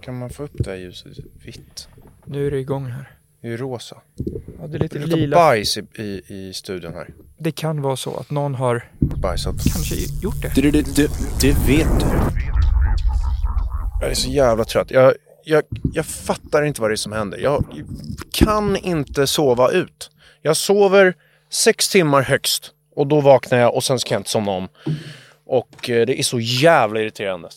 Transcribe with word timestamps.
Kan 0.00 0.18
man 0.18 0.30
få 0.30 0.42
upp 0.42 0.52
det 0.54 0.70
här 0.70 0.76
ljuset 0.76 1.12
vitt? 1.44 1.88
Nu 2.24 2.46
är 2.46 2.50
det 2.50 2.58
igång 2.58 2.86
här. 2.86 3.10
Det 3.40 3.46
är 3.46 3.50
ju 3.50 3.56
rosa. 3.56 3.96
Ja, 4.60 4.66
det 4.66 4.76
är 4.76 4.78
lite 4.78 4.98
Det 4.98 5.00
luktar 5.04 5.16
lila. 5.16 5.36
bajs 5.36 5.78
i, 5.78 5.80
i, 5.98 6.22
i 6.28 6.52
studion 6.54 6.94
här. 6.94 7.08
Det 7.38 7.52
kan 7.52 7.82
vara 7.82 7.96
så 7.96 8.16
att 8.16 8.30
någon 8.30 8.54
har 8.54 8.90
Bajsat. 9.00 9.54
kanske 9.72 9.94
gjort 10.22 10.42
det. 10.54 10.62
Det, 10.62 10.70
det, 10.70 10.96
det, 10.96 11.10
det 11.40 11.52
vet 11.68 12.00
du. 12.00 12.06
Jag 14.00 14.10
är 14.10 14.14
så 14.14 14.30
jävla 14.30 14.64
trött. 14.64 14.90
Jag, 14.90 15.14
jag, 15.44 15.62
jag 15.92 16.06
fattar 16.06 16.62
inte 16.62 16.80
vad 16.80 16.90
det 16.90 16.94
är 16.94 16.96
som 16.96 17.12
händer. 17.12 17.38
Jag 17.38 17.64
kan 18.32 18.76
inte 18.76 19.26
sova 19.26 19.70
ut. 19.70 20.10
Jag 20.42 20.56
sover 20.56 21.14
sex 21.50 21.88
timmar 21.88 22.22
högst. 22.22 22.70
Och 22.96 23.06
då 23.06 23.20
vaknar 23.20 23.58
jag 23.58 23.74
och 23.74 23.84
sen 23.84 23.98
ska 23.98 24.14
jag 24.14 24.20
inte 24.20 24.30
somna 24.30 24.50
om. 24.52 24.68
Och 25.46 25.90
eh, 25.90 26.06
det 26.06 26.18
är 26.20 26.22
så 26.22 26.40
jävla 26.40 27.00
irriterande. 27.00 27.48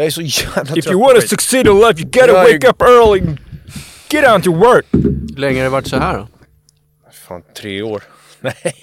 Jag 0.00 0.06
är 0.06 0.10
så 0.10 0.22
jävla 0.22 0.76
If 0.76 0.86
you 0.86 1.00
want 1.00 1.20
to 1.20 1.26
succeed 1.28 1.66
in 1.66 1.76
life 1.80 2.00
you 2.00 2.04
gotta 2.10 2.26
Jag 2.26 2.50
är- 2.50 2.52
wake 2.54 2.68
up 2.68 2.82
early 2.82 3.20
and 3.20 3.38
get 4.10 4.32
out 4.32 4.44
to 4.44 4.54
work. 4.54 4.86
Hur 4.92 5.36
länge 5.40 5.58
har 5.58 5.64
det 5.64 5.68
varit 5.70 5.86
så 5.86 5.96
här 5.96 6.18
då? 6.18 6.28
Fan, 7.28 7.42
tre 7.56 7.82
år. 7.82 8.02
Nej. 8.40 8.74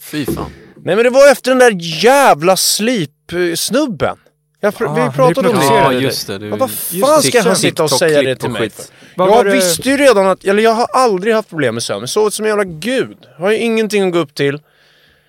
Fy 0.00 0.26
fan. 0.26 0.50
Nej 0.84 0.96
men 0.96 1.04
det 1.04 1.10
var 1.10 1.32
efter 1.32 1.50
den 1.50 1.58
där 1.58 1.72
jävla 2.04 2.56
slip-snubben. 2.56 4.16
Jag 4.60 4.74
pr- 4.74 4.86
Ah, 4.88 5.06
vi 5.10 5.16
pratade 5.16 5.48
om 5.48 5.56
det. 5.58 5.64
Ja, 5.64 5.92
just 5.92 6.26
det. 6.26 6.38
Du, 6.38 6.48
Ja, 6.48 6.56
vad 6.56 6.70
fan 6.70 7.22
ska 7.22 7.42
han 7.42 7.56
sitta 7.56 7.82
och 7.84 7.90
säga 7.90 8.22
det 8.22 8.36
till 8.36 8.50
mig. 8.50 8.70
Vad 9.16 9.30
jag 9.30 9.44
visste 9.52 9.90
ju 9.90 9.96
redan 9.96 10.26
att, 10.26 10.44
eller 10.44 10.62
jag 10.62 10.70
har 10.74 10.86
aldrig 10.92 11.34
haft 11.34 11.48
problem 11.48 11.74
med 11.74 11.82
sömn. 11.82 12.08
Sovit 12.08 12.34
som 12.34 12.44
en 12.44 12.48
jävla 12.48 12.64
gud. 12.64 13.16
Har 13.38 13.50
ju 13.50 13.58
ingenting 13.58 14.06
att 14.06 14.12
gå 14.12 14.18
upp 14.18 14.34
till. 14.34 14.60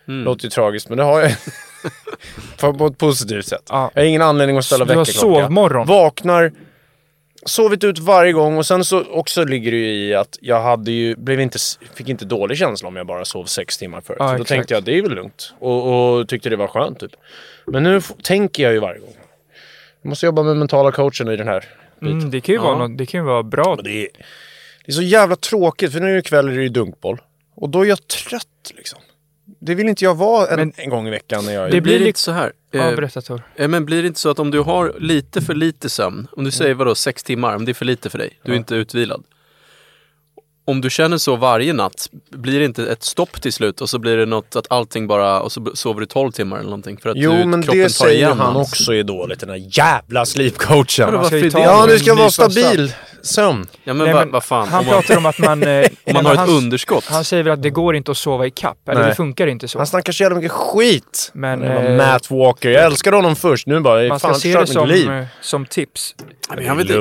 Mm. 0.08 0.24
Låter 0.24 0.44
ju 0.44 0.50
tragiskt 0.50 0.90
men 0.90 0.98
det 0.98 1.04
har 1.04 1.22
jag. 1.22 1.32
på, 2.60 2.74
på 2.74 2.88
ett 2.88 2.98
positivt 2.98 3.46
sätt. 3.48 3.64
Ja. 3.70 3.92
Jag 3.94 4.02
har 4.02 4.08
ingen 4.08 4.22
anledning 4.22 4.58
att 4.58 4.66
ställa 4.66 4.86
Du 4.86 4.94
har 4.94 5.06
väckarklocka. 5.06 5.42
sovmorgon. 5.44 5.88
Vaknar, 5.88 6.52
sovit 7.46 7.84
ut 7.84 8.00
varje 8.00 8.32
gång 8.34 8.58
och 8.58 8.66
sen 8.66 8.86
så 8.86 9.04
också 9.04 9.44
ligger 9.44 9.72
det 9.72 9.78
ju 9.78 10.08
i 10.08 10.16
att 10.16 10.38
jag 10.42 10.62
hade 10.62 10.92
ju, 10.92 11.16
blev 11.16 11.40
inte, 11.42 11.60
fick 11.94 12.10
inte 12.10 12.26
dålig 12.26 12.58
känsla 12.58 12.88
om 12.88 12.96
jag 12.96 13.08
bara 13.08 13.26
sov 13.26 13.46
sex 13.46 13.78
timmar 13.78 14.02
förut. 14.02 14.18
Ja, 14.20 14.28
så 14.28 14.32
då 14.32 14.36
exakt. 14.36 14.50
tänkte 14.50 14.74
jag 14.74 14.84
det 14.84 14.98
är 14.98 15.02
väl 15.02 15.16
lugnt. 15.16 15.54
Och, 15.60 16.18
och 16.20 16.30
tyckte 16.30 16.50
det 16.50 16.56
var 16.56 16.68
skönt 16.68 17.00
typ. 17.00 17.12
Men 17.68 17.84
nu 17.84 18.02
tänker 18.24 18.64
jag 18.64 18.74
ju 18.74 18.80
varje 18.80 19.00
gång. 19.00 19.14
Jag 20.02 20.10
måste 20.10 20.26
jobba 20.26 20.44
med 20.44 20.58
mentala 20.58 20.92
coachen 20.92 21.28
i 21.30 21.36
den 21.36 21.48
här 21.48 21.66
biten. 22.00 22.18
Mm, 22.20 22.32
det 22.32 22.42
kan 22.42 22.54
ju 22.56 22.60
vara, 22.62 22.72
Ja. 22.72 22.88
något, 22.88 22.98
det 22.98 23.06
kan 23.06 23.20
ju 23.20 23.26
vara 23.26 23.44
bra. 23.44 23.76
Det, 23.84 23.90
är, 23.92 24.08
det 24.86 24.92
är 24.92 24.94
så 24.94 25.02
jävla 25.02 25.36
tråkigt 25.36 25.94
för 25.94 26.00
nu 26.00 26.18
ikväll 26.18 26.48
är 26.50 26.56
det 26.56 26.62
ju 26.64 26.70
dunkboll. 26.70 27.22
Och 27.56 27.70
då 27.70 27.82
är 27.82 27.86
jag 27.86 28.08
trött 28.08 28.72
liksom. 28.76 29.00
Det 29.60 29.76
vill 29.76 29.90
inte 29.90 30.04
jag 30.04 30.16
vara 30.16 30.48
en, 30.48 30.56
Men- 30.60 30.72
en 30.76 30.90
gång 30.90 31.08
i 31.08 31.12
veckan 31.12 31.46
när 31.46 31.54
jag. 31.54 31.72
Det 31.72 31.82
blir 31.82 31.94
lite- 31.94 32.08
inte 32.08 32.20
så 32.20 32.32
här. 32.32 32.52
Ja, 32.72 32.90
Eh, 32.90 32.96
berätta 32.96 33.22
Tor. 33.22 33.42
eh, 33.56 33.68
men 33.68 33.86
blir 33.86 34.02
det 34.02 34.08
inte 34.08 34.20
så 34.20 34.30
att 34.30 34.40
om 34.40 34.52
du 34.52 34.60
har 34.60 34.96
lite 35.00 35.42
för 35.42 35.54
lite 35.54 35.90
sömn, 35.90 36.28
om 36.32 36.44
du 36.44 36.52
säger 36.52 36.74
vadå 36.74 36.96
sex 36.96 37.24
timmar, 37.24 37.56
om 37.56 37.66
det 37.66 37.72
är 37.72 37.74
för 37.74 37.86
lite 37.86 38.10
för 38.10 38.18
dig, 38.18 38.40
du 38.44 38.52
är 38.52 38.56
inte 38.56 38.76
utvilad. 38.76 39.24
Om 40.68 40.82
du 40.82 40.90
känner 40.90 41.18
så 41.18 41.36
varje 41.36 41.74
natt, 41.74 42.10
blir 42.30 42.60
det 42.60 42.66
inte 42.66 42.86
ett 42.88 43.04
stopp 43.04 43.42
till 43.42 43.54
slut 43.54 43.82
och 43.82 43.90
så 43.90 44.00
blir 44.00 44.18
det 44.18 44.26
något 44.26 44.56
att 44.56 44.66
allting 44.70 45.08
bara, 45.08 45.42
och 45.42 45.52
så 45.52 45.72
sover 45.74 46.00
du 46.00 46.06
12 46.06 46.32
timmar 46.32 46.58
eller 46.58 46.70
någonting 46.70 46.98
för 46.98 47.10
att 47.10 47.18
Jo 47.20 47.32
du, 47.32 47.46
men 47.46 47.64
kroppen 47.64 47.80
det 47.80 47.84
tar 47.84 47.90
säger 47.90 48.14
ju 48.14 48.18
igen 48.20 48.40
han 48.40 48.56
också 48.56 48.94
är 48.94 49.04
dåligt, 49.04 49.40
den 49.40 49.50
där 49.50 49.78
jävla 49.78 50.26
sleepcoachen. 50.26 51.26
Ska 51.26 51.52
ta? 51.52 51.60
Ja, 51.60 51.86
det 51.86 52.00
ska 52.00 52.16
vara 52.16 52.30
stabil 52.30 52.94
sömn. 53.22 53.68
Ja 53.84 53.94
men, 53.94 54.06
Nej, 54.06 54.14
vad 54.14 54.24
men 54.24 54.32
vad 54.32 54.44
fan, 54.44 54.68
Han 54.68 54.80
om 54.80 54.86
man, 54.86 54.94
pratar 54.96 55.18
om 55.18 55.26
att 55.26 55.40
man... 55.40 55.64
Eh, 55.66 55.88
om 56.04 56.14
man 56.14 56.26
har 56.26 56.34
ett 56.34 56.40
han, 56.40 56.50
underskott. 56.50 57.06
Han 57.06 57.24
säger 57.24 57.44
väl 57.44 57.54
att 57.54 57.62
det 57.62 57.70
går 57.70 57.96
inte 57.96 58.12
att 58.12 58.18
sova 58.18 58.46
i 58.46 58.52
kapp, 58.52 58.90
eller 58.90 59.02
Nej. 59.02 59.10
det 59.10 59.16
funkar 59.16 59.48
inte 59.48 59.68
så. 59.68 59.80
Han 59.80 59.88
snackar 59.88 60.14
så 60.14 60.24
jävla 60.24 60.36
mycket 60.36 60.52
skit. 60.52 61.32
Men, 61.34 61.64
eh, 61.64 61.98
Matt 61.98 62.32
Walker. 62.32 62.70
Jag 62.70 62.86
älskade 62.86 63.16
honom 63.16 63.36
först, 63.36 63.68
nu 63.68 63.80
bara, 63.80 64.08
Man 64.08 64.20
ska 64.20 64.28
fan 64.28 64.40
se 64.40 64.60
det 64.60 64.68
som, 64.68 64.88
liv. 64.88 65.12
eh, 65.12 65.26
som 65.42 65.66
tips. 65.66 66.16
Men 66.56 66.66
jag 66.66 66.76
vet 66.76 66.90
inte, 66.90 66.94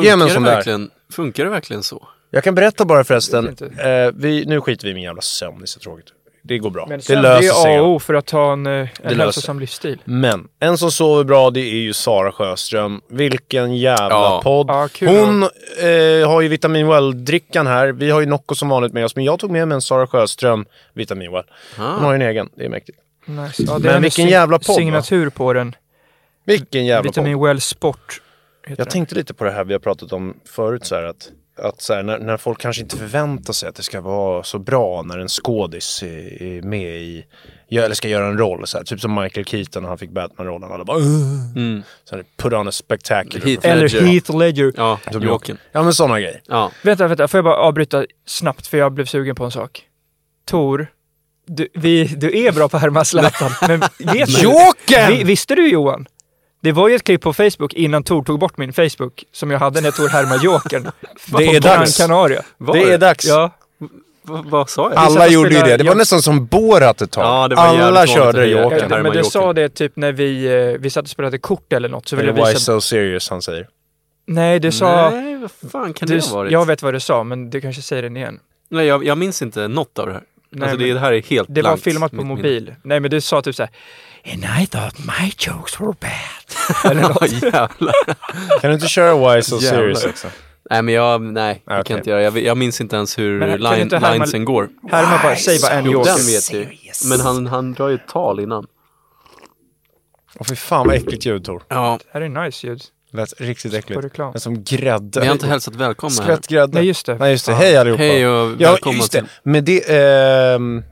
det, 0.00 0.40
verkligen, 0.40 0.90
funkar 1.12 1.44
det 1.44 1.50
verkligen 1.50 1.82
så? 1.82 2.08
Jag 2.34 2.44
kan 2.44 2.54
berätta 2.54 2.84
bara 2.84 3.04
förresten, 3.04 3.56
eh, 3.78 4.10
vi, 4.14 4.44
nu 4.46 4.60
skiter 4.60 4.84
vi 4.84 4.90
i 4.90 4.94
min 4.94 5.02
jävla 5.02 5.22
sömn, 5.22 5.58
det 5.58 5.64
är 5.64 5.66
så 5.66 5.80
tråkigt. 5.80 6.06
Det 6.44 6.58
går 6.58 6.70
bra. 6.70 6.86
Men 6.88 7.00
det 7.06 7.16
löser 7.16 7.42
det 7.48 7.54
sig. 7.54 7.74
är 7.74 7.78
A 7.78 7.82
och 7.82 7.88
O 7.88 7.98
för 7.98 8.14
att 8.14 8.30
ha 8.30 8.52
en, 8.52 8.66
eh, 8.66 8.88
en 9.02 9.20
hälsosam 9.20 9.60
livsstil. 9.60 9.98
Men 10.04 10.48
en 10.60 10.78
som 10.78 10.90
sover 10.90 11.24
bra 11.24 11.50
det 11.50 11.60
är 11.60 11.74
ju 11.74 11.92
Sara 11.92 12.32
Sjöström. 12.32 13.00
Vilken 13.08 13.76
jävla 13.76 14.08
Ja. 14.14 14.40
podd. 14.44 14.66
Ja, 14.70 14.88
kul. 14.92 15.08
Hon 15.08 15.42
eh, 15.42 16.28
har 16.28 16.40
ju 16.40 16.48
Vitamin 16.48 16.86
Well-drickan 16.86 17.66
här. 17.66 17.92
Vi 17.92 18.10
har 18.10 18.20
ju 18.20 18.26
Nocco 18.26 18.54
som 18.54 18.68
vanligt 18.68 18.92
med 18.92 19.04
oss, 19.04 19.16
men 19.16 19.24
jag 19.24 19.38
tog 19.38 19.50
med 19.50 19.68
mig 19.68 19.74
en 19.74 19.82
Sara 19.82 20.06
Sjöström 20.06 20.64
Vitamin 20.94 21.32
Well. 21.32 21.44
Hon 21.76 21.86
har 21.86 22.08
Ah. 22.10 22.10
ju 22.10 22.14
en 22.14 22.22
egen, 22.30 22.48
det 22.56 22.64
är 22.64 22.68
mäktigt. 22.68 22.98
Nice. 23.26 23.62
Ja, 23.66 23.78
det 23.78 23.84
Men 23.84 23.96
är 23.96 24.00
vilken 24.00 24.26
jävla 24.28 24.58
podd, 24.58 24.66
va? 24.68 24.74
Signatur 24.74 25.30
på 25.30 25.52
den. 25.52 25.74
Vilken 26.46 26.86
jävla 26.86 27.02
Vitamin 27.10 27.34
podd. 27.38 27.46
Well 27.46 27.60
Sport. 27.60 28.22
heter 28.62 28.70
Jag 28.80 28.86
den. 28.86 28.92
tänkte 28.92 29.14
lite 29.14 29.34
på 29.34 29.44
det 29.44 29.50
här 29.50 29.64
vi 29.64 29.72
har 29.72 29.80
pratat 29.80 30.12
om 30.12 30.34
förut 30.48 30.84
så 30.86 30.94
här 30.94 31.02
att 31.04 31.28
att 31.56 31.80
så 31.80 31.94
här, 31.94 32.02
när, 32.02 32.18
när 32.18 32.36
folk 32.36 32.60
kanske 32.60 32.82
inte 32.82 32.96
förväntar 32.96 33.52
sig 33.52 33.68
att 33.68 33.74
det 33.74 33.82
ska 33.82 34.00
vara 34.00 34.42
så 34.42 34.58
bra 34.58 35.02
när 35.02 35.18
en 35.18 35.28
skådis 35.28 36.02
är, 36.02 36.42
är 36.42 36.62
med 36.62 37.00
i, 37.02 37.24
eller 37.70 37.94
ska 37.94 38.08
göra 38.08 38.26
en 38.26 38.38
roll. 38.38 38.66
Så 38.66 38.76
här, 38.78 38.84
typ 38.84 39.00
som 39.00 39.14
Michael 39.14 39.46
Keaton 39.46 39.82
när 39.82 39.88
han 39.88 39.98
fick 39.98 40.10
Batman-rollen. 40.10 40.72
Alla 40.72 40.84
bara 40.84 40.98
"Ugh." 40.98 41.56
Mm. 41.56 41.82
så 42.04 42.16
här, 42.16 42.24
put 42.36 42.52
on 42.52 42.68
a 42.68 42.72
spectacular. 42.72 43.46
Heath. 43.46 43.66
Eller. 43.68 43.88
Heath 44.12 44.36
Ledger. 44.36 44.72
Ja, 44.76 44.98
Som 45.12 45.22
Jokern. 45.22 45.58
Ja 45.72 45.82
men 45.82 45.92
sådana 45.94 46.20
grejer. 46.20 46.40
Ja. 46.46 46.70
Vänta, 46.82 47.06
vänta. 47.08 47.28
Får 47.28 47.38
jag 47.38 47.44
bara 47.44 47.56
avbryta 47.56 48.04
snabbt 48.26 48.66
för 48.66 48.78
jag 48.78 48.92
blev 48.92 49.06
sugen 49.06 49.34
på 49.34 49.44
en 49.44 49.50
sak. 49.50 49.82
Tor, 50.46 50.86
du, 51.46 51.68
vi, 51.74 52.04
du 52.04 52.38
är 52.46 52.52
bra 52.52 52.68
på 52.68 52.76
att 52.76 52.82
härma 52.82 53.04
Zlatan, 53.04 53.50
men 53.68 53.80
vet 53.98 54.26
du? 54.26 54.42
Jokern! 54.42 55.10
Vi, 55.16 55.24
visste 55.24 55.54
du 55.54 55.68
Johan? 55.68 56.06
Det 56.62 56.72
var 56.72 56.88
ju 56.88 56.94
ett 56.94 57.04
klipp 57.04 57.20
på 57.20 57.32
Facebook 57.32 57.74
innan 57.74 58.02
Tor 58.04 58.24
tog 58.24 58.38
bort 58.38 58.56
min 58.56 58.72
Facebook 58.72 59.24
som 59.32 59.50
jag 59.50 59.58
hade 59.58 59.80
när 59.80 59.90
Tor 59.90 60.08
härmade 60.08 60.44
Jokern. 60.44 60.90
Det 61.38 61.44
är 61.46 61.60
dags. 61.60 61.96
Canaria. 61.98 62.42
Var 62.58 62.74
det 62.74 62.92
är 62.92 62.98
dags. 62.98 63.26
Ja, 63.26 63.50
Va, 64.24 64.44
vad 64.46 64.70
sa 64.70 64.82
jag? 64.90 64.98
Alla 64.98 65.28
gjorde 65.28 65.48
ju 65.54 65.60
det. 65.60 65.76
Det 65.76 65.84
var 65.84 65.90
jag- 65.90 65.96
nästan 65.96 66.22
som 66.22 66.46
Borat 66.46 67.02
ett 67.02 67.10
tag. 67.10 67.24
Ja, 67.24 67.48
det 67.48 67.54
var 67.54 67.62
Alla 67.62 68.06
körde. 68.06 68.46
Jokern. 68.46 68.90
Ja, 68.90 69.02
men 69.02 69.12
du 69.12 69.24
sa 69.24 69.52
det 69.52 69.68
typ 69.68 69.96
när 69.96 70.12
vi, 70.12 70.44
eh, 70.44 70.80
vi 70.80 70.90
satt 70.90 71.02
och 71.04 71.10
spelade 71.10 71.38
kort 71.38 71.72
eller 71.72 71.88
något. 71.88 72.08
Så 72.08 72.16
ville 72.16 72.28
jag 72.28 72.34
why 72.36 72.52
visa... 72.52 72.58
so 72.58 72.80
serious 72.80 73.30
han 73.30 73.42
säger. 73.42 73.68
Nej, 74.26 74.60
du 74.60 74.72
sa... 74.72 75.10
Nej, 75.10 75.36
vad 75.36 75.50
fan 75.72 75.92
kan 75.92 76.08
Du, 76.08 76.18
det 76.18 76.26
ha 76.26 76.36
varit? 76.36 76.52
jag 76.52 76.66
vet 76.66 76.82
vad 76.82 76.94
du 76.94 77.00
sa, 77.00 77.24
men 77.24 77.50
du 77.50 77.60
kanske 77.60 77.82
säger 77.82 78.02
den 78.02 78.16
igen. 78.16 78.40
Nej, 78.68 78.86
jag, 78.86 79.04
jag 79.04 79.18
minns 79.18 79.42
inte 79.42 79.68
något 79.68 79.98
av 79.98 80.06
det 80.06 80.12
här. 80.12 80.22
Nej, 80.50 80.62
alltså 80.68 80.78
det, 80.78 80.84
men 80.86 80.94
det 80.94 81.00
här 81.00 81.12
är 81.12 81.22
helt 81.22 81.48
det 81.50 81.62
var 81.62 81.70
blankt, 81.70 81.84
filmat 81.84 82.10
på 82.10 82.24
mobil. 82.24 82.74
Nej, 82.82 83.00
men 83.00 83.10
du 83.10 83.20
sa 83.20 83.42
typ 83.42 83.54
så 83.54 83.62
här. 83.62 83.70
And 84.32 84.44
I 84.62 84.66
thought 84.66 84.98
my 84.98 85.32
jokes 85.38 85.80
were 85.80 85.92
bad. 86.00 86.41
eller 86.84 87.02
något. 87.02 87.16
Ja, 87.20 87.26
jävlar. 87.42 87.94
Kan 88.60 88.70
du 88.70 88.74
inte 88.74 88.88
köra 88.88 89.34
why 89.34 89.42
so 89.42 89.54
Jävlar. 89.60 89.70
serious 89.78 90.04
också? 90.04 90.28
Nej 90.70 90.82
men 90.82 90.94
jag, 90.94 91.22
nej, 91.22 91.62
Ah, 91.66 91.70
kan 91.70 91.80
okej. 91.80 91.92
jag 91.94 91.98
inte 92.00 92.10
göra. 92.10 92.22
Jag, 92.22 92.38
jag 92.38 92.56
minns 92.56 92.80
inte 92.80 92.96
ens 92.96 93.18
hur 93.18 93.38
Men 93.38 93.50
kan 93.50 93.60
line, 93.60 93.80
inte 93.82 93.96
härma- 93.96 94.12
linesen 94.12 94.44
går. 94.44 94.68
Härma 94.90 95.22
bara, 95.22 95.36
säg 95.36 95.58
bara 95.60 95.70
en 95.72 95.84
Jo, 95.90 96.02
den 96.04 96.16
vet 96.26 96.52
ju. 96.52 96.66
Men 97.08 97.20
han, 97.20 97.46
han 97.46 97.72
drar 97.72 97.88
ju 97.88 97.94
ett 97.94 98.08
tal 98.08 98.40
innan. 98.40 98.66
Åh 100.38 100.46
fy 100.48 100.56
fan 100.56 100.86
vad 100.86 100.96
äckligt 100.96 101.26
ljud 101.26 101.44
Tor. 101.44 101.62
Ja, 101.68 101.98
Det 102.02 102.08
här 102.12 102.20
är 102.20 102.44
nice 102.44 102.66
ljud. 102.66 102.82
Lät 103.14 103.40
riktigt 103.40 103.74
äckligt. 103.74 104.04
reklam. 104.04 104.32
Det 104.32 104.36
är 104.38 104.40
som 104.40 104.64
grädde. 104.64 105.20
vi 105.20 105.26
har 105.26 105.32
inte 105.34 105.46
hälsat 105.46 105.74
välkomna 105.74 106.14
här. 106.16 106.22
Skvätt 106.24 106.46
grädde. 106.46 106.72
Nej, 106.78 106.86
just 106.86 107.06
det. 107.06 107.14
Nej 107.14 107.30
just 107.30 107.46
det. 107.46 107.54
Hej 107.54 107.76
allihopa. 107.76 108.02
Hej 108.02 108.28
och 108.28 108.50
Ja, 108.58 108.70
välkomna 108.70 108.98
just 108.98 109.12
det. 109.12 109.18
till... 109.18 109.28
Men 109.42 109.64
det, 109.64 109.80
ehm, 109.88 110.82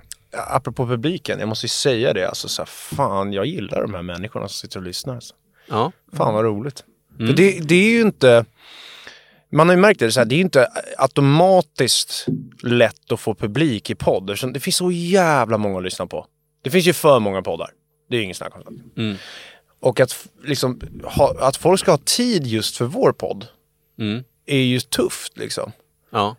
apropå 0.48 0.86
publiken, 0.86 1.38
jag 1.40 1.48
måste 1.48 1.64
ju 1.64 1.68
säga 1.68 2.12
det 2.12 2.28
alltså 2.28 2.48
så 2.48 2.62
här, 2.62 2.66
fan 2.66 3.32
jag 3.32 3.46
gillar 3.46 3.82
de 3.82 3.94
här 3.94 4.02
människorna 4.02 4.48
som 4.48 4.54
sitter 4.68 4.78
och 4.78 4.84
lyssnar. 4.86 5.14
Alltså. 5.14 5.34
Ja. 5.70 5.92
Fan 6.12 6.34
vad 6.34 6.44
roligt. 6.44 6.84
Mm. 7.18 7.34
Det, 7.34 7.60
det 7.60 7.74
är 7.74 7.90
ju 7.90 8.00
inte, 8.00 8.44
man 9.52 9.68
har 9.68 9.76
ju 9.76 9.80
märkt 9.80 10.00
det, 10.00 10.12
så 10.12 10.20
här, 10.20 10.24
det 10.24 10.34
är 10.34 10.36
ju 10.36 10.42
inte 10.42 10.68
automatiskt 10.98 12.26
lätt 12.62 13.12
att 13.12 13.20
få 13.20 13.34
publik 13.34 13.90
i 13.90 13.94
podd. 13.94 14.38
Det 14.52 14.60
finns 14.60 14.76
så 14.76 14.90
jävla 14.90 15.58
många 15.58 15.78
att 15.78 15.84
lyssna 15.84 16.06
på. 16.06 16.26
Det 16.62 16.70
finns 16.70 16.86
ju 16.86 16.92
för 16.92 17.18
många 17.20 17.42
poddar. 17.42 17.70
Det 18.08 18.16
är 18.16 18.18
ju 18.18 18.24
ingen 18.24 18.34
snack 18.34 18.52
om 18.56 18.62
det. 18.94 19.02
Mm. 19.02 19.16
Och 19.80 20.00
att, 20.00 20.28
liksom, 20.44 20.80
ha, 21.04 21.34
att 21.40 21.56
folk 21.56 21.80
ska 21.80 21.90
ha 21.90 21.98
tid 21.98 22.46
just 22.46 22.76
för 22.76 22.84
vår 22.84 23.12
podd 23.12 23.46
Mm. 23.98 24.24
är 24.46 24.58
ju 24.58 24.80
tufft 24.80 25.38
liksom. 25.38 25.72
Ja. 26.10 26.36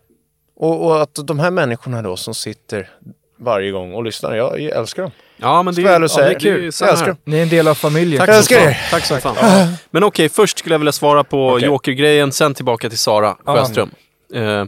Och, 0.56 0.86
och 0.86 1.02
att 1.02 1.28
de 1.28 1.40
här 1.40 1.52
människorna 1.52 2.02
då 2.02 2.18
som 2.18 2.36
sitter 2.36 2.90
varje 3.38 3.72
gång 3.72 3.94
och 3.94 4.04
lyssnar, 4.04 4.36
jag, 4.36 4.60
jag 4.60 4.78
älskar 4.78 5.04
dem. 5.04 5.12
Ja, 5.42 5.64
men 5.64 5.74
det, 5.76 5.82
jag 5.82 5.94
ärligt 5.94 6.12
ja, 6.12 6.16
säga. 6.16 6.28
det 6.28 6.36
är 6.36 6.40
kul. 6.40 6.64
Jag 6.64 6.74
Samma 6.74 6.92
älskar. 6.92 7.16
Ni 7.24 7.38
är 7.38 7.44
en 7.44 7.50
del 7.50 7.68
av 7.68 7.76
familjen. 7.76 8.20
Tack 8.20 8.30
Jag 8.30 8.38
älskar 8.38 8.58
er. 8.58 8.82
Tack 8.92 9.06
som 9.06 9.22
fan. 9.22 9.36
Men 9.92 10.04
okej, 10.04 10.30
först 10.30 10.60
skulle 10.60 10.74
jag 10.74 10.80
vilja 10.80 10.92
svara 10.92 11.24
på 11.24 11.50
Okej. 11.50 11.66
Joker-grejen, 11.68 12.32
sen 12.32 12.54
tillbaka 12.54 12.90
till 12.90 12.98
Sara 12.98 13.36
Ja. 13.46 13.56
Sjöström. 13.56 13.90
Eh, 14.34 14.64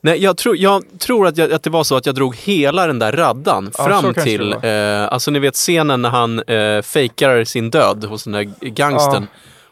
nej, 0.00 0.22
jag, 0.22 0.36
tror- 0.36 0.56
jag 0.56 0.82
tror 0.98 1.26
att, 1.26 1.36
jag, 1.36 1.52
att 1.52 1.62
det 1.62 1.70
var 1.70 1.84
så 1.84 1.96
att 1.96 2.06
jag 2.06 2.14
drog 2.14 2.36
hela 2.36 2.86
den 2.86 2.98
där 2.98 3.12
raddan 3.12 3.70
Ja, 3.78 3.84
så 3.84 3.88
fram 3.88 4.14
till, 4.14 4.56
det 4.62 5.02
eh, 5.06 5.12
alltså 5.12 5.30
ni 5.30 5.38
vet 5.38 5.54
scenen 5.54 6.02
när 6.02 6.10
han 6.10 6.38
eh, 6.38 6.82
fejkar 6.82 7.44
sin 7.44 7.70
död 7.70 8.04
hos 8.04 8.24
den 8.24 8.32
där 8.32 8.42
gangsten. 8.68 9.26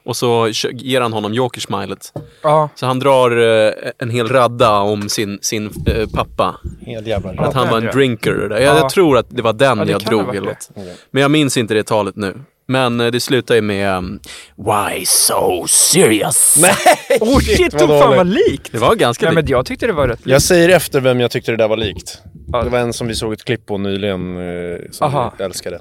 Och 0.05 0.17
så 0.17 0.49
ger 0.73 1.01
han 1.01 1.13
honom 1.13 1.35
Joker-smilet. 1.35 2.13
Ja, 2.43 2.69
Så 2.75 2.87
han 2.87 2.99
drar 2.99 3.31
eh, 3.67 3.73
en 3.99 4.11
hel 4.11 4.29
radda 4.29 4.79
om 4.79 5.09
sin, 5.09 5.39
sin 5.43 5.71
eh, 5.87 6.09
pappa. 6.15 6.57
Helt 6.87 7.07
jävla 7.07 7.31
Att 7.43 7.55
han 7.55 7.69
var 7.69 7.79
en 7.79 7.87
drinker. 7.87 8.33
Där. 8.35 8.51
Jag, 8.61 8.63
Ja. 8.77 8.79
jag 8.79 8.91
tror 8.91 9.19
att 9.19 9.27
det 9.29 9.43
var 9.43 9.53
den 9.53 9.79
Ja, 9.79 9.85
det 9.85 9.91
jag 9.93 10.01
kan 10.01 10.15
ha 10.15 10.23
drog. 10.23 10.27
varit 10.27 10.37
Eller 10.37 10.47
det. 10.75 10.81
något. 10.91 10.99
Men 11.11 11.23
jag 11.23 11.31
minns 11.31 11.57
inte 11.57 11.75
det 11.75 11.83
talet 11.87 12.17
nu. 12.17 12.35
Men 12.69 13.01
eh, 13.01 13.07
det 13.11 13.21
slutar 13.21 13.55
ju 13.55 13.61
med 13.63 13.97
um, 13.99 14.21
Why 14.57 15.05
so 15.07 15.67
serious? 15.69 16.57
Nej! 16.63 17.19
Oh 17.21 17.39
shit, 17.39 17.73
vad 17.75 17.89
vad 17.89 18.01
fan 18.01 18.11
dåligt. 18.11 18.17
vad 18.17 18.27
likt! 18.27 18.73
Det 18.73 18.79
var 18.79 18.95
ganska 18.95 19.27
Nej 19.27 19.35
likt. 19.35 19.45
men 19.49 19.51
jag 19.57 19.67
tyckte 19.67 19.87
det 19.87 19.93
var 19.93 20.09
rätt 20.09 20.19
likt. 20.19 20.29
Jag 20.31 20.43
säger 20.43 20.69
efter 20.69 21.01
vem 21.01 21.21
jag 21.21 21.31
tyckte 21.31 21.51
det 21.51 21.57
där 21.57 21.69
var 21.69 21.77
likt. 21.77 22.19
Ja. 22.53 22.63
Det 22.63 22.71
var 22.71 22.79
en 22.79 22.93
som 22.93 23.07
vi 23.07 23.15
såg 23.15 23.33
ett 23.33 23.45
klipp 23.45 23.67
på 23.67 23.79
nyligen 23.79 24.37
eh, 24.37 24.79
som 24.91 25.07
Aha. 25.07 25.35
jag 25.39 25.45
älskade. 25.45 25.81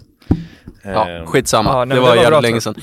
Ja, 0.83 1.09
Eh, 1.09 1.25
skitsamma. 1.25 1.69
Ja, 1.69 1.85
nej, 1.85 1.87
det 1.87 1.93
men 1.95 2.01
var 2.01 2.09
det 2.15 2.15
var 2.15 2.15
bra, 2.15 2.23
jävligt 2.23 2.49
länge 2.49 2.61
sedan. 2.61 2.75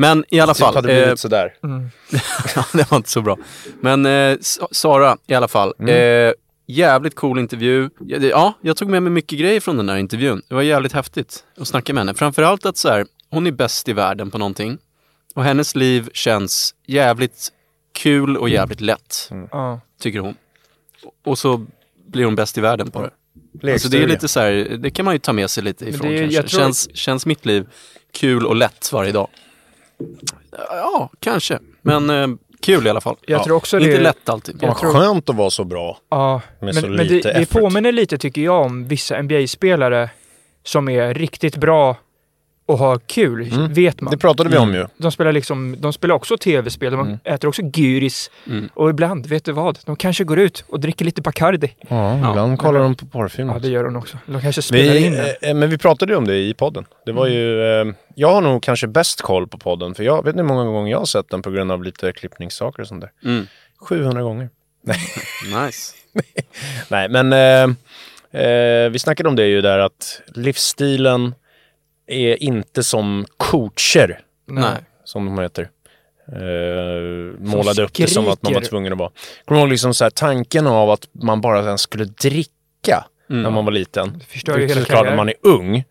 Men 0.00 0.24
i 0.28 0.40
alla 0.40 0.54
Typ 0.54 0.60
fall. 0.64 0.74
hade 0.74 0.86
blivit 0.88 1.08
eh, 1.08 1.14
sådär. 1.14 1.54
ja, 2.56 2.64
det 2.72 2.90
var 2.90 2.96
inte 2.96 3.10
så 3.10 3.22
bra. 3.22 3.36
Men 3.80 4.06
eh, 4.06 4.36
Sa- 4.40 4.68
Sara 4.70 5.16
i 5.26 5.34
alla 5.34 5.48
fall. 5.48 5.74
Mm. 5.78 6.28
Eh, 6.28 6.32
jävligt 6.66 7.14
cool 7.14 7.38
intervju. 7.38 7.90
Ja, 8.00 8.18
det- 8.18 8.28
Ja, 8.28 8.52
jag 8.60 8.76
tog 8.76 8.88
med 8.88 9.02
mig 9.02 9.12
mycket 9.12 9.38
grejer 9.38 9.60
från 9.60 9.76
den 9.76 9.88
här 9.88 9.96
intervjun. 9.96 10.42
Det 10.48 10.54
var 10.54 10.62
jävligt 10.62 10.92
häftigt 10.92 11.44
att 11.58 11.68
snacka 11.68 11.92
med 11.94 12.00
henne. 12.00 12.14
Framförallt 12.14 12.66
att 12.66 12.76
så 12.76 12.88
här, 12.88 13.06
hon 13.30 13.46
är 13.46 13.50
bäst 13.52 13.88
i 13.88 13.92
världen 13.92 14.30
på 14.30 14.38
någonting. 14.38 14.78
Och 15.34 15.44
hennes 15.44 15.76
liv 15.76 16.08
känns 16.12 16.74
jävligt 16.86 17.48
kul 17.92 18.36
och 18.36 18.48
jävligt 18.48 18.80
lätt, 18.80 19.28
Mm. 19.30 19.48
Tycker 20.00 20.18
hon. 20.18 20.34
Och 21.24 21.38
så 21.38 21.66
blir 22.06 22.24
hon 22.24 22.34
bäst 22.34 22.58
i 22.58 22.60
världen 22.60 22.90
på 22.90 23.10
det. 23.62 23.72
Alltså 23.72 23.88
det 23.88 24.02
är 24.02 24.06
lite 24.08 24.28
så 24.28 24.40
här, 24.40 24.52
det 24.78 24.90
kan 24.90 25.04
man 25.04 25.14
ju 25.14 25.18
ta 25.18 25.32
med 25.32 25.50
sig 25.50 25.62
lite 25.64 25.84
ifrån 25.88 26.08
det 26.08 26.14
är- 26.14 26.20
kanske. 26.20 26.36
jag 26.36 26.46
tror- 26.48 26.60
känns, 26.60 26.96
känns 26.96 27.26
mitt 27.26 27.46
liv 27.46 27.66
kul 28.12 28.46
och 28.46 28.56
lätt 28.56 28.92
varje 28.92 29.12
dag? 29.12 29.28
Ja, 30.70 31.10
kanske. 31.20 31.58
Men 31.82 32.10
eh, 32.10 32.26
kul 32.60 32.86
i 32.86 32.90
alla 32.90 33.00
fall. 33.00 33.16
Jag 33.26 33.40
ja. 33.40 33.44
tror 33.44 33.56
också 33.56 33.78
Inte 33.78 33.90
det- 33.96 34.02
lätt 34.02 34.28
alltid. 34.28 34.58
Vad 34.62 34.78
tror- 34.78 34.92
skönt 34.92 35.28
att 35.30 35.36
vara 35.36 35.50
så 35.50 35.64
bra. 35.64 35.98
Ja, 36.10 36.40
Med 36.60 36.74
men, 36.74 36.82
så 36.82 36.88
men 36.88 36.96
det, 36.96 37.04
lite 37.04 37.32
det 37.32 37.38
effort. 37.38 37.62
påminner 37.62 37.92
lite 37.92 38.18
tycker 38.18 38.42
jag 38.42 38.62
om 38.66 38.88
vissa 38.88 39.22
NBA-spelare 39.22 40.10
som 40.64 40.88
är 40.88 41.14
riktigt 41.14 41.56
bra 41.56 41.96
och 42.70 42.78
har 42.78 42.98
kul, 42.98 43.42
vet 43.70 44.00
man. 44.00 44.08
Mm. 44.08 44.10
Det 44.10 44.18
pratade 44.18 44.50
vi 44.50 44.56
om 44.56 44.74
ju. 44.74 44.86
De 44.96 45.12
spelar, 45.12 45.32
liksom, 45.32 45.76
de 45.78 45.92
spelar 45.92 46.14
också 46.14 46.36
tv-spel, 46.36 46.92
de 46.92 47.18
äter 47.24 47.48
också 47.48 47.62
gyris. 47.62 48.30
Mm. 48.46 48.68
Och 48.74 48.90
ibland, 48.90 49.26
vet 49.26 49.44
du 49.44 49.52
vad? 49.52 49.78
De 49.86 49.96
kanske 49.96 50.24
går 50.24 50.38
ut 50.38 50.64
och 50.68 50.80
dricker 50.80 51.04
lite 51.04 51.22
Bacardi. 51.22 51.74
Ja, 51.88 52.30
ibland 52.30 52.58
kollar 52.58 52.80
de 52.80 52.94
på 52.94 53.06
porrfilm. 53.06 53.48
Ja, 53.48 53.58
det 53.58 53.68
gör 53.68 53.84
de 53.84 53.96
också. 53.96 54.18
De 54.26 54.40
kanske 54.40 54.62
spelar 54.62 54.92
Vi, 54.92 55.06
in 55.06 55.12
den. 55.12 55.26
eh, 55.42 55.54
men 55.54 55.70
vi 55.70 55.78
pratade 55.78 56.12
ju 56.12 56.16
om 56.16 56.26
det 56.26 56.36
i 56.36 56.54
podden. 56.54 56.84
Det 57.06 57.12
var 57.12 57.26
ju, 57.26 57.62
eh, 57.80 57.86
jag 58.14 58.32
har 58.32 58.40
nog 58.40 58.62
kanske 58.62 58.86
bäst 58.86 59.22
koll 59.22 59.48
på 59.48 59.58
podden, 59.58 59.94
för 59.94 60.02
jag 60.02 60.24
vet 60.24 60.32
inte 60.32 60.42
hur 60.42 60.48
många 60.48 60.64
gånger 60.64 60.90
jag 60.90 60.98
har 60.98 61.06
sett 61.06 61.30
den 61.30 61.42
på 61.42 61.50
grund 61.50 61.72
av 61.72 61.84
lite 61.84 62.12
klippningssaker 62.12 62.82
och 62.82 62.88
sånt 62.88 63.00
där. 63.00 63.10
Mm. 63.24 63.46
700 63.80 64.22
gånger. 64.22 64.48
Nice. 65.64 65.94
Nej, 66.88 67.08
men 67.08 67.32
eh, 67.32 68.42
eh, 68.42 68.90
vi 68.90 68.98
snackade 68.98 69.28
om 69.28 69.36
det 69.36 69.46
ju 69.46 69.60
där 69.60 69.78
att 69.78 70.20
livsstilen 70.34 71.34
är 72.10 72.42
inte 72.42 72.82
som 72.82 73.26
coacher, 73.36 74.20
Nej. 74.46 74.74
som 75.04 75.26
de 75.26 75.38
heter. 75.42 75.68
Eh, 76.32 77.38
målade 77.40 77.82
upp 77.82 77.94
det 77.94 78.06
som 78.06 78.28
att 78.28 78.42
man 78.42 78.52
var 78.52 78.60
tvungen 78.60 78.92
att 78.92 78.98
vara. 78.98 79.10
Kommer 79.44 79.60
du 79.60 79.62
ihåg 79.62 79.70
liksom 79.70 79.94
så 79.94 80.04
här, 80.04 80.10
tanken 80.10 80.66
av 80.66 80.90
att 80.90 81.08
man 81.12 81.40
bara 81.40 81.64
ens 81.64 81.80
skulle 81.80 82.04
dricka 82.04 83.04
när 83.28 83.50
man 83.50 83.64
var 83.64 83.72
liten. 83.72 84.22
förstör 84.28 84.58
ju 84.58 84.66
Det 84.66 84.68
hela 84.74 84.80
såklart 84.80 85.06
när 85.06 85.16
man 85.16 85.28
är 85.28 85.34
ung. 85.42 85.84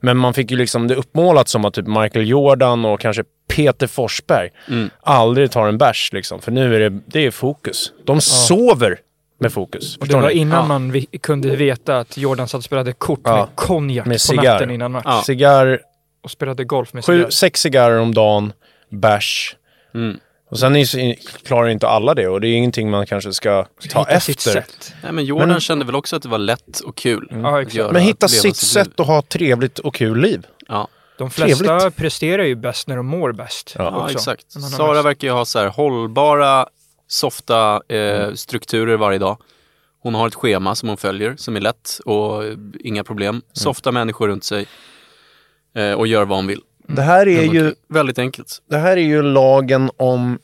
Men 0.00 0.16
man 0.16 0.34
fick 0.34 0.50
ju 0.50 0.56
liksom 0.56 0.88
det 0.88 0.94
uppmålat 0.94 1.48
som 1.48 1.64
att 1.64 1.74
typ 1.74 1.86
Michael 1.86 2.28
Jordan 2.28 2.84
och 2.84 3.00
kanske 3.00 3.24
Peter 3.48 3.86
Forsberg 3.86 4.50
Mm. 4.68 4.90
aldrig 5.00 5.50
tar 5.50 5.68
en 5.68 5.78
bärs 5.78 6.12
liksom. 6.12 6.40
För 6.40 6.52
nu 6.52 6.74
är 6.76 6.90
det, 6.90 7.00
det 7.06 7.26
är 7.26 7.30
fokus. 7.30 7.92
De 8.04 8.20
sover 8.20 8.98
med 9.38 9.52
fokus. 9.52 9.96
Och 9.96 10.08
det 10.08 10.14
var 10.14 10.28
ni? 10.28 10.34
innan 10.34 10.58
Ja. 10.58 10.66
man 10.66 10.92
vi, 10.92 11.06
kunde 11.06 11.56
veta 11.56 11.98
att 11.98 12.16
Jordan 12.16 12.48
satt 12.48 12.58
och 12.58 12.64
spelade 12.64 12.92
kort 12.92 13.20
Ja. 13.24 13.36
med 13.36 13.46
konjak 13.54 14.06
Med 14.06 14.14
på 14.14 14.18
cigarr. 14.18 14.44
natten 14.52 14.70
innan 14.70 14.92
match. 14.92 15.02
Ja. 15.06 15.22
Cigarr, 15.26 15.80
Och 16.22 16.30
spelade 16.30 16.64
golf 16.64 16.92
med 16.92 17.04
sju, 17.04 17.18
cigarr. 17.18 17.30
sex 17.30 17.60
cigarrer 17.60 17.98
om 17.98 18.14
dagen, 18.14 18.52
bärs. 18.90 19.56
Mm. 19.94 20.18
Och 20.50 20.58
sen 20.58 20.76
är, 20.76 21.14
klarar 21.44 21.68
inte 21.68 21.88
alla 21.88 22.14
det 22.14 22.28
och 22.28 22.40
det 22.40 22.48
är 22.48 22.52
ingenting 22.56 22.90
man 22.90 23.06
kanske 23.06 23.32
ska 23.32 23.66
ta 23.90 24.00
Hitta 24.00 24.20
sitt 24.20 24.36
efter. 24.38 24.50
sätt. 24.52 24.94
Nej, 25.02 25.12
men 25.12 25.24
Jordan 25.24 25.48
Men- 25.48 25.60
kände 25.60 25.84
väl 25.84 25.94
också 25.94 26.16
att 26.16 26.22
det 26.22 26.28
var 26.28 26.38
lätt 26.38 26.80
och 26.80 26.96
kul. 26.96 27.28
Ja, 27.30 27.54
att 27.56 27.60
exakt. 27.62 27.74
göra- 27.74 27.92
Men 27.92 28.02
hitta 28.02 28.28
sitt 28.28 28.44
liv. 28.44 28.52
sätt 28.52 29.00
att 29.00 29.06
ha 29.06 29.18
ett 29.18 29.28
trevligt 29.28 29.78
och 29.78 29.94
kul 29.94 30.20
liv. 30.20 30.46
Ja, 30.68 30.88
De 31.18 31.30
flesta 31.30 31.64
Trevligt. 31.78 31.96
presterar 31.96 32.42
ju 32.44 32.54
bäst 32.54 32.88
när 32.88 32.96
de 32.96 33.06
mår 33.06 33.32
bäst. 33.32 33.74
Ja. 33.78 33.84
ja 33.84 34.10
exakt. 34.10 34.52
Sara 34.52 34.92
mest. 34.92 35.04
verkar 35.06 35.28
ju 35.28 35.34
ha 35.34 35.44
så 35.44 35.58
här 35.58 35.66
hållbara, 35.66 36.66
softa 37.08 37.82
eh, 37.88 37.96
Mm. 38.22 38.36
strukturer 38.36 38.96
varje 38.96 39.18
dag. 39.18 39.36
Hon 40.02 40.14
har 40.14 40.26
ett 40.26 40.34
schema 40.34 40.74
som 40.74 40.88
hon 40.88 40.98
följer 40.98 41.34
som 41.36 41.56
är 41.56 41.60
lätt 41.60 41.98
och 42.04 42.44
eh, 42.44 42.54
inga 42.80 43.04
problem. 43.04 43.28
Mm. 43.34 43.42
Softa 43.52 43.92
människor 43.92 44.28
runt 44.28 44.44
sig 44.44 44.66
eh, 45.76 45.92
och 45.92 46.06
gör 46.06 46.24
vad 46.24 46.38
hon 46.38 46.46
vill. 46.46 46.60
Det 46.88 47.02
här 47.02 47.28
är 47.28 47.42
ju 47.54 47.74
Väldigt 47.88 48.18
enkelt. 48.18 48.62
Det 48.70 48.78
här 48.78 48.96
är 48.96 49.00
ju 49.00 49.22
lagen 49.22 49.90
om 49.96 50.38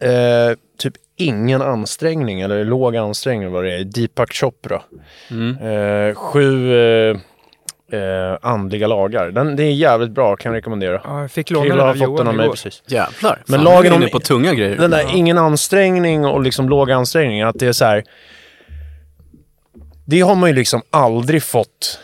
eh, 0.00 0.58
typ 0.78 0.94
ingen 1.16 1.62
ansträngning 1.62 2.40
eller 2.40 2.64
låg 2.64 2.96
ansträngning 2.96 3.50
vad 3.52 3.64
det 3.64 3.74
är. 3.74 3.84
Deepak 3.84 4.32
Chopra. 4.34 4.82
Mm. 5.30 5.56
Eh, 5.58 6.14
sju 6.14 6.72
eh, 7.92 8.38
andliga 8.42 8.86
lagar. 8.86 9.30
Den, 9.30 9.56
det 9.56 9.62
är 9.64 9.72
jävligt 9.72 10.10
bra, 10.10 10.36
kan 10.36 10.52
jag 10.52 10.56
rekommendera. 10.58 11.00
Ja, 11.04 11.20
jag 11.20 11.30
fick 11.30 11.50
låna 11.50 11.68
den 11.76 11.80
av 11.80 11.94
den 11.94 12.02
Johan 12.04 12.28
av 12.28 12.34
mig 12.34 12.44
igår. 12.44 12.54
precis. 12.54 12.82
Jävlar. 12.86 13.42
Men 13.46 13.58
Fan, 13.58 13.64
lagen 13.64 13.92
om- 13.92 14.08
på 14.12 14.20
tunga 14.20 14.54
grejer. 14.54 14.76
Den 14.76 14.90
där 14.90 15.06
ingen 15.14 15.38
ansträngning 15.38 16.24
och 16.26 16.40
liksom 16.42 16.68
låg 16.68 16.90
ansträngning, 16.90 17.42
att 17.42 17.58
det 17.58 17.66
är 17.66 17.72
så 17.72 17.84
här. 17.84 18.04
Det 20.04 20.20
har 20.20 20.34
man 20.34 20.50
ju 20.50 20.56
liksom 20.56 20.82
aldrig 20.90 21.42
fått 21.42 21.98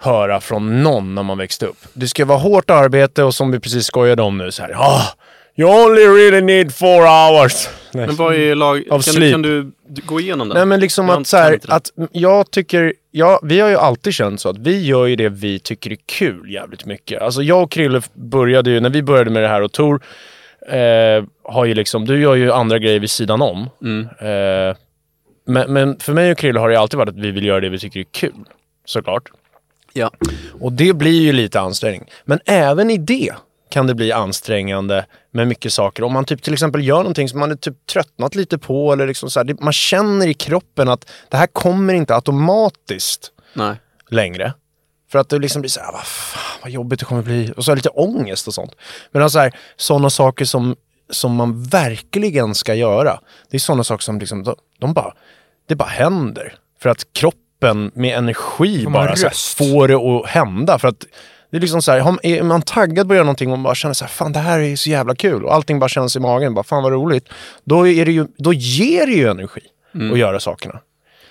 höra 0.00 0.40
från 0.40 0.82
någon 0.82 1.14
när 1.14 1.22
man 1.22 1.38
växte 1.38 1.66
upp. 1.66 1.76
Det 1.92 2.08
ska 2.08 2.24
vara 2.24 2.38
hårt 2.38 2.70
arbete 2.70 3.22
och 3.22 3.34
som 3.34 3.50
vi 3.50 3.60
precis 3.60 3.86
skojade 3.86 4.22
om 4.22 4.38
nu 4.38 4.52
så 4.52 4.62
här. 4.62 4.72
Ah, 4.76 5.02
you 5.56 5.84
only 5.86 6.02
really 6.02 6.40
need 6.40 6.74
four 6.74 7.00
hours. 7.06 7.68
Nej. 7.92 8.06
Men 8.06 8.16
vad 8.16 8.34
är 8.34 8.54
lag... 8.54 8.84
Kan, 8.90 9.00
du, 9.14 9.30
kan 9.32 9.42
du 9.42 9.70
gå 10.06 10.20
igenom 10.20 10.48
den? 10.48 10.56
Nej 10.56 10.66
men 10.66 10.80
liksom 10.80 11.08
Jag 11.08 11.20
att 11.20 11.26
så 11.26 11.36
här, 11.36 11.50
det. 11.50 11.72
att 11.72 11.90
jag 12.12 12.50
tycker, 12.50 12.92
ja, 13.18 13.40
vi 13.42 13.60
har 13.60 13.68
ju 13.68 13.76
alltid 13.76 14.14
känt 14.14 14.40
så 14.40 14.48
att 14.48 14.58
vi 14.58 14.86
gör 14.86 15.06
ju 15.06 15.16
det 15.16 15.28
vi 15.28 15.58
tycker 15.58 15.92
är 15.92 15.96
kul 16.06 16.50
jävligt 16.50 16.86
mycket. 16.86 17.22
Alltså 17.22 17.42
jag 17.42 17.62
och 17.62 17.70
Krille 17.70 18.02
började 18.14 18.70
ju, 18.70 18.80
när 18.80 18.90
vi 18.90 19.02
började 19.02 19.30
med 19.30 19.42
det 19.42 19.48
här 19.48 19.62
och 19.62 19.72
Tor 19.72 20.02
eh, 20.68 21.24
har 21.42 21.64
ju 21.64 21.74
liksom, 21.74 22.04
du 22.04 22.20
gör 22.20 22.34
ju 22.34 22.52
andra 22.52 22.78
grejer 22.78 23.00
vid 23.00 23.10
sidan 23.10 23.42
om. 23.42 23.70
Mm. 23.82 24.08
Eh, 24.20 24.76
men, 25.46 25.72
men 25.72 25.98
för 25.98 26.12
mig 26.12 26.32
och 26.32 26.38
Krille 26.38 26.60
har 26.60 26.68
det 26.68 26.80
alltid 26.80 26.98
varit 26.98 27.08
att 27.08 27.18
vi 27.18 27.30
vill 27.30 27.44
göra 27.44 27.60
det 27.60 27.68
vi 27.68 27.78
tycker 27.78 28.00
är 28.00 28.04
kul. 28.04 28.44
Såklart. 28.84 29.30
Ja. 29.92 30.10
Och 30.60 30.72
det 30.72 30.92
blir 30.92 31.22
ju 31.22 31.32
lite 31.32 31.60
ansträngning. 31.60 32.10
Men 32.24 32.40
även 32.46 32.90
i 32.90 32.98
det 32.98 33.32
kan 33.70 33.86
det 33.86 33.94
bli 33.94 34.12
ansträngande 34.12 35.06
med 35.30 35.48
mycket 35.48 35.72
saker. 35.72 36.02
Om 36.02 36.12
man 36.12 36.24
typ 36.24 36.42
till 36.42 36.52
exempel 36.52 36.86
gör 36.86 36.98
någonting 36.98 37.28
som 37.28 37.40
man 37.40 37.50
är 37.50 37.56
typ 37.56 37.86
tröttnat 37.86 38.34
lite 38.34 38.58
på 38.58 38.92
eller 38.92 39.06
liksom 39.06 39.30
så 39.30 39.40
här, 39.40 39.44
det, 39.44 39.60
man 39.60 39.72
känner 39.72 40.26
i 40.26 40.34
kroppen 40.34 40.88
att 40.88 41.10
det 41.28 41.36
här 41.36 41.46
kommer 41.46 41.94
inte 41.94 42.14
automatiskt 42.14 43.30
Nej. 43.54 43.76
längre. 44.08 44.52
För 45.10 45.18
att 45.18 45.28
det 45.28 45.38
liksom 45.38 45.62
blir 45.62 45.70
så 45.70 45.80
här, 45.80 45.92
vad 45.92 46.04
fan 46.04 46.48
vad 46.62 46.70
jobbigt 46.70 46.98
det 47.00 47.04
kommer 47.04 47.22
bli. 47.22 47.52
Och 47.56 47.64
så 47.64 47.74
lite 47.74 47.88
ångest 47.88 48.48
och 48.48 48.54
sånt. 48.54 48.74
Men 49.12 49.30
så 49.30 49.38
här, 49.38 49.52
sådana 49.76 50.10
saker 50.10 50.44
som, 50.44 50.76
som 51.10 51.34
man 51.34 51.62
verkligen 51.62 52.54
ska 52.54 52.74
göra. 52.74 53.20
Det 53.50 53.56
är 53.56 53.60
sådana 53.60 53.84
saker 53.84 54.02
som 54.02 54.18
liksom, 54.18 54.44
de, 54.44 54.56
de 54.78 54.94
bara, 54.94 55.14
det 55.68 55.74
bara 55.74 55.88
händer. 55.88 56.54
För 56.80 56.88
att 56.88 57.12
kroppen 57.12 57.90
med 57.94 58.18
energi 58.18 58.84
Får 58.84 58.90
bara 58.90 59.16
så 59.16 59.26
här, 59.26 59.56
får 59.56 59.88
det 59.88 59.94
att 59.94 60.26
hända. 60.26 60.78
För 60.78 60.88
att 60.88 61.04
det 61.50 61.56
är 61.56 61.60
liksom 61.60 61.82
så 61.82 61.92
här, 61.92 62.26
är 62.26 62.42
man 62.42 62.62
taggad 62.62 63.08
på 63.08 63.12
att 63.12 63.16
göra 63.16 63.24
någonting 63.24 63.52
och 63.52 63.58
bara 63.58 63.74
känner 63.74 63.94
så 63.94 64.04
här, 64.04 64.12
fan 64.12 64.32
det 64.32 64.38
här 64.38 64.60
är 64.60 64.76
så 64.76 64.90
jävla 64.90 65.14
kul. 65.14 65.44
Och 65.44 65.54
allting 65.54 65.78
bara 65.78 65.88
känns 65.88 66.16
i 66.16 66.20
magen, 66.20 66.54
bara 66.54 66.64
fan 66.64 66.82
vad 66.82 66.92
roligt. 66.92 67.28
Då, 67.64 67.88
är 67.88 68.04
det 68.04 68.12
ju, 68.12 68.26
då 68.36 68.52
ger 68.52 69.06
det 69.06 69.12
ju 69.12 69.28
energi 69.28 69.60
att 70.12 70.18
göra 70.18 70.40
sakerna. 70.40 70.80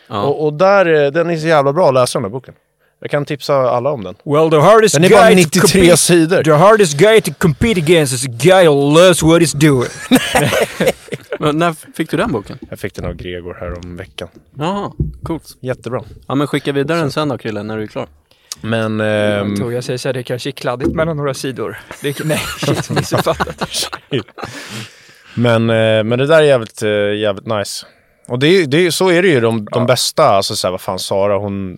Ja. 0.07 0.23
Och, 0.23 0.45
och 0.45 0.53
där, 0.53 1.03
eh, 1.05 1.11
den 1.11 1.29
är 1.29 1.37
så 1.37 1.47
jävla 1.47 1.73
bra 1.73 1.87
att 1.87 1.93
läsa 1.93 2.19
den 2.19 2.23
här 2.23 2.29
boken. 2.29 2.53
Jag 2.99 3.11
kan 3.11 3.25
tipsa 3.25 3.55
alla 3.55 3.91
om 3.91 4.03
den. 4.03 4.15
Well, 4.23 4.49
the 4.49 4.57
hardest 4.57 4.95
Den 4.95 5.03
är 5.03 5.09
bara 5.09 5.29
guy 5.29 5.43
to 5.43 5.49
93 5.57 5.61
compete, 5.61 5.97
sidor. 5.97 6.43
The 6.43 6.51
hardest 6.51 6.97
guy 6.97 7.21
to 7.21 7.31
compete 7.37 7.81
against 7.81 8.13
is 8.13 8.25
a 8.25 8.31
guy 8.31 8.67
who 8.67 8.93
loves 8.93 9.23
what 9.23 9.41
he's 9.41 9.57
doing. 9.57 9.89
Men 11.39 11.57
när 11.57 11.75
fick 11.95 12.11
du 12.11 12.17
den 12.17 12.31
boken? 12.31 12.59
Jag 12.69 12.79
fick 12.79 12.95
den 12.95 13.05
av 13.05 13.13
Gregor 13.13 13.57
här 13.59 13.77
om 13.77 13.97
veckan. 13.97 14.27
Jaha, 14.57 14.91
coolt. 15.23 15.57
Jättebra. 15.59 16.03
Ja 16.27 16.35
men 16.35 16.47
skicka 16.47 16.71
vidare 16.71 16.99
den 16.99 17.11
sen 17.11 17.29
då 17.29 17.37
Krille, 17.37 17.63
när 17.63 17.77
du 17.77 17.83
är 17.83 17.87
klar. 17.87 18.07
Men... 18.61 19.01
ehm, 19.01 19.55
Tror 19.55 19.73
jag 19.73 19.83
säger 19.83 19.97
så 19.97 20.07
här, 20.07 20.13
det 20.13 20.23
kanske 20.23 20.49
är 20.49 20.51
kladdigt 20.51 20.91
mellan 20.95 21.17
några 21.17 21.33
sidor. 21.33 21.77
Det, 22.01 22.19
nej, 22.25 22.37
shit, 22.59 22.89
missuppfattat. 22.89 23.63
Men, 25.35 25.69
eh, 25.69 26.03
men 26.03 26.19
det 26.19 26.25
där 26.27 26.37
är 26.37 26.43
jävligt, 26.43 26.81
eh, 26.83 26.89
jävligt 27.15 27.45
nice. 27.45 27.85
Och 28.27 28.39
det, 28.39 28.65
det, 28.65 28.91
så 28.91 29.09
är 29.11 29.21
det 29.21 29.27
ju 29.27 29.39
de, 29.39 29.65
de 29.71 29.85
bästa. 29.85 30.23
Alltså 30.23 30.55
så 30.55 30.67
här, 30.67 30.71
vad 30.71 30.81
fan 30.81 30.99
Sara 30.99 31.37
hon, 31.37 31.77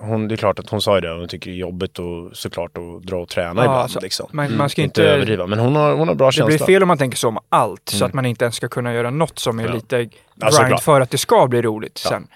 hon, 0.00 0.28
det 0.28 0.34
är 0.34 0.36
klart 0.36 0.58
att 0.58 0.70
hon 0.70 0.82
sa 0.82 0.94
ju 0.94 1.00
det. 1.00 1.12
Hon 1.14 1.28
tycker 1.28 1.50
det 1.50 1.56
är 1.56 1.58
jobbigt 1.58 1.98
och 1.98 2.30
såklart 2.36 2.70
att 2.78 3.02
dra 3.06 3.16
och 3.16 3.28
träna 3.28 3.48
Ja, 3.48 3.64
ibland. 3.64 3.70
alltså, 3.82 4.00
liksom. 4.00 4.26
Man, 4.32 4.56
man 4.56 4.68
ska 4.70 4.82
inte 4.82 5.00
inte... 5.00 5.10
överdriva. 5.12 5.46
Men 5.46 5.58
hon 5.58 5.76
har, 5.76 5.92
hon 5.94 6.08
har 6.08 6.14
bra 6.14 6.26
Det 6.26 6.32
känsla. 6.32 6.46
blir 6.46 6.66
fel 6.66 6.82
om 6.82 6.88
man 6.88 6.98
tänker 6.98 7.18
så 7.18 7.28
om 7.28 7.38
allt, 7.48 7.88
så 7.88 8.04
att 8.04 8.14
man 8.14 8.26
inte 8.26 8.44
ens 8.44 8.54
ska 8.56 8.68
kunna 8.68 8.94
göra 8.94 9.10
något 9.10 9.38
som 9.38 9.58
är 9.58 9.64
Ja. 9.66 9.72
lite 9.74 9.96
grind 9.98 10.12
Ja, 10.34 10.50
såklart. 10.50 10.82
för 10.82 11.00
att 11.00 11.10
det 11.10 11.18
ska 11.18 11.46
bli 11.46 11.62
roligt 11.62 12.00
Ja. 12.04 12.10
sen. 12.10 12.26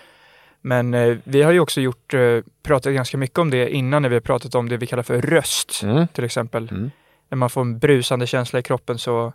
Men 0.62 0.94
eh, 0.94 1.16
vi 1.24 1.42
har 1.42 1.52
ju 1.52 1.60
också 1.60 1.80
gjort, 1.80 2.14
eh, 2.14 2.38
pratat 2.62 2.92
ganska 2.94 3.16
mycket 3.18 3.38
om 3.38 3.50
det 3.50 3.70
innan 3.70 4.02
när 4.02 4.08
vi 4.08 4.14
har 4.16 4.20
pratat 4.20 4.54
om 4.54 4.68
det 4.68 4.76
vi 4.76 4.86
kallar 4.86 5.02
för 5.02 5.20
röst, 5.20 5.80
Mm. 5.82 6.06
till 6.08 6.24
exempel. 6.24 6.68
Mm. 6.70 6.90
När 7.28 7.36
man 7.36 7.50
får 7.50 7.60
en 7.60 7.78
brusande 7.78 8.26
känsla 8.26 8.58
i 8.58 8.62
kroppen 8.62 8.98
så, 8.98 9.32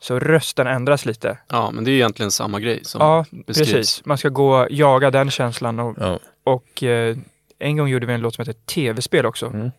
så 0.00 0.18
rösten 0.18 0.66
ändras 0.66 1.06
lite. 1.06 1.38
Ja, 1.48 1.70
men 1.70 1.84
det 1.84 1.90
är 1.90 1.92
egentligen 1.92 2.30
samma 2.30 2.60
grej 2.60 2.80
som 2.84 3.00
Ja, 3.00 3.24
beskrivs. 3.46 3.72
precis. 3.72 4.04
Man 4.04 4.18
ska 4.18 4.28
gå 4.28 4.66
jaga 4.70 5.10
den 5.10 5.30
känslan 5.30 5.78
och, 5.78 5.96
Ja. 6.00 6.18
och 6.44 6.82
eh, 6.82 7.16
en 7.58 7.76
gång 7.76 7.88
gjorde 7.88 8.06
vi 8.06 8.12
en 8.12 8.20
låt 8.20 8.34
som 8.34 8.42
heter 8.42 8.60
Tv-spel 8.66 9.26
också. 9.26 9.46
Mm. 9.46 9.70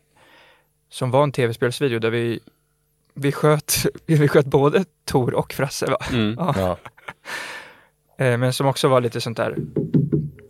Som 0.90 1.12
var 1.12 1.24
en 1.24 1.32
tv-spelsvideo 1.32 2.00
där 2.00 2.10
vi, 2.10 2.40
vi, 3.14 3.32
sköt, 3.32 3.86
vi 4.06 4.28
sköt 4.28 4.46
både 4.46 4.86
Tor 5.06 5.34
och 5.34 5.54
Frasse. 5.54 5.86
Va? 5.86 5.98
Mm. 6.12 6.36
Ja. 6.38 6.54
Ja. 6.58 6.78
Eh, 8.18 8.38
Men 8.38 8.54
som 8.54 8.68
också 8.68 8.88
var 8.88 9.02
lite 9.02 9.22
sånt 9.22 9.38
där, 9.38 9.56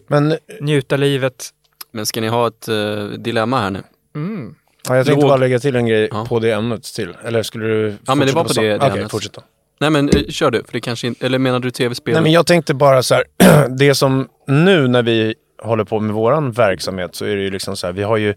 Men 0.09 0.37
njuta 0.61 0.97
livet. 0.97 1.49
Men 1.91 2.05
ska 2.05 2.21
ni 2.21 2.27
ha 2.27 2.47
ett 2.47 2.67
eh, 2.67 3.03
dilemma 3.05 3.59
här 3.61 3.69
nu? 3.71 3.83
Mm. 4.15 4.55
ja, 4.87 4.95
jag 4.95 5.05
tänkte 5.05 5.21
Låg- 5.21 5.29
bara 5.29 5.37
lägga 5.37 5.59
till 5.59 5.75
en 5.75 5.85
grej 5.87 6.07
Ja. 6.11 6.25
på 6.29 6.39
det 6.39 6.51
ämnet 6.51 6.83
till. 6.83 7.15
Eller 7.23 7.43
skulle 7.43 7.65
du 7.65 7.95
Ja, 8.05 8.15
men 8.15 8.27
det 8.27 8.33
var 8.33 8.43
på 8.43 8.47
fortsätta 8.49 8.61
det- 8.67 8.69
det 8.77 8.85
Okej, 8.85 8.97
ämnet. 8.97 9.11
fortsätt 9.11 9.33
då. 9.33 9.41
Nej 9.79 9.89
men 9.89 10.09
eh, 10.09 10.23
kör 10.29 10.51
du, 10.51 10.63
för 10.63 10.73
det 10.73 10.81
kanske 10.81 11.07
inte, 11.07 11.25
eller 11.25 11.39
menar 11.39 11.59
du 11.59 11.71
tv-spel? 11.71 12.13
Nej 12.13 12.23
men 12.23 12.31
jag 12.31 12.45
tänkte 12.47 12.73
bara 12.73 13.03
så 13.03 13.15
här, 13.15 13.23
det 13.77 13.95
som 13.95 14.27
nu 14.47 14.87
när 14.87 15.03
vi 15.03 15.35
håller 15.63 15.83
på 15.83 15.99
med 15.99 16.13
våran 16.15 16.51
verksamhet 16.51 17.15
så 17.15 17.25
är 17.25 17.35
det 17.35 17.41
ju 17.41 17.49
liksom 17.51 17.77
så 17.77 17.87
här, 17.87 17.93
vi 17.93 18.03
har 18.03 18.17
ju 18.17 18.35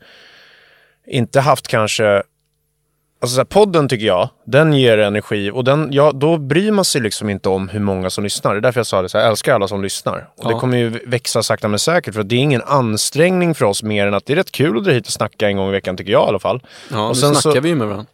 inte 1.06 1.40
haft 1.40 1.68
kanske, 1.68 2.22
alltså 3.22 3.34
så 3.34 3.40
här, 3.40 3.44
podden 3.44 3.88
tycker 3.88 4.06
jag, 4.06 4.28
den 4.46 4.72
ger 4.72 4.98
energi 4.98 5.50
och 5.50 5.64
den, 5.64 5.88
ja, 5.92 6.12
då 6.12 6.36
bryr 6.38 6.70
man 6.72 6.84
sig 6.84 7.00
liksom 7.00 7.30
inte 7.30 7.48
om 7.48 7.68
hur 7.68 7.80
många 7.80 8.10
som 8.10 8.24
lyssnar. 8.24 8.52
Det 8.54 8.58
är 8.58 8.60
därför 8.60 8.80
jag 8.80 8.86
sa 8.86 9.02
det 9.02 9.08
så 9.08 9.18
här, 9.18 9.24
jag 9.24 9.30
älskar 9.30 9.54
alla 9.54 9.68
som 9.68 9.82
lyssnar. 9.82 10.28
Och 10.38 10.44
det 10.48 10.50
Ja. 10.54 10.58
kommer 10.60 10.78
ju 10.78 10.88
växa 11.06 11.42
sakta 11.42 11.68
men 11.68 11.78
säkert 11.78 12.14
för 12.14 12.20
att 12.20 12.28
det 12.28 12.34
är 12.34 12.40
ingen 12.40 12.62
ansträngning 12.62 13.54
för 13.54 13.64
oss 13.64 13.82
mer 13.82 14.06
än 14.06 14.14
att 14.14 14.26
det 14.26 14.32
är 14.32 14.36
rätt 14.36 14.52
kul 14.52 14.78
att 14.78 14.84
dra 14.84 14.92
hit 14.92 15.06
och 15.06 15.12
snacka 15.12 15.48
en 15.48 15.56
gång 15.56 15.68
i 15.68 15.72
veckan 15.72 15.96
tycker 15.96 16.12
jag 16.12 16.24
i 16.24 16.28
alla 16.28 16.38
fall. 16.38 16.62
ja, 16.90 17.02
och 17.02 17.08
nu 17.08 17.14
sen 17.20 17.34
så- 17.34 17.40
snackar 17.40 17.60
vi 17.60 17.68
ju 17.68 17.74
med 17.74 17.86
varandra. 17.88 18.06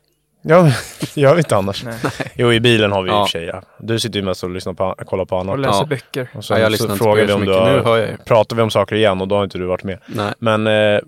Ja, 0.42 0.70
gör 1.14 1.34
vi 1.34 1.38
inte 1.38 1.56
annars. 1.56 1.84
Nej. 1.84 1.94
Jo, 2.34 2.52
i 2.52 2.60
bilen 2.60 2.92
har 2.92 3.02
vi 3.02 3.08
i 3.08 3.12
och 3.12 3.16
Ja. 3.16 3.24
för 3.26 3.30
sig 3.30 3.44
ja. 3.44 3.62
Du 3.80 3.98
sitter 4.00 4.18
ju 4.20 4.24
mest 4.24 4.44
och 4.44 4.50
lyssnar 4.50 4.72
på, 4.72 4.94
kollar 5.06 5.24
på 5.24 5.36
annat. 5.36 5.52
Och 5.52 5.58
läser 5.58 5.80
Ja. 5.80 5.86
böcker. 5.86 6.30
Och 6.34 6.44
sen 6.44 6.56
Ja, 6.56 6.60
jag 6.62 6.66
så 6.66 6.70
lyssnar 6.72 6.86
inte 6.86 6.98
på 6.98 7.04
frågar 7.04 7.22
vi 7.24 7.28
så 7.28 7.34
om 7.38 7.44
du 7.44 7.52
har, 7.52 7.72
nu 7.72 7.82
hör 7.82 7.96
jag 7.98 8.24
pratar 8.24 8.56
vi 8.56 8.62
om 8.62 8.70
saker 8.70 8.96
igen 8.96 9.20
och 9.20 9.28
då 9.28 9.36
har 9.36 9.44
inte 9.44 9.58
du 9.58 9.66
varit 9.66 9.84
med. 9.84 9.98
Nej. 10.06 10.32
Men, 10.38 10.66
eh, 10.66 11.00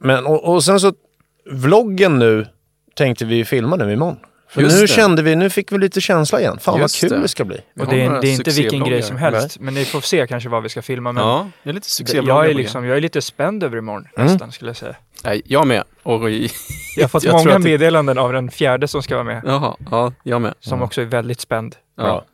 men 0.00 0.26
och, 0.26 0.54
och 0.54 0.64
sen 0.64 0.80
så, 0.80 0.92
vloggen 1.50 2.18
nu 2.18 2.46
tänkte 2.94 3.24
vi 3.24 3.44
filma 3.44 3.76
nu 3.76 3.92
imorgon. 3.92 4.16
För 4.48 4.62
Just 4.62 4.76
nu 4.76 4.82
det. 4.82 4.86
kände 4.88 5.22
vi, 5.22 5.36
nu 5.36 5.50
fick 5.50 5.72
vi 5.72 5.78
lite 5.78 6.00
känsla 6.00 6.40
igen. 6.40 6.58
Fan 6.60 6.80
Just 6.80 7.02
vad 7.02 7.10
kul 7.10 7.16
det. 7.18 7.22
det. 7.24 7.28
ska 7.28 7.44
bli. 7.44 7.60
Och 7.80 7.86
det 7.86 8.02
är, 8.02 8.20
det 8.20 8.28
är 8.28 8.32
inte 8.32 8.50
vilken 8.50 8.84
grej 8.84 9.02
som 9.02 9.16
helst. 9.16 9.60
Men 9.60 9.74
ni 9.74 9.84
får 9.84 10.00
se 10.00 10.26
kanske 10.26 10.48
vad 10.48 10.62
vi 10.62 10.68
ska 10.68 10.82
filma. 10.82 11.12
Men 11.12 11.22
Ja, 11.26 11.48
det 11.62 11.70
är 11.70 11.74
lite 11.74 12.16
jag, 12.16 12.50
är 12.50 12.54
liksom, 12.54 12.84
jag 12.84 12.96
är 12.96 13.00
lite 13.00 13.22
spänd 13.22 13.62
över 13.62 13.76
imorgon 13.76 14.08
Mm. 14.16 14.32
nästan 14.32 14.52
skulle 14.52 14.68
jag 14.68 14.76
säga. 14.76 14.96
Nej, 15.24 15.42
jag 15.44 15.66
med. 15.66 15.84
Och, 16.02 16.30
i- 16.30 16.50
Jag 16.96 17.04
har 17.04 17.08
fått 17.08 17.24
Jag 17.24 17.34
många 17.34 17.58
meddelanden 17.58 18.18
av 18.18 18.32
den 18.32 18.50
fjärde 18.50 18.88
som 18.88 19.02
ska 19.02 19.14
vara 19.14 19.24
med. 19.24 19.42
Jaha, 19.46 19.76
ja, 19.90 20.12
jag 20.22 20.42
med. 20.42 20.54
Som 20.60 20.82
också 20.82 21.00
är 21.00 21.04
väldigt 21.04 21.40
spänd. 21.40 21.76
Ja. 21.96 22.24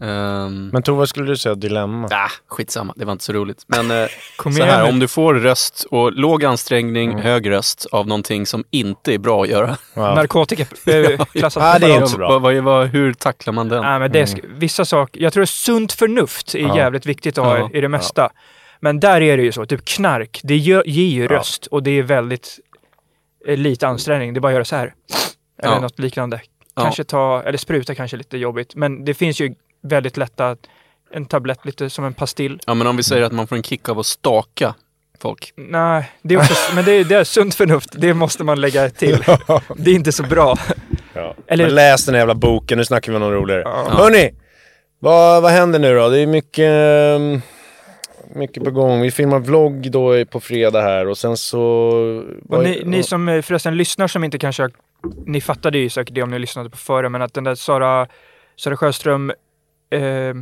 Ehm, 0.00 0.68
Men 0.72 0.82
Tove, 0.82 0.98
vad 0.98 1.08
skulle 1.08 1.26
du 1.26 1.36
säga 1.36 1.54
dilemma? 1.54 2.08
ah, 2.10 2.30
skitsamma, 2.46 2.92
det 2.96 3.04
var 3.04 3.12
inte 3.12 3.24
så 3.24 3.32
roligt. 3.32 3.64
Men 3.66 3.90
eh, 3.90 4.08
Kom 4.36 4.52
så 4.52 4.62
här, 4.62 4.88
om 4.88 4.98
du 4.98 5.08
får 5.08 5.34
röst 5.34 5.86
och 5.90 6.12
låg 6.12 6.44
ansträngning, 6.44 7.18
hög 7.18 7.50
röst 7.50 7.86
av 7.92 8.06
någonting 8.06 8.46
som 8.46 8.64
inte 8.70 9.14
är 9.14 9.18
bra 9.18 9.42
att 9.42 9.48
göra. 9.48 9.76
Ja. 9.94 10.14
Narkotika 10.14 10.62
äh, 10.86 11.24
klassat 11.24 11.62
Ja, 11.62 11.78
det 11.78 11.94
är 11.94 12.02
inte 12.02 12.16
bra. 12.16 12.38
Vad, 12.38 12.54
vad, 12.56 12.86
hur 12.88 13.12
tacklar 13.14 13.52
man 13.52 13.68
den? 13.68 13.82
Nej, 13.82 13.98
men 13.98 14.12
det 14.12 14.24
sk- 14.24 14.44
vissa 14.58 14.84
saker, 14.84 15.20
jag 15.20 15.32
tror 15.32 15.42
att 15.42 15.48
sunt 15.48 15.92
förnuft 15.92 16.54
är 16.54 16.58
Ja. 16.58 16.76
jävligt 16.76 17.06
viktigt 17.06 17.38
att 17.38 17.44
ha 17.44 17.58
Ja. 17.58 17.70
i 17.74 17.80
det 17.80 17.88
mesta. 17.88 18.30
Men 18.80 19.00
där 19.00 19.20
är 19.20 19.36
det 19.36 19.42
ju 19.42 19.52
så, 19.52 19.66
typ 19.66 19.84
knark, 19.84 20.40
det 20.44 20.56
gör, 20.56 20.82
ger 20.86 21.04
ju 21.08 21.22
Ja. 21.22 21.28
röst 21.30 21.66
och 21.66 21.82
det 21.82 21.90
är 21.90 22.02
väldigt 22.02 22.58
eh, 23.48 23.56
lite 23.56 23.88
ansträngning. 23.88 24.34
Det 24.34 24.38
är 24.38 24.40
bara 24.40 24.48
att 24.48 24.54
göra 24.54 24.64
så 24.64 24.76
här. 24.76 24.94
Eller 25.62 25.74
Ja. 25.74 25.80
något 25.80 25.98
liknande. 25.98 26.40
Ja. 26.74 26.82
Kanske 26.82 27.04
ta, 27.04 27.42
eller 27.42 27.58
spruta 27.58 27.94
kanske 27.94 28.16
är 28.16 28.18
lite 28.18 28.38
jobbigt. 28.38 28.74
Men 28.74 29.04
det 29.04 29.14
finns 29.14 29.40
ju 29.40 29.54
väldigt 29.82 30.16
lätta, 30.16 30.56
en 31.12 31.24
tablett 31.26 31.64
lite 31.64 31.90
som 31.90 32.04
en 32.04 32.14
pastill. 32.14 32.60
Ja, 32.66 32.74
men 32.74 32.86
om 32.86 32.96
vi 32.96 33.02
säger 33.02 33.22
att 33.22 33.32
man 33.32 33.46
får 33.46 33.56
en 33.56 33.62
kick 33.62 33.88
av 33.88 33.98
att 33.98 34.06
staka 34.06 34.74
folk. 35.20 35.52
Nej, 35.56 36.10
det 36.22 36.34
är 36.34 36.38
också, 36.38 36.54
men 36.74 36.84
det 36.84 36.92
är, 36.92 37.04
det 37.04 37.14
är 37.14 37.24
sunt 37.24 37.54
förnuft. 37.54 37.90
Det 37.92 38.14
måste 38.14 38.44
man 38.44 38.60
lägga 38.60 38.90
till. 38.90 39.24
Det 39.76 39.90
är 39.90 39.94
inte 39.94 40.12
så 40.12 40.22
bra. 40.22 40.56
Ja. 41.14 41.34
Eller- 41.46 41.64
Men 41.64 41.74
läs 41.74 42.04
den 42.06 42.14
här 42.14 42.20
jävla 42.20 42.34
boken, 42.34 42.78
nu 42.78 42.84
snackar 42.84 43.12
vi 43.12 43.16
om 43.16 43.22
något 43.22 43.32
roligare. 43.42 43.62
Ja. 43.64 43.86
Hörni! 43.90 44.30
Vad, 44.98 45.42
vad 45.42 45.52
händer 45.52 45.78
nu 45.78 45.94
då? 45.94 46.08
Det 46.08 46.18
är 46.20 46.26
mycket, 46.26 46.64
ehm, 46.72 47.40
mycket 48.34 48.64
på 48.64 48.70
gång. 48.70 49.00
Vi 49.00 49.10
filmar 49.10 49.38
vlogg 49.38 49.90
då 49.92 50.24
på 50.24 50.40
fredag 50.40 50.82
här 50.82 51.08
och 51.08 51.18
sen 51.18 51.36
så... 51.36 51.60
Och 52.48 52.62
ni, 52.62 52.82
ni 52.84 53.02
som 53.02 53.28
eh, 53.28 53.42
förresten 53.42 53.76
lyssnar 53.76 54.08
som 54.08 54.24
inte 54.24 54.38
kanske 54.38 54.68
Ni 55.26 55.40
fattade 55.40 55.78
ju 55.78 55.88
säkert 55.90 56.14
det 56.14 56.22
om 56.22 56.30
ni 56.30 56.38
lyssnade 56.38 56.70
på 56.70 56.76
förra, 56.76 57.08
men 57.08 57.22
att 57.22 57.34
den 57.34 57.44
där 57.44 57.54
Sara, 57.54 58.06
Sara 58.56 58.76
Sjöström 58.76 59.32
eh, 59.90 60.34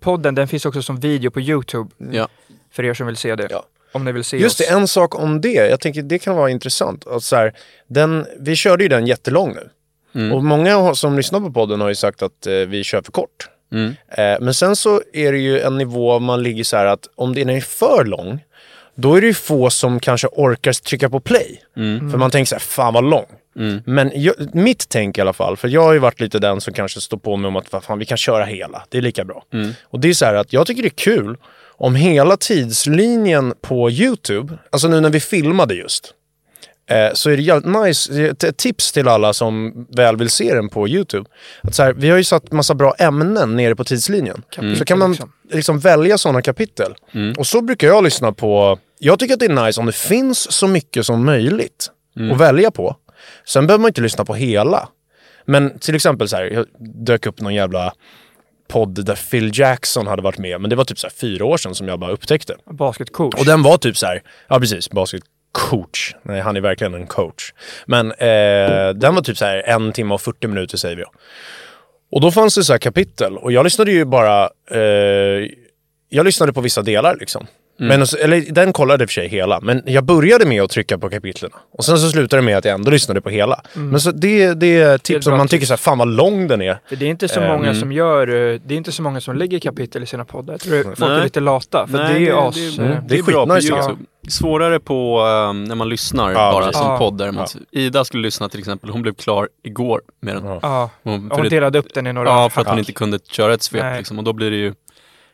podden, 0.00 0.34
den 0.34 0.48
finns 0.48 0.66
också 0.66 0.82
som 0.82 1.00
video 1.00 1.30
på 1.30 1.40
Youtube. 1.40 1.90
Ja. 2.12 2.28
För 2.72 2.84
er 2.84 2.94
som 2.94 3.06
vill 3.06 3.16
se 3.16 3.36
det. 3.36 3.48
Ja. 3.50 3.64
Om 3.92 4.04
ni 4.04 4.12
vill 4.12 4.24
se 4.24 4.36
Just 4.36 4.60
oss. 4.60 4.66
det, 4.66 4.72
en 4.72 4.88
sak 4.88 5.14
om 5.14 5.40
det. 5.40 5.52
Jag 5.52 5.80
tänker 5.80 6.02
det 6.02 6.18
kan 6.18 6.36
vara 6.36 6.50
intressant. 6.50 7.06
Att 7.06 7.22
så 7.22 7.36
här, 7.36 7.52
den, 7.86 8.26
vi 8.38 8.56
körde 8.56 8.82
ju 8.82 8.88
den 8.88 9.06
jättelång 9.06 9.54
nu. 9.54 9.68
Mm. 10.14 10.32
Och 10.32 10.44
många 10.44 10.94
som 10.94 11.16
lyssnar 11.16 11.40
på 11.40 11.52
podden 11.52 11.80
har 11.80 11.88
ju 11.88 11.94
sagt 11.94 12.22
att 12.22 12.46
eh, 12.46 12.54
vi 12.54 12.84
kör 12.84 13.02
för 13.02 13.12
kort. 13.12 13.48
Mm. 13.72 13.94
Eh, 14.08 14.40
men 14.40 14.54
sen 14.54 14.76
så 14.76 15.02
är 15.12 15.32
det 15.32 15.38
ju 15.38 15.60
en 15.60 15.78
nivå 15.78 16.18
man 16.18 16.42
ligger 16.42 16.64
så 16.64 16.76
här 16.76 16.86
att 16.86 17.08
om 17.14 17.34
den 17.34 17.50
är 17.50 17.60
för 17.60 18.04
lång, 18.04 18.44
då 19.00 19.14
är 19.14 19.20
det 19.20 19.26
ju 19.26 19.34
få 19.34 19.70
som 19.70 20.00
kanske 20.00 20.28
orkar 20.32 20.72
trycka 20.72 21.10
på 21.10 21.20
play. 21.20 21.62
Mm. 21.76 22.10
För 22.10 22.18
man 22.18 22.30
tänker 22.30 22.48
så 22.48 22.54
här, 22.54 22.60
fan 22.60 22.94
vad 22.94 23.04
lång. 23.04 23.26
Mm. 23.56 23.82
Men 23.86 24.12
jag, 24.14 24.34
mitt 24.54 24.88
tänk 24.88 25.18
i 25.18 25.20
alla 25.20 25.32
fall, 25.32 25.56
för 25.56 25.68
jag 25.68 25.82
har 25.82 25.92
ju 25.92 25.98
varit 25.98 26.20
lite 26.20 26.38
den 26.38 26.60
som 26.60 26.74
kanske 26.74 27.00
står 27.00 27.16
på 27.16 27.36
mig 27.36 27.48
om 27.48 27.56
att 27.56 27.84
fan, 27.84 27.98
vi 27.98 28.04
kan 28.04 28.18
köra 28.18 28.44
hela, 28.44 28.84
det 28.88 28.98
är 28.98 29.02
lika 29.02 29.24
bra. 29.24 29.44
Mm. 29.52 29.72
Och 29.82 30.00
det 30.00 30.08
är 30.08 30.14
så 30.14 30.24
här 30.24 30.34
att 30.34 30.52
jag 30.52 30.66
tycker 30.66 30.82
det 30.82 30.88
är 30.88 30.90
kul 30.90 31.36
om 31.80 31.94
hela 31.94 32.36
tidslinjen 32.36 33.54
på 33.60 33.90
YouTube, 33.90 34.58
alltså 34.70 34.88
nu 34.88 35.00
när 35.00 35.10
vi 35.10 35.20
filmade 35.20 35.74
just, 35.74 36.14
så 37.14 37.30
är 37.30 37.36
det 37.36 37.42
jävligt 37.42 37.82
nice, 37.84 38.34
ett 38.48 38.56
tips 38.56 38.92
till 38.92 39.08
alla 39.08 39.32
som 39.32 39.86
väl 39.96 40.16
vill 40.16 40.30
se 40.30 40.54
den 40.54 40.68
på 40.68 40.88
YouTube. 40.88 41.30
Att 41.62 41.74
så 41.74 41.82
här, 41.82 41.92
vi 41.92 42.10
har 42.10 42.16
ju 42.16 42.24
satt 42.24 42.52
massa 42.52 42.74
bra 42.74 42.94
ämnen 42.98 43.56
nere 43.56 43.76
på 43.76 43.84
tidslinjen. 43.84 44.42
Kapitel, 44.50 44.76
Så 44.76 44.84
kan 44.84 44.98
man 44.98 45.10
liksom. 45.10 45.32
liksom 45.52 45.78
välja 45.78 46.18
sådana 46.18 46.42
kapitel. 46.42 46.94
Och 47.38 47.46
så 47.46 47.60
brukar 47.60 47.86
jag 47.88 48.04
lyssna 48.04 48.32
på, 48.32 48.78
jag 48.98 49.18
tycker 49.18 49.34
att 49.34 49.40
det 49.40 49.46
är 49.46 49.66
nice 49.66 49.80
om 49.80 49.86
det 49.86 49.92
finns 49.96 50.52
så 50.52 50.66
mycket 50.66 51.06
som 51.06 51.24
möjligt 51.24 51.90
att 52.32 52.40
välja 52.40 52.70
på. 52.70 52.96
Sen 53.44 53.66
behöver 53.66 53.82
man 53.82 53.88
inte 53.88 54.00
lyssna 54.00 54.24
på 54.24 54.34
hela. 54.34 54.88
Men 55.44 55.78
till 55.78 55.94
exempel 55.94 56.28
så 56.28 56.36
här, 56.36 56.44
jag 56.44 56.66
dök 57.04 57.26
upp 57.26 57.40
någon 57.40 57.54
jävla 57.54 57.92
podd 58.68 59.04
där 59.04 59.14
Phil 59.30 59.50
Jackson 59.58 60.06
hade 60.06 60.22
varit 60.22 60.38
med, 60.38 60.60
men 60.60 60.70
det 60.70 60.76
var 60.76 60.84
typ 60.84 60.98
så 60.98 61.06
här 61.06 61.14
fyra 61.14 61.44
år 61.44 61.56
sedan 61.56 61.74
som 61.74 61.88
jag 61.88 61.98
bara 61.98 62.10
upptäckte. 62.10 62.56
Basketcoach. 62.70 63.34
Och 63.38 63.44
den 63.44 63.62
var 63.62 63.78
typ 63.78 63.96
så 63.96 64.06
här, 64.06 64.22
ja 64.48 64.60
precis, 64.60 64.90
coach, 65.52 66.14
Nej, 66.22 66.40
han 66.40 66.56
är 66.56 66.60
verkligen 66.60 66.94
en 66.94 67.06
coach. 67.06 67.52
Men 67.86 68.12
eh, 68.12 68.90
den 68.94 69.14
var 69.14 69.22
typ 69.22 69.36
så 69.36 69.44
här 69.44 69.62
en 69.66 69.92
timme 69.92 70.14
och 70.14 70.20
40 70.20 70.46
minuter 70.46 70.76
säger 70.76 70.96
vi. 70.96 71.04
Och 72.12 72.20
då 72.20 72.30
fanns 72.30 72.54
det 72.54 72.64
så 72.64 72.72
här 72.72 72.78
kapitel 72.78 73.36
och 73.36 73.52
jag 73.52 73.64
lyssnade 73.64 73.92
ju 73.92 74.04
bara, 74.04 74.50
eh, 74.70 75.48
jag 76.08 76.24
lyssnade 76.24 76.52
på 76.52 76.60
vissa 76.60 76.82
delar 76.82 77.16
liksom. 77.20 77.46
Men, 77.88 78.00
alltså- 78.00 78.18
eller 78.18 78.40
den 78.52 78.72
kollade 78.72 79.04
i 79.04 79.06
och 79.06 79.10
för 79.10 79.14
sig 79.14 79.28
hela, 79.28 79.60
men 79.60 79.82
jag 79.86 80.04
började 80.04 80.46
med 80.46 80.62
att 80.62 80.70
trycka 80.70 80.98
på 80.98 81.10
kapitlen. 81.10 81.50
Och 81.72 81.84
sen 81.84 81.98
så 81.98 82.08
slutade 82.08 82.42
det 82.42 82.46
med 82.46 82.58
att 82.58 82.64
jag 82.64 82.74
ändå 82.74 82.90
lyssnade 82.90 83.20
på 83.20 83.30
hela. 83.30 83.60
Men 83.74 84.00
så 84.00 84.10
det, 84.10 84.54
det 84.54 84.80
är 84.80 84.98
tips 84.98 85.26
om 85.26 85.32
man 85.32 85.40
tips. 85.46 85.50
tycker 85.50 85.66
så 85.66 85.72
här, 85.72 85.78
fan 85.78 85.98
vad 85.98 86.08
lång 86.08 86.48
den 86.48 86.62
är. 86.62 86.78
För 86.88 86.96
det 86.96 87.04
är 87.04 87.10
inte 87.10 87.28
så 87.28 87.40
många 87.40 87.68
mm. 87.68 87.74
som 87.74 87.92
gör, 87.92 88.28
eh, 88.28 88.60
det 88.66 88.74
är 88.74 88.76
inte 88.78 88.92
så 88.92 89.02
många 89.02 89.20
som 89.20 89.36
lägger 89.36 89.58
kapitel 89.58 90.02
i 90.02 90.06
sina 90.06 90.24
poddar. 90.24 90.52
Jag 90.54 90.60
tror 90.60 90.82
folk 90.82 91.00
är 91.10 91.22
lite 91.24 91.40
lata. 91.40 91.86
För 91.86 91.98
Nej, 91.98 92.14
det 92.14 92.28
är 92.28 92.32
det- 92.32 92.38
as... 92.40 92.54
det- 92.54 92.82
Mm. 92.82 92.96
Det 93.08 93.18
är, 93.18 93.22
bra 93.22 93.46
på 93.46 93.54
skitnice. 93.54 93.96
Svårare 94.28 94.80
på 94.80 95.20
um, 95.20 95.64
när 95.64 95.74
man 95.74 95.88
lyssnar 95.88 96.32
Ja, 96.32 96.52
bara 96.52 96.72
som 96.72 96.86
Ja. 96.86 96.98
podd 96.98 97.18
däremot. 97.18 97.56
Ida 97.70 98.04
skulle 98.04 98.22
lyssna 98.22 98.48
till 98.48 98.58
exempel, 98.60 98.90
hon 98.90 99.02
blev 99.02 99.14
klar 99.14 99.48
igår 99.62 100.00
med 100.20 100.36
den. 100.36 100.44
Ja. 100.62 100.90
Hon, 101.02 101.30
hon 101.32 101.48
delade 101.48 101.78
upp 101.78 101.94
den 101.94 102.06
i 102.06 102.12
några 102.12 102.28
ja, 102.28 102.50
för 102.50 102.60
att 102.60 102.68
hon 102.68 102.78
inte 102.78 102.92
kunde 102.92 103.18
köra 103.30 103.54
ett 103.54 103.62
svep 103.62 103.96
liksom, 103.96 104.18
och 104.18 104.24
då 104.24 104.32
blir 104.32 104.50
det 104.50 104.56
ju 104.56 104.74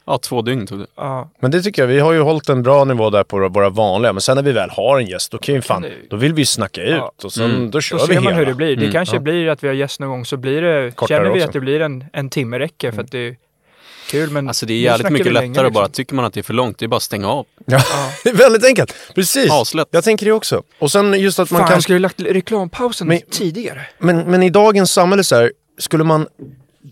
Ja, 0.06 0.18
två 0.18 0.42
dygn 0.42 0.66
tog 0.66 0.78
det. 0.78 0.86
Ja. 0.96 1.30
Men 1.40 1.50
det 1.50 1.62
tycker 1.62 1.82
jag, 1.82 1.86
vi 1.86 1.98
har 2.00 2.12
ju 2.12 2.20
hållit 2.20 2.48
en 2.48 2.62
bra 2.62 2.84
nivå 2.84 3.10
där 3.10 3.24
på 3.24 3.48
våra 3.48 3.68
vanliga. 3.68 4.12
Men 4.12 4.20
sen 4.20 4.36
när 4.36 4.42
vi 4.42 4.52
väl 4.52 4.70
har 4.70 4.98
en 4.98 5.06
gäst, 5.06 5.30
då 5.32 5.38
kan 5.38 5.54
ju 5.54 5.62
fan, 5.62 5.86
då 6.10 6.16
vill 6.16 6.32
vi 6.34 6.46
snacka 6.46 6.82
ut 6.82 6.90
Ja. 6.90 7.12
och 7.24 7.32
sen, 7.32 7.70
då 7.70 7.80
kör 7.80 7.98
Då 7.98 8.06
vi 8.06 8.14
ser 8.14 8.20
man 8.20 8.32
hela. 8.32 8.36
hur 8.38 8.46
det 8.46 8.54
blir. 8.54 8.76
Det 8.76 8.82
Mm. 8.82 8.92
kanske 8.92 9.20
blir 9.20 9.48
att 9.48 9.64
vi 9.64 9.68
har 9.68 9.74
gäst 9.74 10.00
någon 10.00 10.08
gång 10.08 10.24
så 10.26 10.36
blir 10.36 10.62
det, 10.62 10.90
Kortare 10.96 11.18
känner 11.18 11.30
vi 11.30 11.38
också. 11.40 11.46
att 11.48 11.52
det 11.52 11.60
blir 11.60 11.80
en, 11.80 12.04
en 12.12 12.30
timme 12.30 12.58
räcker 12.58 12.92
för 12.92 13.02
att 13.02 13.10
det 13.10 13.18
är 13.28 13.36
kul. 14.10 14.30
Men 14.30 14.48
Alltså 14.48 14.66
det 14.66 14.72
är 14.74 14.78
jävligt 14.80 15.10
mycket 15.10 15.26
vi 15.26 15.30
lättare 15.30 15.46
länge, 15.54 15.66
att 15.66 15.72
bara, 15.72 15.84
liksom. 15.84 15.92
tycker 15.92 16.14
man 16.14 16.24
att 16.24 16.32
det 16.32 16.40
är 16.40 16.42
för 16.42 16.54
långt, 16.54 16.78
det 16.78 16.84
är 16.86 16.88
bara 16.88 16.96
att 16.96 17.02
stänga 17.02 17.28
av. 17.28 17.46
Ja, 17.66 17.78
det 18.24 18.30
är 18.30 18.34
väldigt 18.34 18.64
enkelt. 18.64 18.94
Precis. 19.14 19.50
Aslätt. 19.52 19.88
Jag 19.90 20.04
tänker 20.04 20.26
det 20.26 20.32
också. 20.32 20.62
Och 20.78 20.90
sen 20.92 21.20
just 21.20 21.38
att 21.38 21.50
man 21.50 21.58
Fan, 21.60 21.68
kan... 21.68 21.74
jag 21.76 21.82
skulle 21.82 21.96
ju 21.96 22.00
lagt 22.00 22.20
reklampausen 22.20 23.08
Men- 23.08 23.20
tidigare. 23.30 23.80
Men, 23.98 24.18
men 24.18 24.42
i 24.42 24.50
dagens 24.50 24.92
samhälle 24.92 25.24
så 25.24 25.36
här, 25.36 25.52
skulle 25.78 26.04
man 26.04 26.26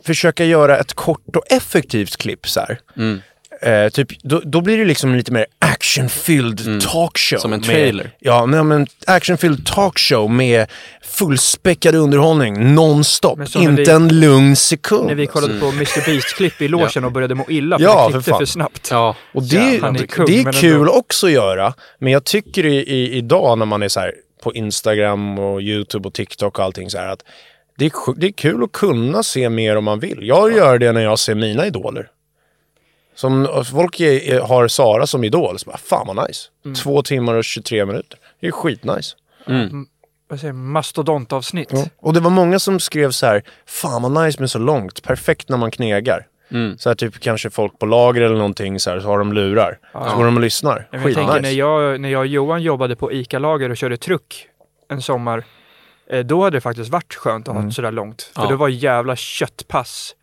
försöka 0.05 0.45
göra 0.45 0.79
ett 0.79 0.93
kort 0.95 1.37
och 1.37 1.53
effektivt 1.53 2.17
klipp 2.17 2.49
så 2.49 2.61
här. 2.61 2.79
Mm. 2.97 3.21
Eh, 3.63 3.89
typ, 3.89 4.09
då, 4.23 4.41
då 4.45 4.61
blir 4.61 4.79
det 4.79 4.85
liksom 4.85 5.15
lite 5.15 5.33
mer 5.33 5.47
actionfylld 5.59 6.83
talkshow. 6.83 7.37
Mm. 7.37 7.41
Som 7.41 7.53
en 7.53 7.61
med- 7.61 7.69
trailer. 7.69 8.11
ja, 8.19 8.47
men, 8.47 8.69
men 8.69 8.87
actionfylld 9.07 9.67
talkshow 9.67 10.31
med 10.31 10.67
fullspäckad 11.03 11.95
underhållning 11.95 12.75
nonstop. 12.75 13.39
Inte 13.57 13.83
vi- 13.83 13.91
en 13.91 14.21
lugn 14.21 14.57
sekund. 14.57 15.07
När 15.07 15.15
vi 15.15 15.27
kollade 15.27 15.61
på 15.61 15.67
Mr 15.67 16.05
Beast-klipp 16.07 16.63
i 16.63 16.69
logen 16.69 17.05
och 17.05 17.13
började 17.13 17.35
må 17.35 17.45
illa 17.49 17.79
för 17.79 17.85
Ja, 17.85 18.05
för 18.05 18.11
klippte 18.13 18.31
fan. 18.31 18.39
för 18.39 18.47
snabbt. 18.47 18.89
Ja, 18.91 19.17
Och 19.35 19.43
det, 19.43 19.79
Han 19.83 19.97
är 19.97 20.07
kung, 20.07 20.27
det 20.27 20.39
är 20.41 20.53
kul 20.53 20.75
ändå. 20.81 20.93
också 20.93 21.27
att 21.27 21.33
göra. 21.33 21.75
Men 21.99 22.13
jag 22.13 22.25
tycker 22.25 22.67
i, 22.67 22.77
i, 22.77 23.13
idag 23.17 23.59
när 23.59 23.67
man 23.67 23.83
är 23.83 23.89
så 23.89 24.01
här 24.01 24.13
på 24.43 24.55
Instagram 24.55 25.39
och 25.39 25.63
YouTube 25.63 26.09
och 26.09 26.15
TikTok 26.15 26.59
och 26.59 26.65
allting 26.65 26.91
så 26.91 26.99
här 26.99 27.09
att 27.09 27.25
det 27.79 27.85
är, 27.85 28.15
det 28.21 28.27
är 28.27 28.33
kul 28.33 28.65
att 28.65 28.73
kunna 28.73 29.23
se 29.23 29.49
mer 29.49 29.77
om 29.77 29.85
man 29.85 29.99
vill. 29.99 30.19
Jag 30.23 30.53
gör 30.53 30.79
det 30.79 30.93
när 30.93 31.01
jag 31.01 31.19
ser 31.19 31.35
mina 31.35 31.67
idoler. 31.67 32.09
Som 33.15 33.65
folk 33.73 34.01
är, 34.01 34.41
har 34.41 34.69
Sara 34.69 35.07
som 35.07 35.25
idol, 35.25 35.59
så 35.59 35.71
bara 35.71 35.77
fan 35.79 36.07
vad 36.07 36.29
nice. 36.29 36.49
Mm. 36.65 36.75
Två 36.75 37.03
timmar 37.03 37.35
och 37.35 37.45
23 37.45 37.85
minuter. 37.85 38.19
Det 38.41 38.47
är 38.47 38.51
skitnice. 38.51 39.17
Vad 40.29 40.41
säger 40.41 40.53
man? 40.53 40.73
Mastodontavsnitt. 40.73 41.73
Och 41.97 42.15
det 42.15 42.21
var 42.21 42.31
många 42.31 42.59
som 42.59 42.81
skrev 42.81 43.11
så 43.11 43.27
här, 43.27 43.43
fan 43.67 44.03
vad 44.03 44.25
nice 44.25 44.41
men 44.41 44.49
så 44.49 44.59
långt, 44.59 45.03
perfekt 45.03 45.49
när 45.49 45.57
man 45.57 45.71
knegar. 45.71 46.27
Mm. 46.51 46.79
Så 46.79 46.91
här 46.91 46.95
typ 46.95 47.21
kanske 47.21 47.51
folk 47.51 47.79
på 47.79 47.87
lager 47.87 48.23
eller 48.23 48.37
någonting 48.37 48.81
så 48.81 48.91
här, 48.91 49.01
så 49.01 49.07
har 49.07 49.19
de 49.19 49.33
lurar. 49.33 49.79
Så 49.93 50.17
går 50.17 50.25
de 50.25 50.37
och 50.37 50.43
lyssnar. 50.43 50.89
Men 50.91 51.03
Jag 51.03 51.15
tänker 51.15 51.33
när 51.33 51.33
Skitnice. 51.33 51.53
jag, 51.59 52.01
när 52.01 52.09
jag 52.09 52.21
och 52.21 52.27
Johan 52.27 52.63
jobbade 52.63 52.97
på 52.97 53.13
ICA-lager 53.13 53.71
och 53.71 53.77
körde 53.77 53.97
truck 53.97 54.47
en 54.91 55.03
sommar. 55.03 55.45
Eh, 56.11 56.25
då 56.25 56.43
hade 56.45 56.57
det 56.57 56.61
faktiskt 56.61 56.91
varit 56.91 57.15
skönt 57.15 57.49
att 57.49 57.55
ha 57.55 57.71
sådär 57.71 57.93
långt. 57.93 58.23
För 58.23 58.43
Ja. 58.43 58.49
det 58.49 58.57
var 58.57 58.69
jävla 58.69 59.17
köttpass. 59.17 60.15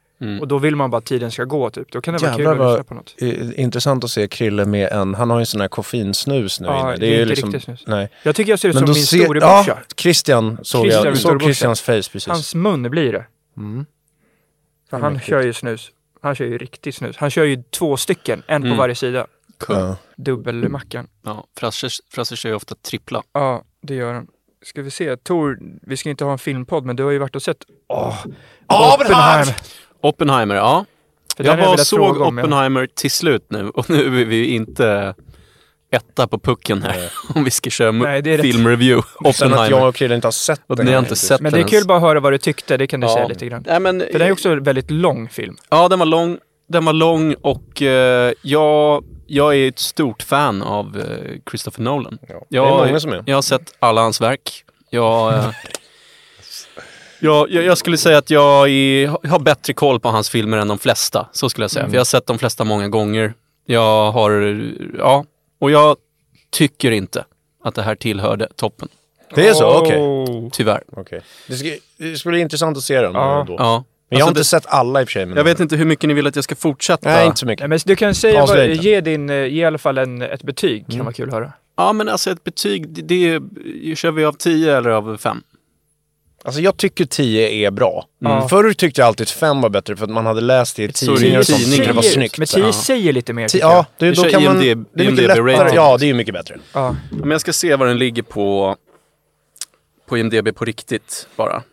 Och 0.41 0.47
då 0.47 0.57
vill 0.57 0.75
man 0.75 0.89
bara 0.89 0.97
att 0.97 1.05
tiden 1.05 1.31
ska 1.31 1.43
gå 1.43 1.69
typ. 1.69 1.91
Då 1.91 2.01
kan 2.01 2.13
det 2.13 2.21
vara 2.21 2.31
Jävlar 2.38 2.53
kul 2.55 2.61
att 2.61 2.69
lyssna 2.71 2.83
på 2.83 2.93
något. 2.93 3.15
intressant 3.57 4.03
att 4.03 4.11
se 4.11 4.27
Krille 4.27 4.65
med 4.65 4.91
en, 4.91 5.15
han 5.15 5.29
har 5.29 5.38
ju 5.38 5.41
en 5.41 5.45
sån 5.45 5.61
här 5.61 5.67
koffeinsnus 5.67 6.59
nu 6.59 6.67
Ja, 6.67 6.79
inne. 6.93 6.95
det 6.97 7.07
är 7.15 7.21
inte 7.21 7.35
riktigt 7.35 7.63
snus. 7.63 7.83
Nej. 7.88 8.09
Jag 8.23 8.35
tycker 8.35 8.51
jag 8.51 8.59
ser 8.59 8.69
ut 8.69 8.75
som 8.75 8.83
min 8.85 8.95
ser, 8.95 9.17
storebrorsa. 9.23 9.63
ja, 9.67 9.77
Christian 9.95 10.57
såg 10.63 10.81
Christian, 10.83 11.05
jag, 11.05 11.17
såg. 11.17 11.41
Christians 11.41 11.81
face 11.81 11.93
precis. 12.11 12.27
Hans 12.27 12.55
mun 12.55 12.83
blir 12.83 13.11
det. 13.13 13.25
För 14.89 15.00
han 15.00 15.19
kör 15.19 15.41
ju 15.41 15.53
snus. 15.53 15.91
Han 16.21 16.35
kör 16.35 16.45
ju 16.45 16.57
riktigt 16.57 16.95
snus. 16.95 17.17
Han 17.17 17.29
kör 17.29 17.43
ju 17.43 17.63
två 17.69 17.97
stycken, 17.97 18.43
en 18.47 18.61
på 18.69 18.75
varje 18.75 18.95
sida. 18.95 19.27
kung. 19.59 19.77
Ja. 19.77 19.95
Dubbelmackan. 20.17 21.07
Ja, 21.25 21.47
Frasse, 21.57 21.88
Frasse 22.11 22.35
kör 22.35 22.50
ju 22.50 22.55
ofta 22.55 22.75
trippla. 22.75 23.23
Ja, 23.33 23.63
det 23.81 23.95
gör 23.95 24.13
han. 24.13 24.27
Ska 24.65 24.81
vi 24.81 24.91
se, 24.91 25.17
Tor, 25.17 25.59
vi 25.81 25.97
ska 25.97 26.09
inte 26.09 26.23
ha 26.25 26.31
en 26.31 26.37
filmpodd, 26.37 26.85
men 26.85 26.95
du 26.95 27.03
har 27.03 27.11
ju 27.11 27.17
varit 27.17 27.35
och 27.35 27.41
sett 27.41 27.57
Åh, 27.89 28.25
Oppenheimer. 28.95 29.55
Oppenheimer, 30.01 30.55
ja. 30.55 30.85
För 31.37 31.43
Jag 31.43 31.57
velat 31.57 31.87
såg 31.87 32.21
om. 32.21 32.37
Oppenheimer 32.39 32.87
till 32.95 33.11
slut 33.11 33.45
nu 33.49 33.69
och 33.69 33.89
nu 33.89 34.21
är 34.21 34.25
vi 34.25 34.45
inte 34.45 35.15
etta 35.93 36.27
på 36.27 36.39
pucken 36.39 36.81
här 36.83 37.11
om 37.35 37.43
vi 37.43 37.51
ska 37.51 37.69
köra 37.69 37.91
Nej, 37.91 38.21
det 38.21 38.37
filmreview. 38.37 39.07
Sen 39.33 39.53
att 39.53 39.69
jag 39.69 39.87
och 39.87 39.95
Krille 39.95 40.15
inte 40.15 40.27
har 40.27 40.31
sett 40.31 40.61
den. 40.67 40.85
ni 40.85 40.91
har 40.91 40.99
inte 40.99 41.15
sett 41.15 41.41
Men 41.41 41.51
det 41.53 41.59
är 41.59 41.67
kul 41.67 41.85
bara 41.87 41.97
att 41.97 42.03
höra 42.03 42.19
vad 42.19 42.33
du 42.33 42.37
tyckte, 42.37 42.77
det 42.77 42.87
kan 42.87 42.99
du 42.99 43.07
Ja. 43.07 43.13
säga 43.13 43.27
lite 43.27 43.45
grann. 43.45 43.63
Nej, 43.67 43.79
men, 43.79 43.99
För 44.11 44.19
den 44.19 44.27
är 44.27 44.31
också 44.31 44.49
en 44.49 44.63
väldigt 44.63 44.91
lång 44.91 45.29
film. 45.29 45.57
Ja, 45.69 45.87
den 45.87 45.99
var 45.99 46.05
lång. 46.05 46.37
Den 46.69 46.85
var 46.85 46.93
lång 46.93 47.33
och 47.33 47.81
eh, 47.81 48.33
jag, 48.41 49.03
jag 49.33 49.55
är 49.55 49.67
ett 49.67 49.79
stort 49.79 50.24
fan 50.24 50.61
av 50.61 50.98
eh, 51.00 51.39
Christopher 51.50 51.83
Nolan. 51.83 52.17
Ja, 52.29 52.41
Jag, 52.50 52.65
det 52.65 52.83
är 52.83 52.87
många 52.87 53.00
som 53.00 53.11
är. 53.11 53.24
Jag 53.25 53.37
har 53.37 53.41
sett 53.41 53.74
alla 53.79 54.01
hans 54.01 54.22
verk. 54.22 54.63
Jag, 54.89 55.33
eh, 55.33 55.50
jag, 57.20 57.51
jag, 57.51 57.63
jag 57.63 57.77
skulle 57.77 57.98
säga 57.98 58.17
att 58.17 58.29
jag 58.29 58.70
är, 58.70 59.27
har 59.27 59.39
bättre 59.39 59.74
koll 59.74 60.00
på 60.00 60.09
hans 60.09 60.29
filmer 60.29 60.57
än 60.57 60.67
de 60.67 60.79
flesta. 60.79 61.29
Så 61.31 61.50
skulle 61.50 61.63
jag 61.63 61.72
säga. 61.72 61.83
Mm. 61.83 61.91
För 61.91 61.96
jag 61.96 62.00
har 62.00 62.05
sett 62.05 62.25
de 62.25 62.39
flesta 62.39 62.63
många 62.63 62.87
gånger. 62.89 63.33
Jag 63.65 64.11
har, 64.11 64.61
ja, 64.98 65.25
och 65.59 65.72
jag 65.72 65.98
tycker 66.50 66.91
inte 66.91 67.25
att 67.63 67.75
det 67.75 67.81
här 67.81 67.96
tillhörde 67.96 68.48
toppen. 68.55 68.89
Det 69.35 69.48
är 69.48 69.53
så? 69.53 69.79
Okej. 69.79 70.00
Oh. 70.00 70.50
Tyvärr. 70.51 70.83
Okej. 70.91 71.22
Det, 71.48 71.55
ska, 71.55 71.70
det 71.98 72.15
skulle 72.15 72.31
bli 72.31 72.41
intressant 72.41 72.77
att 72.77 72.83
se 72.83 73.01
den 73.01 73.13
Ja. 73.13 73.46
då. 73.48 73.55
Ja. 73.59 73.83
Men 74.11 74.19
jag 74.19 74.25
har 74.25 74.29
Alltså, 74.29 74.39
inte 74.55 74.57
det- 74.57 74.61
sett 74.63 74.74
alla 74.74 75.01
i 75.01 75.03
och 75.03 75.07
för 75.07 75.11
sig. 75.13 75.25
Men 75.25 75.37
Jag 75.37 75.43
vet 75.43 75.59
inte 75.59 75.75
hur 75.75 75.85
mycket 75.85 76.07
ni 76.07 76.13
vill 76.13 76.27
att 76.27 76.35
jag 76.35 76.43
ska 76.43 76.55
fortsätta. 76.55 77.09
Nej, 77.09 77.25
inte 77.27 77.39
så 77.39 77.45
mycket. 77.45 77.59
Nej, 77.61 77.69
men 77.69 77.79
du 77.85 77.95
kan 77.95 78.15
säga, 78.15 78.45
vad, 78.45 78.69
ge, 78.69 79.01
din, 79.01 79.29
eh, 79.29 79.35
ge 79.35 79.61
i 79.61 79.65
alla 79.65 79.77
fall 79.77 79.97
en, 79.97 80.21
ett 80.21 80.43
betyg, 80.43 80.79
Mm. 80.83 80.97
kan 80.97 81.05
vara 81.05 81.13
kul 81.13 81.27
att 81.29 81.33
höra. 81.35 81.53
Ja, 81.77 81.93
men 81.93 82.09
alltså 82.09 82.31
ett 82.31 82.43
betyg, 82.43 82.87
det, 83.05 83.39
det 83.83 83.95
kör 83.95 84.11
vi 84.11 84.25
av 84.25 84.33
10 84.33 84.77
eller 84.77 84.89
av 84.89 85.17
5? 85.17 85.41
Alltså 86.43 86.61
jag 86.61 86.77
tycker 86.77 87.05
10 87.05 87.50
är 87.67 87.71
bra. 87.71 88.05
Ja. 88.19 88.47
Förr 88.47 88.74
tyckte 88.74 89.01
jag 89.01 89.07
alltid 89.07 89.24
att 89.25 89.29
5 89.31 89.61
var 89.61 89.69
bättre 89.69 89.95
för 89.95 90.03
att 90.03 90.09
man 90.09 90.25
hade 90.25 90.41
läst 90.41 90.75
det 90.75 90.83
i 90.83 90.91
tidningar 90.91 91.43
tyckte 91.43 91.83
det 91.85 91.93
var 91.93 92.01
snyggt. 92.01 92.37
Men 92.37 92.47
så 92.47 92.57
här. 92.57 92.65
10 92.65 92.74
säger 92.74 93.13
lite 93.13 93.33
mer, 93.33 93.47
Ti- 93.47 93.51
tycker 93.51 93.65
Ja, 93.65 93.85
jag. 93.97 94.09
det, 94.15 94.15
då 94.15 94.24
kan 94.29 94.43
man... 94.43 94.59
Det 94.59 94.69
är 94.71 94.75
mycket 94.75 95.13
lättare. 95.27 95.71
Ja, 95.75 95.97
det 95.97 96.05
är 96.05 96.07
ju 96.07 96.13
mycket 96.13 96.33
bättre. 96.33 96.57
Ja. 96.74 96.95
Men 97.11 97.31
jag 97.31 97.41
ska 97.41 97.53
se 97.53 97.75
vad 97.75 97.87
den 97.87 97.97
ligger 98.00 98.21
på 98.24 98.75
på 100.07 100.17
IMDB 100.17 100.55
på 100.55 100.65
riktigt 100.65 101.27
bara. 101.35 101.63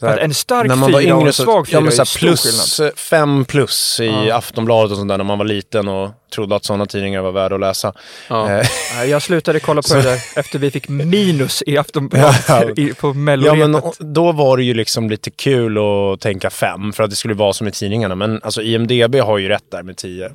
Så 0.00 0.06
här, 0.06 0.16
Att 0.16 0.22
en 0.24 0.34
stark 0.34 0.68
när 0.68 0.76
man 0.76 0.92
var 0.92 1.00
fyra 1.00 1.14
och 1.14 1.20
yngre 1.20 1.28
en 1.28 1.32
så, 1.32 1.42
svag 1.42 1.66
fyra 1.68 1.76
ja, 1.76 1.80
men 1.80 1.92
så 1.92 2.02
här, 2.02 2.18
plus, 2.18 2.80
fem 2.96 3.44
plus 3.44 4.00
i 4.00 4.06
Ja. 4.06 4.36
Aftonbladet 4.36 4.90
och 4.92 4.96
sånt 4.98 5.08
där 5.08 5.16
när 5.18 5.24
man 5.24 5.38
var 5.38 5.44
liten 5.44 5.88
och 5.88 6.10
trodde 6.34 6.56
att 6.56 6.64
sådana 6.64 6.86
tidningar 6.86 7.22
var 7.22 7.32
värda 7.32 7.54
att 7.54 7.60
läsa. 7.60 7.92
Ja. 8.28 8.50
Eh, 8.50 9.04
Jag 9.04 9.22
slutade 9.22 9.60
kolla 9.60 9.82
på 9.82 9.94
det 9.94 10.02
där 10.02 10.18
efter 10.36 10.58
vi 10.58 10.70
fick 10.70 10.88
minus 10.88 11.62
i 11.66 11.78
Aftonbladet 11.78 12.44
Ja. 12.48 12.70
i- 12.76 12.94
på 12.94 13.08
ja, 13.08 13.12
mellorepet. 13.12 13.58
men 13.58 13.74
och- 13.74 13.94
då 13.98 14.32
var 14.32 14.56
det 14.56 14.64
ju 14.64 14.74
liksom 14.74 15.10
lite 15.10 15.30
kul 15.30 15.78
att 15.78 16.20
tänka 16.20 16.50
fem 16.50 16.92
för 16.92 17.02
att 17.04 17.10
det 17.10 17.16
skulle 17.16 17.34
vara 17.34 17.52
som 17.52 17.68
i 17.68 17.70
tidningarna. 17.72 18.14
Men 18.14 18.42
alltså 18.42 18.62
IMDB 18.62 19.14
har 19.20 19.38
ju 19.38 19.48
rätt 19.48 19.70
där 19.70 19.82
med 19.82 19.96
10. 19.96 20.30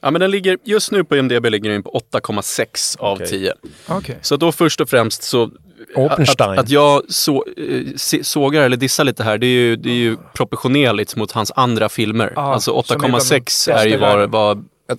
ja 0.00 0.10
men 0.10 0.20
den 0.20 0.30
ligger, 0.30 0.58
just 0.64 0.92
nu 0.92 1.04
på 1.04 1.16
IMDB 1.16 1.46
ligger 1.46 1.70
den 1.70 1.82
på 1.82 2.00
8,6 2.12 2.96
av 2.98 3.14
Okej. 3.14 3.26
10. 3.28 3.52
Okej. 3.86 4.18
Så 4.22 4.36
då 4.36 4.52
först 4.52 4.80
och 4.80 4.88
främst 4.90 5.22
så 5.22 5.50
Oppenstein. 5.94 6.50
Att, 6.50 6.58
att 6.58 6.70
jag 6.70 7.02
så, 7.08 7.44
eh, 7.56 8.22
sågar 8.22 8.62
eller 8.62 8.76
dissar 8.76 9.04
lite 9.04 9.22
här, 9.22 9.38
det 9.38 9.46
är 9.46 9.50
ju, 9.50 9.76
det 9.76 9.90
är 9.90 9.94
ju 9.94 10.16
proportionerligt 10.34 11.16
mot 11.16 11.32
hans 11.32 11.52
andra 11.56 11.88
filmer. 11.88 12.32
Ja, 12.36 12.42
alltså 12.54 12.82
som 12.82 12.94
är 12.94 12.98
bland 12.98 13.12
de 13.14 13.18
8,6 13.18 13.40
bästa 13.44 13.72
är 13.72 13.86
ju 13.86 13.94
i 13.94 13.96
vad, 13.96 14.30
vad 14.30 14.64
Jag 14.88 14.98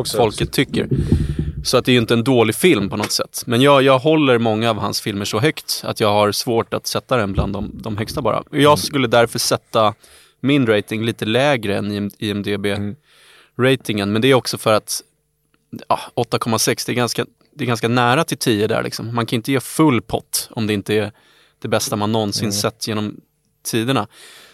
också. 0.00 0.16
folket 0.16 0.52
tycker. 0.52 0.88
Så 1.64 1.76
att 1.76 1.84
det 1.84 1.90
är 1.90 1.92
ju 1.92 1.98
inte 2.00 2.14
en 2.14 2.24
dålig 2.24 2.54
film 2.54 2.88
på 2.88 2.96
något 2.96 3.12
sätt. 3.12 3.42
Men 3.46 3.62
jag, 3.62 3.82
jag 3.82 3.98
håller 3.98 4.38
många 4.38 4.70
av 4.70 4.78
hans 4.78 5.00
filmer 5.00 5.24
så 5.24 5.38
högt 5.40 5.80
att 5.84 6.00
jag 6.00 6.08
har 6.12 6.32
svårt 6.32 6.74
att 6.74 6.86
sätta 6.86 7.16
den 7.16 7.32
bland 7.32 7.52
de, 7.52 7.70
de 7.74 7.96
högsta 7.96 8.22
bara. 8.22 8.38
Och 8.40 8.52
Mm. 8.52 8.62
Jag 8.62 8.78
skulle 8.78 9.08
därför 9.08 9.38
sätta 9.38 9.94
min 10.40 10.66
rating 10.66 11.04
lite 11.04 11.24
lägre 11.24 11.76
än 11.76 11.92
IM- 11.92 12.10
IMDB-ratingen. 12.18 14.12
Men 14.12 14.22
det 14.22 14.28
är 14.28 14.34
också 14.34 14.58
för 14.58 14.72
att 14.72 15.00
ja, 15.88 16.00
8,6 16.16 16.82
det 16.86 16.92
är, 16.92 16.96
ganska, 16.96 17.24
det 17.56 17.64
är 17.64 17.66
ganska 17.66 17.88
nära 17.88 18.24
till 18.24 18.38
10 18.38 18.66
där 18.66 18.82
liksom. 18.82 19.14
Man 19.14 19.26
kan 19.26 19.36
inte 19.36 19.52
ge 19.52 19.60
full 19.60 20.02
pott 20.02 20.48
om 20.50 20.66
det 20.66 20.72
inte 20.72 20.94
är 20.94 21.12
det 21.62 21.68
bästa 21.68 21.96
man 21.96 22.12
någonsin 22.12 22.44
Mm. 22.44 22.52
sett 22.52 22.88
genom 22.88 23.16
tiderna. 23.66 24.06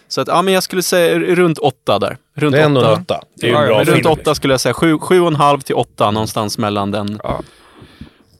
Så 0.07 0.21
att, 0.21 0.27
ja 0.27 0.41
men 0.41 0.53
jag 0.53 0.63
skulle 0.63 0.83
säga 0.83 1.19
runt 1.19 1.57
8 1.57 1.99
där. 1.99 2.17
Runt 2.35 2.53
Det 2.55 2.61
är 2.61 2.65
ändå 2.65 2.81
en 2.81 2.87
8. 2.91 3.01
åtta. 3.01 3.21
Det 3.35 3.47
är 3.49 3.51
Ja, 3.51 3.57
en 3.63 3.67
ja, 3.69 3.75
bra 3.75 3.85
film. 3.85 3.95
runt 3.97 4.19
8 4.19 4.35
skulle 4.35 4.53
jag 4.53 4.61
säga. 4.61 4.73
7,5 4.73 5.61
till 5.61 5.75
8 5.75 6.11
någonstans 6.11 6.57
mellan 6.57 6.91
den. 6.91 7.19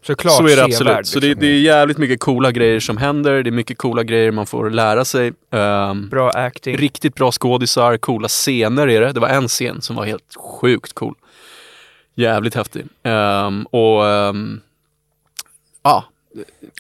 Såklart 0.08 0.34
Så 0.38 0.48
är 0.48 0.56
det 0.56 0.64
absolut. 0.64 1.08
Så 1.08 1.20
det, 1.20 1.28
liksom. 1.28 1.42
det 1.42 1.48
är 1.54 1.60
jävligt 1.60 1.98
mycket 1.98 2.20
coola 2.20 2.52
grejer 2.52 2.80
som 2.80 2.98
händer. 2.98 3.44
Det 3.44 3.50
är 3.50 3.52
mycket 3.52 3.78
coola 3.78 4.04
grejer 4.04 4.32
man 4.32 4.46
får 4.46 4.70
lära 4.70 5.06
sig. 5.06 5.34
Ehm, 5.54 6.10
Bra 6.10 6.30
acting. 6.30 6.78
Riktigt 6.78 7.16
bra 7.16 7.32
skådisar, 7.32 7.98
coola 7.98 8.28
scener 8.28 8.88
är 8.88 9.02
det. 9.02 9.12
Det 9.12 9.20
var 9.20 9.28
en 9.30 9.48
scen 9.48 9.82
som 9.82 9.96
var 9.96 10.06
helt 10.06 10.36
sjukt 10.38 10.94
cool. 10.94 11.16
Jävligt 12.22 12.56
häftig. 12.56 12.86
Ehm, 13.04 13.64
och 13.66 14.04
um, 14.04 14.62
ja, 15.84 16.06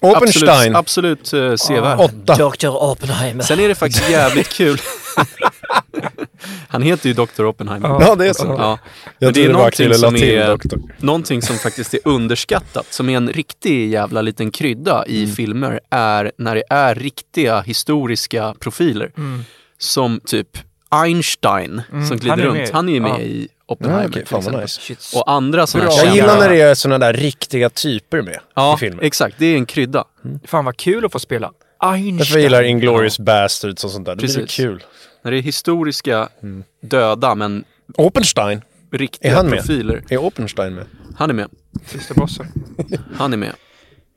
Oppenstein. 0.01 0.75
absolut, 0.75 1.19
absolut 1.19 1.33
uh, 1.33 1.55
sevärd. 1.55 1.99
Åtta. 1.99 2.35
Dr. 2.49 2.67
Oppenheimer. 2.67 3.43
Sen 3.43 3.59
är 3.59 3.67
det 3.67 3.75
faktiskt 3.75 4.09
jävligt 4.09 4.49
kul. 4.49 4.77
Han 6.67 6.81
heter 6.81 7.07
ju 7.09 7.13
Dr. 7.13 7.45
Oppenheimer. 7.45 7.89
Ja. 7.89 8.15
Det 8.15 8.27
är 8.29 8.33
så. 8.33 8.45
Ja. 8.45 8.79
Jag 9.19 9.27
Men 9.27 9.33
det 9.33 9.43
är 9.43 9.47
det 9.47 9.53
någonting 9.53 9.93
som, 9.93 10.15
är, 10.15 10.47
doktor. 10.47 10.79
någonting 10.97 11.41
som 11.41 11.55
faktiskt 11.55 11.93
är 11.93 11.99
underskattat, 12.05 12.85
som 12.93 13.09
är 13.09 13.17
en 13.17 13.29
riktig 13.29 13.89
jävla 13.91 14.21
liten 14.21 14.51
krydda 14.51 15.05
i 15.07 15.23
Mm. 15.23 15.35
filmer, 15.35 15.79
är 15.89 16.31
när 16.37 16.55
det 16.55 16.63
är 16.69 16.95
riktiga 16.95 17.61
historiska 17.61 18.55
profiler. 18.59 19.11
Mm. 19.17 19.43
Som 19.77 20.19
typ 20.25 20.57
Einstein 20.89 21.81
som 21.89 22.01
han 22.01 22.17
glider 22.17 22.37
runt. 22.37 22.69
Han 22.69 22.89
är 22.89 22.93
ju 22.93 22.99
med 22.99 23.11
Ja. 23.11 23.19
i 23.19 23.47
Oppenheimer 23.71 24.03
Ja, 24.03 24.11
till 24.13 24.25
fan 24.27 24.43
vad 24.43 24.61
nice. 24.61 24.81
Shit. 24.81 25.11
Och 25.15 25.31
andra 25.31 25.67
sådana 25.67 25.89
här 25.89 25.97
Jag 25.97 26.07
Ja. 26.07 26.13
gillar 26.15 26.39
när 26.39 26.49
det 26.49 26.61
är 26.61 26.75
såna 26.75 26.97
där 26.97 27.13
riktiga 27.13 27.69
typer 27.69 28.21
med 28.21 28.39
Ja, 28.55 28.73
i 28.75 28.77
filmer. 28.77 29.03
exakt. 29.03 29.35
Det 29.39 29.45
är 29.45 29.55
en 29.55 29.65
krydda. 29.65 30.03
Fan 30.45 30.65
vad 30.65 30.77
kul 30.77 31.05
att 31.05 31.11
få 31.11 31.19
spela 31.19 31.51
Einstein. 31.79 32.17
Därför 32.17 32.33
jag 32.33 32.43
gillar 32.43 32.63
Inglourious 32.63 33.19
Bastards 33.19 33.83
och 33.83 33.91
sånt 33.91 34.05
där. 34.05 34.15
Det 34.15 34.23
blir 34.23 34.35
Precis. 34.35 34.55
kul. 34.55 34.83
När 35.23 35.31
det 35.31 35.37
är 35.37 35.41
historiska, 35.41 36.29
Mm. 36.43 36.63
döda 36.81 37.35
men 37.35 37.63
Oppenstein. 37.97 38.61
riktiga 38.91 39.31
Är 39.31 39.35
han 39.35 39.47
med? 39.47 39.59
profiler. 39.59 40.03
Är 40.09 40.17
Oppenstein 40.17 40.75
med? 40.75 40.85
Han 41.17 41.29
är 41.29 41.33
med. 41.33 41.47
Sista 41.85 42.13
bossen. 42.13 42.45
Han 43.17 43.33
är 43.33 43.37
med. 43.37 43.53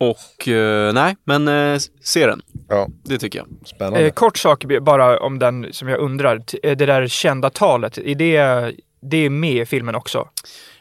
Och 0.01 0.49
eh, 0.49 0.93
nej, 0.93 1.17
men 1.25 1.49
eh, 1.49 1.79
se 2.03 2.27
den. 2.27 2.43
Ja, 2.69 2.89
Det 3.05 3.19
tycker 3.19 3.39
jag. 3.39 3.47
spännande. 3.67 4.01
Eh, 4.01 4.13
kort 4.13 4.39
sak 4.39 4.65
bara 4.83 5.19
om 5.21 5.39
den 5.39 5.67
som 5.73 5.89
jag 5.89 6.01
undrar. 6.01 6.37
Eh, 6.63 6.77
Det 6.77 6.87
där 6.87 7.09
kända 7.09 7.51
talet, 7.51 7.99
är 7.99 8.15
det, 8.15 8.73
det 9.11 9.17
är 9.17 9.31
med 9.31 9.63
i 9.63 9.67
filmen 9.67 9.95
också? 9.95 10.29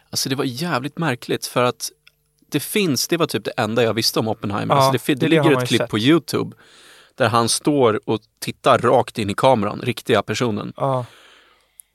Alltså 0.09 0.29
det 0.29 0.35
var 0.35 0.45
jävligt 0.45 0.97
märkligt 0.97 1.45
för 1.45 1.63
att 1.63 1.91
det 2.51 2.59
finns, 2.59 3.07
det 3.07 3.17
var 3.17 3.25
typ 3.25 3.43
det 3.45 3.51
enda 3.57 3.83
jag 3.83 3.93
visste 3.93 4.19
om 4.19 4.27
Oppenheimer. 4.27 4.75
Ja, 4.75 4.81
alltså 4.81 4.91
det, 5.07 5.13
det 5.13 5.19
det 5.19 5.29
ligger 5.29 5.57
ett 5.61 5.67
klipp 5.67 5.81
sett. 5.81 5.89
på 5.89 5.99
YouTube 5.99 6.55
där 7.15 7.27
han 7.29 7.49
står 7.49 8.09
och 8.09 8.19
tittar 8.39 8.77
rakt 8.77 9.17
in 9.19 9.29
i 9.29 9.33
kameran, 9.33 9.81
riktiga 9.83 10.21
personen. 10.23 10.73
Ja. 10.77 11.05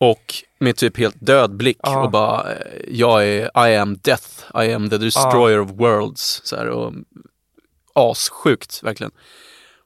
Och 0.00 0.34
med 0.60 0.76
typ 0.76 0.96
helt 0.98 1.16
död 1.26 1.56
blick 1.56 1.78
Ja. 1.82 2.02
och 2.04 2.10
bara, 2.10 2.46
jag 2.88 3.26
är, 3.28 3.68
I 3.70 3.76
am 3.76 3.96
death, 4.02 4.28
I 4.54 4.72
am 4.72 4.90
the 4.90 4.98
destroyer 4.98 5.60
of 5.60 5.70
worlds. 5.70 6.40
Så 6.44 6.56
här, 6.56 6.66
och 6.68 6.92
assjukt 7.94 8.82
verkligen. 8.82 9.10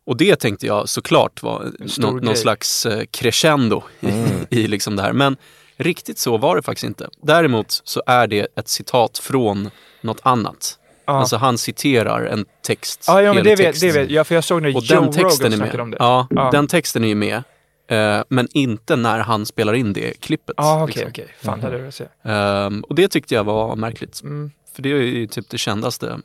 Och 0.06 0.16
det 0.16 0.36
tänkte 0.36 0.66
jag 0.66 0.88
såklart 0.88 1.42
var 1.42 1.72
nå- 1.98 2.10
någon 2.12 2.36
slags 2.36 2.86
eh, 2.86 3.04
crescendo 3.10 3.82
i, 4.00 4.08
i 4.50 4.66
liksom 4.66 4.96
det 4.96 5.02
här. 5.02 5.12
Men 5.12 5.36
riktigt 5.82 6.18
så 6.18 6.38
var 6.38 6.56
det 6.56 6.62
faktiskt 6.62 6.84
inte. 6.84 7.08
Däremot 7.22 7.80
så 7.84 8.02
är 8.06 8.26
det 8.26 8.46
ett 8.56 8.68
citat 8.68 9.18
från 9.18 9.70
något 10.00 10.20
annat. 10.22 10.78
Ja. 11.06 11.12
Alltså 11.12 11.36
han 11.36 11.58
citerar 11.58 12.24
en 12.24 12.44
text. 12.66 13.04
Ja, 13.06 13.22
ja 13.22 13.32
men 13.34 13.44
det 13.44 13.56
vet, 13.56 13.80
det 13.80 13.92
vet 13.92 14.10
jag, 14.10 14.26
för 14.26 14.34
jag 14.34 14.44
såg 14.44 14.62
när 14.62 14.76
Och 14.76 14.82
Joe 14.82 15.00
den 15.00 15.12
texten 15.12 15.52
Rogan 15.52 15.68
är 15.68 15.72
med. 15.72 15.80
om 15.80 15.90
det. 15.90 15.96
Ja, 16.00 16.26
Ja. 16.30 16.48
den 16.52 16.66
texten 16.68 17.04
är 17.04 17.08
ju 17.08 17.14
med. 17.14 17.42
eh, 17.88 18.22
men 18.28 18.48
inte 18.52 18.96
när 18.96 19.18
han 19.18 19.46
spelar 19.46 19.74
in 19.74 19.92
det 19.92 20.20
klippet. 20.20 20.54
Ja, 20.58 20.82
okej, 20.84 20.86
liksom. 20.94 21.10
okej. 21.10 21.34
Fan, 21.40 21.58
det 21.60 21.64
hade 21.66 21.78
velat 21.78 21.94
se. 21.94 22.04
Ehm, 22.24 22.80
och 22.84 22.94
det 22.94 23.08
tyckte 23.08 23.34
jag 23.34 23.44
var 23.44 23.76
märkligt. 23.76 24.22
Mm. 24.22 24.50
För 24.74 24.82
det 24.82 24.92
är 24.92 24.96
ju 24.96 25.26
typ 25.26 25.48
det 25.50 25.58
kändaste 25.58 26.18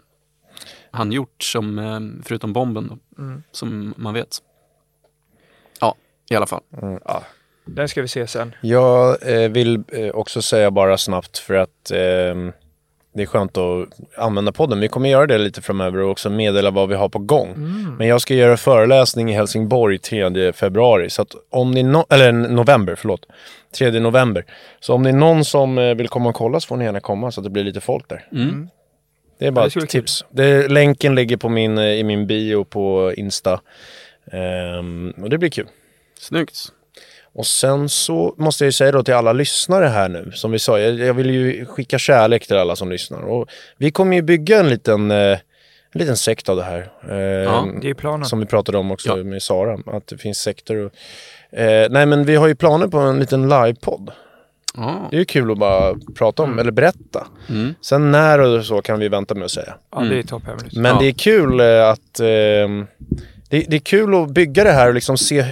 han 0.91 1.11
gjort, 1.11 1.43
som, 1.43 1.79
ehm, 1.79 2.21
förutom 2.25 2.53
bomben, 2.53 2.87
då, 2.87 3.23
Mm. 3.23 3.43
som 3.51 3.93
man 3.97 4.13
vet. 4.13 4.37
Ja, 5.79 5.95
i 6.29 6.35
alla 6.35 6.45
fall. 6.47 6.61
Den 7.67 7.87
ska 7.89 8.01
vi 8.01 8.07
se 8.07 8.27
sen. 8.27 8.55
Jag 8.61 9.29
eh, 9.43 9.49
vill 9.49 9.83
eh, 9.91 10.09
också 10.09 10.41
säga 10.41 10.71
bara 10.71 10.97
snabbt 10.97 11.37
för 11.37 11.53
att 11.53 11.91
ehm, 11.91 12.51
det 13.17 13.23
är 13.23 13.25
skönt 13.25 13.57
att 13.57 13.87
använda 14.17 14.51
podden. 14.51 14.79
Vi 14.79 14.87
kommer 14.87 15.09
göra 15.09 15.27
det 15.27 15.37
lite 15.37 15.61
framöver 15.61 15.99
och 15.99 16.11
också 16.11 16.29
meddela 16.29 16.71
vad 16.71 16.89
vi 16.89 16.95
har 16.95 17.09
på 17.09 17.19
gång. 17.19 17.53
Men 17.97 18.07
jag 18.07 18.21
ska 18.21 18.33
göra 18.33 18.57
föreläsning 18.57 19.31
i 19.31 19.33
Helsingborg 19.33 19.97
3 19.97 20.53
februari. 20.53 21.09
Så 21.09 21.21
att 21.21 21.35
om 21.49 21.71
ni 21.71 21.83
no- 21.83 22.05
eller 22.09 22.31
november, 22.31 22.95
förlåt. 22.95 23.25
3 23.77 23.99
november. 23.99 24.45
Så 24.79 24.93
om 24.93 25.03
det 25.03 25.09
är 25.09 25.13
någon 25.13 25.45
som 25.45 25.77
eh, 25.77 25.95
vill 25.95 26.07
komma 26.07 26.29
och 26.29 26.35
kolla 26.35 26.59
så 26.59 26.67
får 26.67 26.77
ni 26.77 26.85
gärna 26.85 26.99
komma 26.99 27.31
så 27.31 27.39
att 27.39 27.43
det 27.43 27.49
blir 27.49 27.63
lite 27.63 27.81
folk 27.81 28.09
där. 28.09 28.25
Mm. 28.31 28.69
Det 29.39 29.47
är 29.47 29.51
bara 29.51 29.65
det 29.65 29.71
skulle 29.71 29.83
ett 29.83 29.89
tips. 29.89 30.25
Det, 30.29 30.67
länken 30.67 31.15
ligger 31.15 31.37
på 31.37 31.49
min, 31.49 31.77
eh, 31.77 31.85
i 31.85 32.03
min 32.03 32.27
bio 32.27 32.63
på 32.63 33.13
Insta. 33.17 33.61
Ehm, 34.31 35.13
och 35.21 35.29
det 35.29 35.37
blir 35.37 35.49
kul. 35.49 35.67
Snyggt. 36.19 36.71
Och 37.37 37.45
sen 37.47 37.89
så 37.89 38.35
måste 38.37 38.63
jag 38.63 38.67
ju 38.67 38.71
säga 38.71 38.91
då 38.91 39.03
till 39.03 39.13
alla 39.13 39.33
lyssnare 39.33 39.85
här 39.85 40.09
nu, 40.09 40.31
som 40.33 40.51
vi 40.51 40.59
sa, 40.59 40.79
jag, 40.79 40.99
jag 40.99 41.13
vill 41.13 41.29
ju 41.29 41.65
skicka 41.65 41.97
kärlek 41.99 42.47
till 42.47 42.57
alla 42.57 42.75
som 42.75 42.89
lyssnar. 42.91 43.19
Och 43.19 43.47
vi 43.77 43.91
kommer 43.91 44.15
ju 44.15 44.21
bygga 44.21 44.59
en 44.59 44.69
liten, 44.69 45.11
eh, 45.11 45.17
en 45.91 45.99
liten 45.99 46.17
sekt 46.17 46.49
av 46.49 46.55
det 46.57 46.63
här. 46.63 46.79
Eh, 47.03 47.65
Det 47.81 47.89
är 47.89 47.93
planen. 47.93 48.25
Som 48.25 48.39
vi 48.39 48.45
pratade 48.45 48.77
om 48.77 48.91
också 48.91 49.09
Ja. 49.17 49.23
med 49.23 49.41
Sara, 49.43 49.79
att 49.97 50.07
det 50.07 50.17
finns 50.17 50.37
sekter. 50.39 50.75
Och, 50.85 51.59
eh, 51.59 51.87
nej 51.89 52.05
men 52.05 52.25
vi 52.25 52.35
har 52.35 52.47
ju 52.47 52.55
planer 52.55 52.87
på 52.87 52.97
en 52.99 53.19
liten 53.19 53.49
livepodd. 53.49 54.11
Ja. 54.75 55.07
Det 55.11 55.15
är 55.15 55.19
ju 55.19 55.25
kul 55.25 55.51
att 55.51 55.57
bara 55.57 55.95
prata 56.17 56.43
om, 56.43 56.59
eller 56.59 56.71
berätta. 56.71 57.27
Mm. 57.49 57.73
Sen 57.81 58.11
när 58.11 58.39
och 58.39 58.65
så 58.65 58.81
kan 58.81 58.99
vi 58.99 59.07
vänta 59.09 59.35
med 59.35 59.45
att 59.45 59.51
säga. 59.51 59.73
Ja, 59.91 59.99
det 60.01 60.19
är 60.19 60.23
topphemligt. 60.23 60.75
Men 60.75 60.85
Ja. 60.93 60.99
det 61.01 61.07
är 61.07 61.11
kul 61.11 61.59
eh, 61.59 61.89
att... 61.89 62.19
det, 63.49 63.65
det 63.67 63.75
är 63.75 63.79
kul 63.79 64.15
att 64.23 64.29
bygga 64.29 64.63
det 64.63 64.71
här 64.71 64.87
och 64.87 64.93
liksom 64.93 65.17
se 65.17 65.45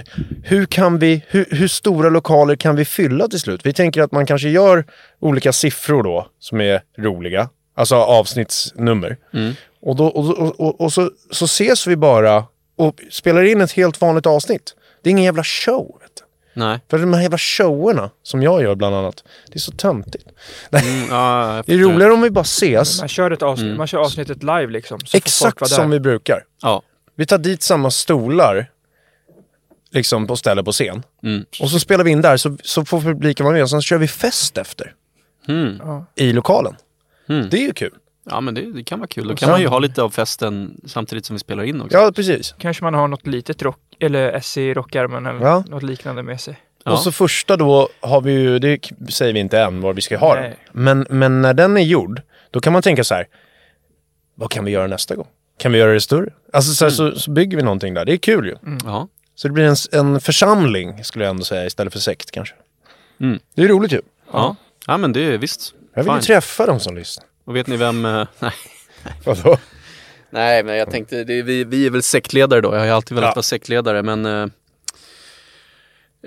hur 0.44 0.66
kan 0.66 0.98
vi, 0.98 1.22
hur, 1.28 1.46
hur 1.50 1.68
stora 1.68 2.08
lokaler 2.08 2.56
kan 2.56 2.76
vi 2.76 2.84
fylla 2.84 3.28
till 3.28 3.40
slut? 3.40 3.66
Vi 3.66 3.72
tänker 3.72 4.02
att 4.02 4.12
man 4.12 4.26
kanske 4.26 4.48
gör 4.48 4.84
olika 5.20 5.52
siffror 5.52 6.02
då 6.02 6.26
som 6.38 6.60
är 6.60 6.82
roliga, 6.98 7.48
alltså 7.76 7.96
avsnittsnummer. 7.96 9.16
Mm. 9.34 9.52
Och, 9.82 9.96
då, 9.96 10.06
och, 10.06 10.38
och, 10.38 10.60
och, 10.60 10.80
och 10.80 10.92
så, 10.92 11.10
så 11.30 11.44
ses 11.44 11.86
vi 11.86 11.96
bara 11.96 12.44
och 12.76 13.00
spelar 13.10 13.42
in 13.42 13.60
ett 13.60 13.72
helt 13.72 14.00
vanligt 14.00 14.26
avsnitt. 14.26 14.74
Det 15.02 15.08
är 15.08 15.10
ingen 15.10 15.24
jävla 15.24 15.44
show. 15.44 15.98
Vet 16.02 16.10
du. 16.16 16.22
Nej. 16.60 16.78
För 16.90 16.98
de 16.98 17.12
här 17.14 17.22
jävla 17.22 17.38
showerna 17.38 18.10
som 18.22 18.42
jag 18.42 18.62
gör 18.62 18.74
bland 18.74 18.94
annat, 18.94 19.24
det 19.46 19.54
är 19.54 19.60
så 19.60 19.72
töntigt. 19.72 20.24
Mm, 20.70 21.06
ja, 21.10 21.62
Det 21.66 21.72
är 21.74 21.78
roligare 21.78 22.12
om 22.12 22.20
vi 22.22 22.30
bara 22.30 22.40
ses, 22.40 23.00
Man 23.00 23.08
kör, 23.08 23.30
ett 23.30 23.42
avsnitt, 23.42 23.66
Mm. 23.66 23.78
man 23.78 23.86
kör 23.86 23.98
avsnittet 23.98 24.42
live 24.42 24.66
liksom. 24.66 24.98
Exakt 25.14 25.68
som 25.68 25.90
vi 25.90 26.00
brukar. 26.00 26.44
Ja. 26.62 26.82
Vi 27.16 27.26
tar 27.26 27.38
dit 27.38 27.62
samma 27.62 27.90
stolar 27.90 28.70
liksom 29.90 30.26
på 30.26 30.36
ställe 30.36 30.62
på 30.64 30.72
scen. 30.72 31.02
Mm. 31.22 31.44
Och 31.60 31.70
så 31.70 31.78
spelar 31.80 32.04
vi 32.04 32.10
in 32.10 32.22
där 32.22 32.36
så, 32.36 32.56
så 32.62 32.84
får 32.84 33.00
publiken 33.00 33.44
vara 33.44 33.52
med 33.54 33.62
och 33.62 33.70
sen 33.70 33.82
kör 33.82 33.98
vi 33.98 34.08
fest 34.08 34.58
efter 34.58 34.94
Mm. 35.48 35.78
i 36.14 36.32
lokalen. 36.32 36.76
Mm. 37.28 37.48
Det 37.50 37.56
är 37.56 37.62
ju 37.62 37.72
kul. 37.72 37.94
ja, 38.30 38.40
men 38.40 38.54
det, 38.54 38.72
det 38.72 38.84
kan 38.84 38.98
vara 38.98 39.06
kul. 39.08 39.28
Då 39.28 39.36
kan 39.36 39.50
man 39.50 39.60
ju 39.60 39.66
ha 39.66 39.78
lite 39.78 40.02
av 40.02 40.10
festen 40.10 40.80
samtidigt 40.86 41.26
som 41.26 41.34
vi 41.36 41.40
spelar 41.40 41.64
in 41.64 41.80
också. 41.80 41.96
Ja, 41.96 42.12
precis. 42.12 42.54
Kanske 42.58 42.84
man 42.84 42.94
har 42.94 43.08
något 43.08 43.26
litet 43.26 43.62
rock, 43.62 43.78
eller 44.00 44.32
S 44.32 44.56
i 44.58 44.74
rockärmen 44.74 45.26
eller 45.26 45.40
Ja. 45.40 45.64
något 45.68 45.82
liknande 45.82 46.22
med 46.22 46.40
sig. 46.40 46.58
Ja. 46.84 46.92
Och 46.92 46.98
så 46.98 47.12
första 47.12 47.56
då 47.56 47.88
har 48.00 48.20
vi 48.20 48.32
ju, 48.32 48.58
det 48.58 48.78
säger 49.08 49.32
vi 49.32 49.40
inte 49.40 49.60
än 49.60 49.80
var 49.80 49.92
vi 49.92 50.00
ska 50.02 50.18
ha 50.18 50.34
den. 50.34 50.42
Nej. 50.44 50.56
Men, 50.72 51.06
men 51.10 51.42
när 51.42 51.54
den 51.54 51.76
är 51.76 51.80
gjord, 51.82 52.22
då 52.50 52.60
kan 52.60 52.72
man 52.72 52.82
tänka 52.82 53.04
så 53.04 53.14
här. 53.14 53.26
Vad 54.34 54.50
kan 54.50 54.64
vi 54.64 54.70
göra 54.70 54.86
nästa 54.86 55.14
gång? 55.16 55.26
Kan 55.58 55.72
vi 55.72 55.78
göra 55.78 55.92
det 55.92 56.00
större? 56.00 56.32
Alltså 56.52 56.72
så, 56.74 56.84
här, 56.84 56.90
så, 56.90 57.18
så 57.18 57.30
bygger 57.30 57.56
vi 57.56 57.62
någonting 57.62 57.94
där. 57.94 58.04
Det 58.04 58.12
är 58.12 58.16
kul 58.16 58.46
ju. 58.46 58.56
Ja. 58.84 59.08
Så 59.34 59.48
det 59.48 59.52
blir 59.54 59.64
en, 59.64 59.76
en 59.92 60.20
församling 60.20 61.04
skulle 61.04 61.24
jag 61.24 61.30
ändå 61.30 61.44
säga 61.44 61.66
istället 61.66 61.92
för 61.92 62.00
sekt 62.00 62.30
kanske. 62.30 62.54
Mm. 63.20 63.38
Det 63.54 63.62
är 63.62 63.68
roligt 63.68 63.92
ju. 63.92 64.00
Ja. 64.32 64.56
ja, 64.86 64.96
men 64.96 65.12
det 65.12 65.20
är 65.20 65.38
visst. 65.38 65.74
Jag 65.94 66.02
vill 66.04 66.12
ju 66.12 66.16
Fine. 66.18 66.22
träffa 66.26 66.66
de 66.66 66.80
som 66.80 66.96
lyssnar. 66.96 67.26
Och 67.44 67.56
vet 67.56 67.66
ni 67.66 67.76
vem... 67.76 68.04
eh, 68.04 68.26
nej. 68.38 68.52
Vadå? 69.24 69.58
Nej, 70.30 70.62
men 70.64 70.76
jag 70.76 70.90
tänkte, 70.90 71.24
det, 71.24 71.42
vi, 71.42 71.64
vi 71.64 71.86
är 71.86 71.90
väl 71.90 72.02
sektledare 72.02 72.60
då. 72.60 72.72
Jag 72.74 72.78
har 72.78 72.86
ju 72.86 72.92
alltid 72.92 73.14
velat 73.14 73.28
Ja. 73.28 73.34
vara 73.34 73.42
sektledare, 73.42 74.02
men 74.02 74.26
eh, 74.26 74.46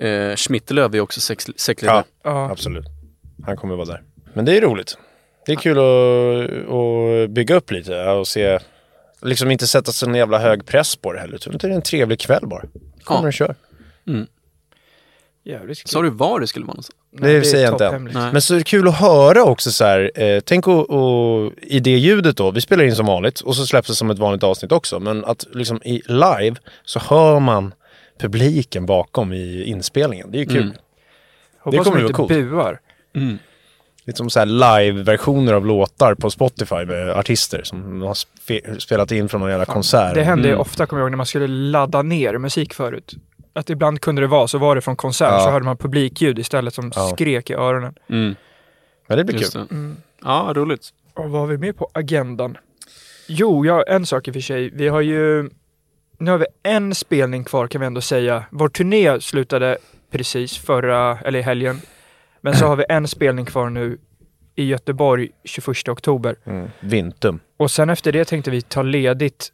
eh, 0.10 0.36
Schmittelöv 0.36 0.96
är 0.96 1.00
också 1.02 1.22
sex, 1.22 1.48
sektledare. 1.56 2.04
Ja. 2.24 2.52
Absolut. 2.52 2.86
Han 3.46 3.58
kommer 3.58 3.76
vara 3.76 3.86
där. 3.86 4.02
Men 4.34 4.46
det 4.46 4.58
är 4.58 4.62
roligt. 4.62 4.98
Det 5.46 5.52
är 5.52 5.56
kul 5.56 5.78
att, 5.78 6.74
att 6.74 7.30
bygga 7.30 7.56
upp 7.56 7.72
lite 7.72 8.04
och 8.10 8.28
se, 8.28 8.60
liksom 9.22 9.52
inte 9.52 9.68
sätta 9.68 9.92
så 9.92 10.06
en 10.10 10.16
jävla 10.16 10.40
hög 10.40 10.66
press 10.66 10.96
på 10.96 11.14
det 11.14 11.20
heller. 11.20 11.36
Utan 11.36 11.58
det 11.58 11.68
är 11.68 11.72
en 11.72 11.82
trevlig 11.82 12.20
kväll 12.20 12.48
bara. 12.48 12.64
Kommer 13.04 13.22
Ja. 13.22 13.28
och 13.28 13.34
kör. 13.34 13.56
Jävligt 15.44 15.78
kul. 15.78 15.90
Sa 15.90 16.02
du 16.02 16.10
var 16.10 16.40
det 16.40 16.48
skulle 16.48 16.66
vara 16.66 16.74
någonstans? 16.74 16.96
Nej, 17.12 17.34
det 17.34 17.46
säger 17.46 17.66
jag 17.66 17.74
inte 17.74 17.86
än. 17.88 18.04
Men 18.04 18.42
så 18.42 18.54
är 18.54 18.58
det 18.58 18.64
kul 18.64 18.88
att 18.88 19.00
höra 19.00 19.44
också 19.44 19.72
så 19.72 19.84
här, 19.86 20.12
eh, 20.16 20.40
tänk 20.40 20.68
och, 20.68 20.90
och, 20.90 21.54
i 21.62 21.80
det 21.80 21.98
ljudet 21.98 22.38
då, 22.38 22.52
vi 22.52 22.62
spelar 22.62 22.84
in 22.84 22.96
som 22.96 23.06
vanligt 23.06 23.40
och 23.40 23.56
så 23.56 23.66
släpps 23.66 23.88
det 23.88 23.96
som 23.96 24.10
ett 24.10 24.20
vanligt 24.20 24.44
avsnitt 24.44 24.72
också. 24.72 25.00
Men 25.00 25.26
att 25.26 25.46
liksom 25.54 25.82
i 25.84 26.02
live 26.08 26.56
så 26.84 27.00
hör 27.00 27.40
man 27.40 27.74
publiken 28.20 28.86
bakom 28.86 29.34
i 29.34 29.64
inspelningen. 29.64 30.32
Det 30.32 30.38
är 30.38 30.40
ju 30.40 30.46
kul. 30.46 30.62
Mm. 30.62 30.74
Hoppas 31.60 31.84
kommer 31.84 31.98
bli 31.98 32.02
inte 32.02 32.14
coolt. 32.14 32.30
buar. 32.30 32.80
Lite 34.10 34.18
som 34.18 34.30
så 34.30 34.46
live-versioner 34.46 35.54
av 35.54 35.66
låtar 35.66 36.16
på 36.16 36.30
Spotify 36.30 36.86
med 36.86 37.10
artister 37.10 37.62
som 37.64 38.02
har 38.02 38.14
spe- 38.14 38.80
spelat 38.80 39.12
in 39.12 39.30
från 39.30 39.42
någon 39.42 39.50
jävla 39.50 39.66
konsert. 39.66 40.14
Det 40.16 40.24
hände 40.24 40.44
ju 40.48 40.50
Mm. 40.54 40.62
ofta, 40.62 40.86
kommer 40.86 41.02
jag 41.02 41.06
ihåg, 41.06 41.12
när 41.12 41.18
man 41.18 41.26
skulle 41.26 41.48
ladda 41.48 42.02
ner 42.02 42.38
musik 42.38 42.74
förut. 42.74 43.14
Att 43.54 43.70
ibland 43.70 44.02
kunde 44.02 44.22
det 44.22 44.28
vara, 44.28 44.48
så 44.48 44.58
var 44.58 44.76
det 44.76 44.82
från 44.82 44.96
konsert, 44.96 45.32
Ja. 45.32 45.40
så 45.40 45.50
hörde 45.52 45.66
man 45.66 45.78
publikljud 45.78 46.40
istället 46.40 46.74
som 46.74 46.92
Ja. 46.96 47.10
skrek 47.14 47.50
i 47.50 47.54
öronen. 47.54 47.94
Mm. 48.10 48.36
Men 49.08 49.18
det 49.18 49.24
blir 49.24 49.40
Just 49.40 49.54
kul. 49.54 49.66
det. 49.70 49.96
Ja, 50.24 50.52
roligt. 50.56 50.90
Och 51.14 51.30
vad 51.30 51.42
har 51.42 51.48
vi 51.48 51.58
med 51.58 51.78
på 51.78 51.90
agendan? 51.94 52.58
Jo, 53.28 53.66
ja, 53.66 53.84
en 53.88 54.06
sak 54.06 54.28
i 54.28 54.32
och 54.32 54.36
för 54.36 54.42
sig. 54.42 54.70
Vi 54.74 54.88
har 54.88 55.02
ju... 55.02 55.50
Nu 56.20 56.32
har 56.32 56.38
vi 56.38 56.46
en 56.64 56.96
spelning 56.96 57.44
kvar 57.44 57.68
kan 57.68 57.82
vi 57.82 57.88
ändå 57.88 58.02
säga. 58.02 58.44
Vår 58.52 58.70
turné 58.70 59.22
slutade 59.22 59.78
precis 60.12 60.58
förra, 60.58 61.20
eller 61.20 61.40
i 61.40 61.42
helgen. 61.42 61.82
Men 62.42 62.56
så 62.56 62.66
har 62.66 62.76
vi 62.76 62.86
en 62.90 63.08
spelning 63.08 63.46
kvar 63.46 63.70
nu 63.70 63.98
i 64.56 64.66
Göteborg 64.66 65.30
21 65.44 65.88
oktober. 65.90 66.36
Mm. 66.46 66.70
Vintum. 66.80 67.40
Och 67.58 67.72
sen 67.72 67.90
efter 67.90 68.12
det 68.12 68.26
tänkte 68.26 68.52
vi 68.52 68.62
ta 68.62 68.82
ledigt 68.82 69.52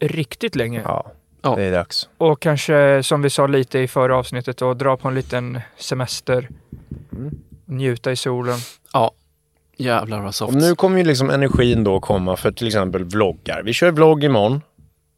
riktigt 0.00 0.56
länge. 0.56 0.82
Ja, 0.84 1.12
Ja. 1.42 1.54
det 1.56 1.62
är 1.62 1.72
dags. 1.72 2.08
Och 2.18 2.40
kanske, 2.40 3.02
som 3.02 3.22
vi 3.22 3.30
sa 3.30 3.46
lite 3.46 3.78
i 3.78 3.88
förra 3.88 4.16
avsnittet, 4.16 4.56
då, 4.56 4.74
dra 4.74 4.96
på 4.96 5.08
en 5.08 5.14
liten 5.14 5.60
semester. 5.76 6.48
njuta 7.64 8.12
i 8.12 8.16
solen. 8.16 8.58
Ja. 8.92 9.10
Jävlar 9.76 10.20
vad 10.20 10.34
soft. 10.34 10.54
Och 10.54 10.60
nu 10.62 10.74
kommer 10.74 10.98
ju 10.98 11.04
liksom 11.04 11.30
energin 11.30 11.84
då 11.84 12.00
komma 12.00 12.36
för 12.36 12.52
till 12.52 12.66
exempel 12.66 13.04
vloggar. 13.04 13.62
Vi 13.62 13.72
kör 13.72 13.90
vlogg 13.90 14.24
imorgon. 14.24 14.60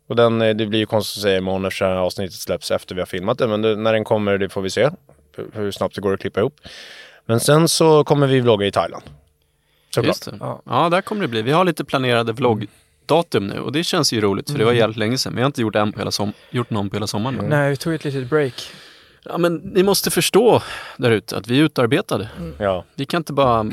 Och 0.09 0.17
den, 0.17 0.43
eh, 0.43 0.55
det 0.55 0.67
blir 0.67 0.79
ju 0.79 0.87
konstigt 0.87 1.19
att 1.19 1.23
säga 1.23 1.39
imorgon 1.39 1.65
eftersom 1.65 1.89
avsnittet 1.89 2.35
släpps 2.35 2.71
efter 2.71 2.95
vi 2.95 3.01
har 3.01 3.07
filmat 3.07 3.39
det. 3.39 3.47
Men 3.49 3.63
det, 3.63 3.77
när 3.77 3.93
den 3.93 4.05
kommer, 4.05 4.39
det 4.39 4.49
får 4.49 4.63
vi 4.63 4.71
se. 4.71 4.91
Hur, 5.53 5.71
snabbt 5.71 5.95
det 5.95 6.01
går 6.01 6.15
att 6.15 6.21
klippa 6.21 6.41
ihop. 6.41 6.61
Men 7.27 7.41
sen 7.41 7.69
så 7.69 8.05
kommer 8.05 8.27
vi 8.27 8.41
vlogga 8.41 8.67
i 8.67 8.73
Thailand. 8.73 9.05
Just 10.03 10.25
det. 10.25 10.37
Ja. 10.41 10.63
Ja. 10.67 10.89
där 10.89 11.01
kommer 11.03 11.23
det 11.23 11.29
bli. 11.29 11.43
Vi 11.43 11.53
har 11.53 11.65
lite 11.65 11.85
planerade 11.85 12.33
vloggdatum 12.33 13.47
nu 13.47 13.59
och 13.61 13.73
det 13.73 13.85
känns 13.85 14.13
ju 14.13 14.21
roligt 14.21 14.51
för 14.51 14.59
det 14.59 14.65
var 14.65 14.73
jävligt 14.73 14.97
länge 14.99 15.19
sedan. 15.19 15.35
Vi 15.35 15.41
har 15.43 15.47
inte 15.47 15.61
gjort, 15.63 15.75
en 15.77 15.93
på 15.93 15.99
hela 15.99 16.11
som- 16.11 16.33
gjort 16.51 16.71
någon 16.71 16.91
på 16.91 16.97
hela 16.97 17.07
sommaren. 17.07 17.37
nu. 17.37 17.49
Nej, 17.49 17.71
vi 17.71 17.77
tog 17.77 17.95
ett 17.95 18.05
litet 18.05 18.31
break. 18.31 18.71
Ja, 19.25 19.39
men 19.39 19.57
ni 19.57 19.83
måste 19.83 20.11
förstå 20.11 20.63
där 20.97 21.11
ute 21.11 21.37
att 21.37 21.47
vi 21.47 21.59
är 21.59 21.63
utarbetade. 21.63 22.29
Ja. 22.59 22.85
Vi 22.95 23.07
kan 23.07 23.21
inte 23.21 23.33
bara 23.33 23.71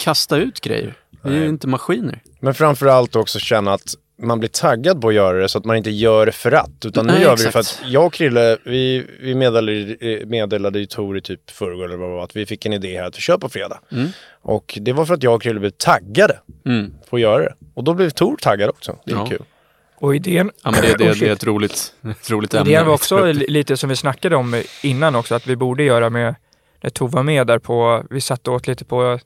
kasta 0.00 0.36
ut 0.36 0.60
grejer. 0.60 0.94
Vi 1.22 1.36
är 1.36 1.40
ju 1.42 1.48
inte 1.48 1.66
maskiner. 1.68 2.22
Men 2.40 2.54
framförallt 2.54 3.16
också 3.16 3.38
känna 3.38 3.72
att 3.72 3.94
man 4.22 4.38
blir 4.38 4.48
taggad 4.48 5.00
på 5.00 5.08
att 5.08 5.14
göra 5.14 5.38
det 5.38 5.48
så 5.48 5.58
att 5.58 5.64
man 5.64 5.76
inte 5.76 5.90
gör 5.90 6.26
det 6.26 6.32
för 6.32 6.52
att. 6.52 6.84
Utan 6.84 7.06
nu 7.06 7.12
Nej, 7.12 7.22
gör 7.22 7.36
vi 7.36 7.44
det 7.44 7.50
för 7.50 7.60
exakt. 7.60 7.82
att 7.84 7.90
jag 7.90 8.06
och 8.06 8.12
Krille, 8.12 8.58
vi, 8.64 9.06
vi 9.20 9.34
meddelade, 9.34 9.96
eh, 10.00 10.26
meddelade 10.26 10.78
ju 10.78 10.86
Tor 10.86 11.16
i 11.16 11.20
typ 11.20 11.50
förrgår 11.50 11.84
eller 11.84 11.96
vad 11.96 12.24
att 12.24 12.36
vi 12.36 12.46
fick 12.46 12.66
en 12.66 12.72
idé 12.72 12.96
här 12.98 13.06
att 13.06 13.16
vi 13.16 13.20
kör 13.20 13.38
på 13.38 13.48
fredag. 13.48 13.80
Mm. 13.92 14.08
Och 14.42 14.78
det 14.80 14.92
var 14.92 15.04
för 15.06 15.14
att 15.14 15.22
jag 15.22 15.34
och 15.34 15.42
Krille 15.42 15.60
blev 15.60 15.70
taggade 15.70 16.38
Mm. 16.66 16.92
på 17.10 17.16
att 17.16 17.22
göra 17.22 17.42
det. 17.42 17.54
Och 17.74 17.84
då 17.84 17.94
blev 17.94 18.10
Tor 18.10 18.36
taggad 18.36 18.70
också. 18.70 18.98
Det 19.06 19.12
är 19.12 19.16
Ja. 19.16 19.26
kul. 19.26 19.42
Och 19.98 20.14
idén, 20.16 20.50
Ja, 20.64 20.70
men 20.70 20.80
det, 20.82 20.92
Oh, 20.94 20.98
det, 20.98 21.10
shit. 21.12 21.20
det 21.20 21.28
är 21.28 21.32
ett 21.32 21.44
roligt, 21.44 21.94
ett 22.22 22.30
roligt 22.30 22.54
ämne. 22.54 22.70
idén 22.70 22.86
var 22.86 22.94
också 22.94 23.24
li- 23.32 23.46
lite 23.48 23.76
som 23.76 23.88
vi 23.88 23.96
snackade 23.96 24.36
om 24.36 24.62
innan 24.82 25.14
också, 25.14 25.34
att 25.34 25.46
vi 25.46 25.56
borde 25.56 25.82
göra 25.82 26.10
med, 26.10 26.34
när 26.82 26.90
Tove 26.90 27.12
var 27.12 27.22
med 27.22 27.46
där 27.46 27.58
på, 27.58 28.04
vi 28.10 28.20
satt 28.20 28.48
och 28.48 28.54
åt 28.54 28.66
lite 28.66 28.84
på 28.84 29.18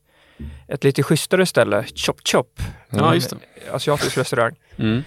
ett 0.70 0.84
lite 0.84 1.02
schysstare 1.02 1.46
ställe, 1.46 1.84
Chop 1.94 2.20
Chop. 2.28 2.60
Ja, 2.90 3.14
just 3.14 3.30
det. 3.30 3.36
En 3.68 3.74
Asiatisk 3.74 4.18
restaurang. 4.18 4.54
Mm. 4.76 5.02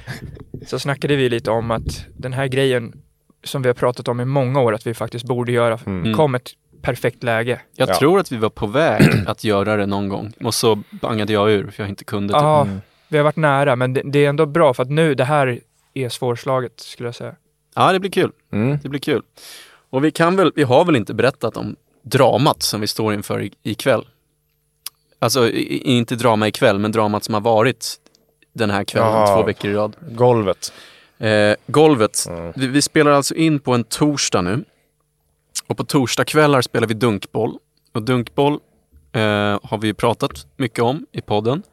Så 0.67 0.79
snackade 0.79 1.15
vi 1.15 1.29
lite 1.29 1.51
om 1.51 1.71
att 1.71 2.05
den 2.17 2.33
här 2.33 2.47
grejen 2.47 2.93
som 3.43 3.61
vi 3.61 3.69
har 3.69 3.73
pratat 3.73 4.07
om 4.07 4.21
i 4.21 4.25
många 4.25 4.61
år 4.61 4.73
att 4.73 4.87
vi 4.87 4.93
faktiskt 4.93 5.25
borde 5.25 5.51
göra, 5.51 5.79
Mm. 5.85 6.13
kom 6.13 6.35
ett 6.35 6.49
perfekt 6.81 7.23
läge. 7.23 7.61
Jag 7.75 7.89
Ja. 7.89 7.95
tror 7.99 8.19
att 8.19 8.31
vi 8.31 8.37
var 8.37 8.49
på 8.49 8.67
väg 8.67 9.03
att 9.27 9.43
göra 9.43 9.75
det 9.77 9.85
någon 9.85 10.09
gång 10.09 10.33
och 10.43 10.53
så 10.53 10.79
bangade 11.01 11.33
jag 11.33 11.51
ur 11.51 11.71
för 11.71 11.83
jag 11.83 11.89
inte 11.89 12.03
kunde. 12.03 12.33
Typ. 12.33 12.41
Ja, 12.41 12.67
vi 13.07 13.17
har 13.17 13.23
varit 13.23 13.35
nära, 13.35 13.75
men 13.75 13.93
det, 13.93 14.01
det 14.05 14.25
är 14.25 14.29
ändå 14.29 14.45
bra 14.45 14.73
för 14.73 14.83
att 14.83 14.89
nu, 14.89 15.15
det 15.15 15.23
här 15.25 15.59
är 15.93 16.09
svårslaget 16.09 16.79
skulle 16.79 17.07
jag 17.07 17.15
säga. 17.15 17.35
Ja, 17.75 17.91
det 17.91 17.99
blir 17.99 18.11
kul. 18.11 18.31
Mm. 18.51 18.77
Det 18.83 18.89
blir 18.89 18.99
kul. 18.99 19.21
Och 19.89 20.03
vi 20.05 20.11
kan 20.11 20.35
väl, 20.35 20.51
vi 20.55 20.63
har 20.63 20.85
väl 20.85 20.95
inte 20.95 21.13
berättat 21.13 21.57
om 21.57 21.75
dramat 22.01 22.63
som 22.63 22.81
vi 22.81 22.87
står 22.87 23.13
inför 23.13 23.41
i- 23.41 23.51
ikväll. 23.63 24.05
Alltså 25.23 25.49
inte 25.51 26.15
drama 26.15 26.47
ikväll, 26.47 26.79
men 26.79 26.91
dramat 26.91 27.23
som 27.23 27.33
har 27.33 27.41
varit 27.41 27.95
den 28.53 28.69
här 28.69 28.83
kvällen 28.83 29.11
Ja. 29.11 29.35
två 29.35 29.43
veckor 29.43 29.71
i 29.71 29.73
rad. 29.73 29.95
Golvet. 30.11 30.73
Eh, 31.17 31.55
golvet. 31.67 32.25
Mm. 32.29 32.53
Vi, 32.55 32.67
vi 32.67 32.81
spelar 32.81 33.11
alltså 33.11 33.35
in 33.35 33.59
på 33.59 33.73
en 33.73 33.83
torsdag 33.83 34.41
nu. 34.41 34.63
Och 35.67 35.77
på 35.77 35.83
torsdagskvällar 35.83 36.61
spelar 36.61 36.87
vi 36.87 36.93
dunkboll. 36.93 37.57
Och 37.93 38.01
dunkboll 38.01 38.53
eh, 39.13 39.21
har 39.63 39.77
vi 39.77 39.87
ju 39.87 39.93
pratat 39.93 40.47
mycket 40.57 40.79
om 40.83 41.05
i 41.11 41.21
podden. 41.21 41.63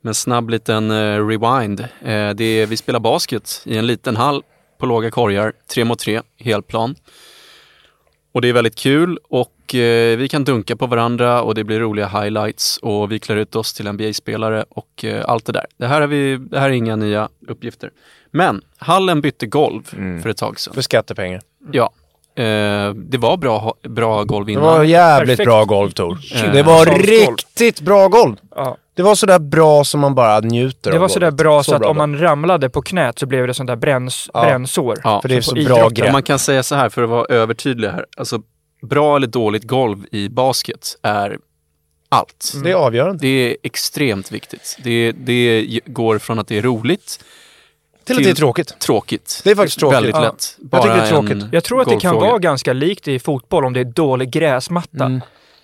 Men 0.00 0.14
snabb 0.14 0.50
liten 0.50 0.90
eh, 0.90 1.26
rewind. 1.26 1.80
Eh, 1.80 2.30
det 2.30 2.44
är, 2.44 2.66
vi 2.66 2.76
spelar 2.76 3.00
basket 3.00 3.62
i 3.64 3.78
en 3.78 3.86
liten 3.86 4.16
hall 4.16 4.42
på 4.78 4.86
låga 4.86 5.10
korgar, 5.10 5.52
tre 5.74 5.84
mot 5.84 5.98
tre, 5.98 6.22
helplan. 6.38 6.94
Och 8.32 8.42
det 8.42 8.48
är 8.48 8.52
väldigt 8.52 8.76
kul 8.78 9.18
och 9.28 9.52
eh, 9.74 10.16
vi 10.18 10.28
kan 10.30 10.44
dunka 10.44 10.76
på 10.76 10.86
varandra 10.86 11.42
och 11.42 11.54
det 11.54 11.64
blir 11.64 11.80
roliga 11.80 12.06
highlights 12.06 12.76
och 12.76 13.12
vi 13.12 13.18
klär 13.18 13.36
ut 13.36 13.56
oss 13.56 13.72
till 13.74 13.92
NBA-spelare 13.92 14.64
och 14.68 15.04
eh, 15.04 15.24
allt 15.28 15.46
det 15.46 15.52
där. 15.52 15.64
Det 15.78 15.86
här, 15.86 16.02
är 16.02 16.06
vi, 16.06 16.36
det 16.36 16.58
här 16.60 16.68
är 16.68 16.72
inga 16.72 16.96
nya 16.96 17.28
uppgifter. 17.48 17.90
Men 18.30 18.60
hallen 18.78 19.20
bytte 19.20 19.46
golv 19.46 19.82
för 20.22 20.28
ett 20.28 20.36
tag 20.36 20.60
sedan. 20.60 20.74
För 20.74 20.82
skattepengar. 20.82 21.40
Ja. 21.72 21.90
Eh, 22.42 22.90
det 22.94 23.18
var 23.18 23.36
bra, 23.36 23.74
bra 23.88 24.24
golv 24.24 24.46
Det 24.46 24.52
innan. 24.52 24.64
var 24.64 24.84
jävligt 24.84 25.28
Perfekt. 25.36 25.46
bra 25.46 25.64
golv 25.64 25.90
Tor. 25.90 26.18
Eh, 26.34 26.52
Det 26.52 26.62
var 26.62 26.86
riktigt 26.86 27.80
bra 27.80 28.08
golv. 28.08 28.36
Ja. 28.56 28.76
Det 28.94 29.02
var 29.02 29.14
sådär 29.14 29.38
bra 29.38 29.84
som 29.84 30.00
man 30.00 30.14
bara 30.14 30.40
njuter 30.40 30.90
Det 30.90 30.96
av 30.96 31.00
var 31.00 31.08
sådär 31.08 31.30
bra 31.30 31.62
så, 31.62 31.74
att 31.74 31.80
bra 31.80 31.90
om 31.90 31.96
man 31.96 32.18
ramlade 32.18 32.68
på 32.70 32.82
knät 32.82 33.18
så 33.18 33.26
blev 33.26 33.46
det 33.46 33.54
sånt 33.54 33.66
där 33.66 33.76
bränns, 33.76 34.30
Ja. 34.34 34.42
brännsår. 34.42 34.98
Ja. 35.04 35.20
För 35.20 35.28
det 35.28 35.34
är 35.36 35.40
så 35.40 35.50
på 35.50 35.54
bra 35.54 35.62
idrotten. 35.76 35.94
grepp. 35.94 36.12
Man 36.12 36.22
kan 36.22 36.38
säga 36.38 36.62
så 36.62 36.74
här 36.74 36.88
för 36.88 37.02
att 37.02 37.08
vara 37.10 37.24
övertydlig 37.28 37.88
här. 37.88 38.04
Alltså, 38.16 38.40
bra 38.82 39.16
eller 39.16 39.26
dåligt 39.26 39.64
golv 39.64 40.06
i 40.12 40.28
basket 40.28 40.96
är 41.02 41.38
allt. 42.08 42.52
Det 42.64 42.70
är 42.70 42.74
avgörande. 42.74 43.18
Det 43.22 43.28
är 43.50 43.56
extremt 43.62 44.32
viktigt. 44.32 44.76
Det, 44.84 45.12
det 45.12 45.80
går 45.86 46.18
från 46.18 46.38
att 46.38 46.48
det 46.48 46.58
är 46.58 46.62
roligt 46.62 47.24
Till 48.04 48.16
att 48.16 48.24
det 48.24 48.30
är 48.30 48.34
tråkigt. 48.34 48.78
tråkigt. 48.78 49.40
Det 49.44 49.50
är 49.50 49.54
faktiskt 49.54 49.78
tråkigt. 49.78 49.96
Väldigt 49.96 50.14
Ja. 50.14 50.20
lätt. 50.20 50.56
Jag 50.70 50.82
tycker 50.82 50.96
det 50.96 51.02
är 51.02 51.08
tråkigt. 51.10 51.44
Jag 51.52 51.64
tror 51.64 51.82
att 51.82 51.88
det 51.88 52.00
kan 52.00 52.14
vara 52.14 52.38
ganska 52.38 52.72
likt 52.72 53.08
i 53.08 53.18
fotboll 53.18 53.64
om 53.64 53.72
det 53.72 53.80
är 53.80 53.84
dålig 53.84 54.30
gräsmatta. 54.30 55.04
Mm. 55.04 55.20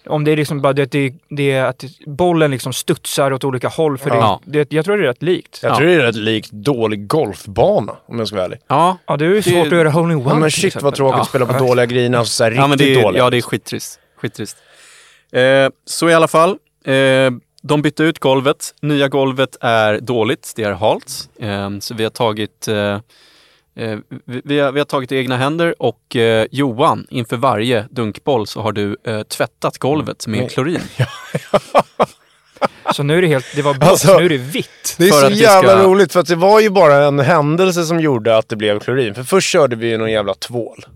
Om 0.06 0.24
det 0.24 0.32
är 0.32 0.36
liksom 0.36 0.60
bara 0.62 0.72
det, 0.72 0.90
det, 0.92 1.12
det 1.28 1.50
är 1.52 1.64
att 1.64 1.84
bollen 2.06 2.50
liksom 2.50 2.72
studsar 2.72 3.30
åt 3.32 3.44
olika 3.44 3.68
håll. 3.68 3.98
För 3.98 4.10
Ja. 4.10 4.40
det, 4.44 4.64
det, 4.64 4.76
jag 4.76 4.84
tror 4.84 4.96
det 4.96 5.02
är 5.04 5.06
rätt 5.08 5.22
likt. 5.22 5.58
Jag 5.62 5.72
Ja. 5.72 5.76
tror 5.76 5.86
det 5.86 5.94
är 5.94 5.98
rätt 5.98 6.14
likt 6.16 6.50
dålig 6.50 7.06
golfbana 7.06 7.96
om 8.06 8.18
jag 8.18 8.28
ska 8.28 8.36
vara 8.36 8.44
ärlig. 8.46 8.58
Ja, 8.68 8.98
Ja, 9.06 9.16
det 9.16 9.24
är 9.24 9.28
ju 9.28 9.34
Det- 9.34 9.42
svårt 9.42 9.66
att 9.66 9.72
göra 9.72 9.90
hole 9.90 10.12
in 10.14 10.18
one 10.20 10.28
Ja, 10.30 10.34
men 10.38 10.50
shit 10.50 10.82
vad 10.82 10.94
tråkigt 10.94 11.16
Ja. 11.16 11.22
att 11.22 11.28
spela 11.28 11.46
på 11.46 11.58
dåliga 11.58 11.86
griner. 11.86 12.18
Alltså, 12.18 12.44
men 12.44 12.52
riktigt 12.52 12.78
det 12.78 12.94
är, 13.00 13.02
dåliga. 13.02 13.22
ja, 13.22 13.30
det 13.30 13.36
är 13.36 13.42
skittrist. 13.42 14.00
skittrist. 14.16 14.56
Eh, 15.32 15.68
så 15.86 16.08
i 16.10 16.14
alla 16.14 16.28
fall, 16.28 16.50
eh, 16.84 17.30
de 17.62 17.82
bytte 17.82 18.02
ut 18.02 18.18
golvet. 18.18 18.74
Nya 18.82 19.08
golvet 19.08 19.56
är 19.60 20.00
dåligt, 20.00 20.52
det 20.56 20.62
är 20.64 20.72
halt. 20.72 21.28
Eh, 21.40 21.70
så 21.80 21.94
vi 21.94 22.02
har 22.02 22.10
tagit 22.10 22.68
eh, 22.68 22.98
vi, 23.74 24.40
vi, 24.44 24.58
har, 24.60 24.72
vi 24.72 24.80
har 24.80 24.84
tagit 24.84 25.12
i 25.12 25.16
egna 25.16 25.36
händer 25.36 25.74
och 25.82 26.16
eh, 26.16 26.46
Johan, 26.50 27.06
inför 27.10 27.36
varje 27.36 27.84
dunkboll 27.90 28.46
så 28.46 28.60
har 28.60 28.72
du 28.72 28.96
eh, 29.06 29.22
tvättat 29.22 29.78
golvet 29.78 30.26
med 30.26 30.40
Men- 30.40 30.48
klorin. 30.48 30.80
Så 32.94 33.02
nu 33.02 33.18
är 33.18 33.22
det 33.22 33.28
helt, 33.28 33.46
det 33.56 33.62
var 33.62 33.74
blått, 33.74 33.90
Alltså, 33.90 34.18
nu 34.18 34.24
är 34.24 34.28
det 34.28 34.36
vitt. 34.36 34.94
Det 34.98 35.04
är 35.08 35.10
För 35.10 35.20
så 35.30 35.30
jävla 35.30 35.70
ska- 35.72 35.82
roligt 35.82 36.12
för 36.12 36.20
att 36.20 36.26
det 36.26 36.36
var 36.36 36.60
ju 36.60 36.70
bara 36.70 37.04
en 37.04 37.18
händelse 37.20 37.84
som 37.84 38.00
gjorde 38.00 38.36
att 38.36 38.48
det 38.48 38.56
blev 38.56 38.78
klorin. 38.80 39.14
För 39.14 39.22
först 39.22 39.48
körde 39.50 39.76
vi 39.76 39.86
ju 39.88 39.96
någon 39.98 40.10
jävla 40.12 40.34
tvål. 40.34 40.86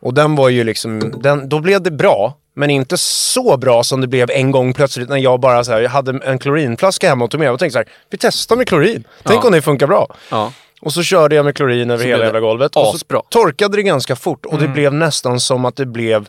Och 0.00 0.14
den 0.14 0.36
var 0.36 0.48
ju 0.48 0.64
liksom, 0.64 1.14
den, 1.22 1.48
då 1.48 1.60
blev 1.60 1.82
det 1.82 1.90
bra. 1.90 2.34
Men 2.56 2.70
inte 2.70 2.98
så 2.98 3.56
bra 3.56 3.84
som 3.84 4.00
det 4.00 4.06
blev 4.06 4.30
en 4.30 4.50
gång 4.50 4.74
plötsligt 4.74 5.08
när 5.08 5.16
jag 5.16 5.40
bara 5.40 5.64
så 5.64 5.72
här, 5.72 5.80
jag 5.80 5.90
hade 5.90 6.20
en 6.24 6.38
klorinflaska 6.38 7.08
hemma 7.08 7.24
och 7.24 7.30
tog 7.30 7.40
med 7.40 7.50
och 7.52 7.58
tänkte 7.58 7.72
så 7.72 7.78
här, 7.78 7.88
vi 8.10 8.18
testar 8.18 8.56
med 8.56 8.68
klorin. 8.68 9.04
Tänk 9.22 9.42
Ja. 9.42 9.46
om 9.46 9.52
det 9.52 9.62
funkar 9.62 9.86
bra. 9.86 10.16
Ja. 10.30 10.52
Och 10.80 10.92
så 10.92 11.02
körde 11.02 11.34
jag 11.36 11.44
med 11.44 11.54
klorin 11.56 11.90
över 11.90 12.02
Så 12.02 12.08
hela 12.08 12.18
det 12.18 12.24
jävla 12.24 12.40
golvet. 12.40 12.76
Och 12.76 12.86
så 12.98 13.22
torkade 13.30 13.76
det 13.76 13.82
ganska 13.82 14.16
fort 14.16 14.46
och 14.46 14.58
det 14.58 14.68
blev 14.68 14.92
nästan 14.94 15.40
som 15.40 15.64
att 15.64 15.76
det 15.76 15.86
blev 15.86 16.26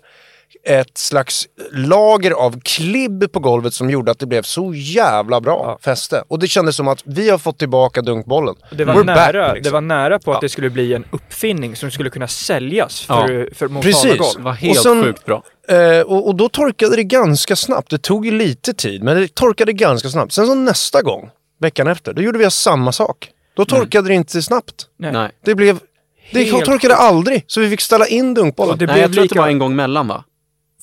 ett 0.64 0.98
slags 0.98 1.48
lager 1.72 2.32
av 2.32 2.60
klibb 2.64 3.32
på 3.32 3.40
golvet 3.40 3.74
som 3.74 3.90
gjorde 3.90 4.12
att 4.12 4.20
det 4.20 4.26
blev 4.26 4.42
så 4.42 4.74
jävla 4.76 5.42
bra 5.42 5.80
fäste. 5.82 6.24
Och 6.28 6.40
det 6.40 6.48
kändes 6.48 6.76
som 6.76 6.88
att 6.88 7.02
vi 7.06 7.30
har 7.30 7.38
fått 7.38 7.60
tillbaka 7.60 8.02
dunkbollen. 8.02 8.56
Det 8.72 8.86
var, 8.86 8.94
We're 8.94 9.04
nära, 9.04 9.48
back, 9.48 9.56
liksom. 9.56 9.70
det 9.70 9.74
var 9.74 9.82
nära 9.82 10.20
på 10.20 10.32
att 10.32 10.36
Ja. 10.36 10.42
det 10.42 10.50
skulle 10.50 10.70
bli 10.70 10.94
en 10.94 11.06
uppfinning 11.12 11.76
som 11.76 11.92
skulle 11.92 12.10
kunna 12.10 12.28
säljas 12.28 13.06
Ja. 13.10 13.28
för, 13.28 13.50
för 13.56 13.68
Precis. 13.82 14.04
Montana 14.04 14.14
Det 14.14 14.18
golv. 14.20 14.42
var 14.46 14.52
helt 14.52 14.78
Och 14.78 14.84
sen- 14.84 15.04
sjukt 15.04 15.26
bra. 15.26 15.44
Eh, 15.68 16.02
och, 16.02 16.28
och 16.28 16.36
då 16.36 16.50
torkade 16.50 16.96
det 16.96 17.04
ganska 17.04 17.56
snabbt. 17.56 17.90
Det 17.90 17.98
tog 17.98 18.26
ju 18.26 18.32
lite 18.32 18.74
tid, 18.74 19.04
men 19.04 19.18
det 19.22 19.36
torkade 19.36 19.74
ganska 19.74 20.10
snabbt. 20.10 20.34
Sen 20.34 20.48
så 20.48 20.56
nästa 20.56 21.02
gång, 21.02 21.30
veckan 21.62 21.88
efter, 21.88 22.14
då 22.14 22.22
gjorde 22.22 22.38
vi 22.40 22.52
samma 22.52 22.92
sak. 22.92 23.30
Då 23.60 23.66
torkade 23.66 24.08
det 24.08 24.14
inte 24.14 24.42
snabbt. 24.42 24.86
Nej. 25.00 25.12
Nej, 25.12 25.32
Det 25.46 25.56
blev... 25.56 25.80
Det 26.34 26.44
Helt 26.44 26.66
torkade 26.66 26.96
aldrig, 26.96 27.44
så 27.48 27.62
vi 27.62 27.70
fick 27.70 27.82
ställa 27.82 28.08
in 28.08 28.34
dunkbollen. 28.34 28.78
Det 28.78 28.86
Nej 28.86 29.02
jag 29.02 29.14
tror 29.14 29.24
att 29.24 29.30
det 29.30 29.40
var 29.40 29.48
en 29.48 29.60
gång 29.60 29.76
mellan 29.76 30.08
va? 30.08 30.24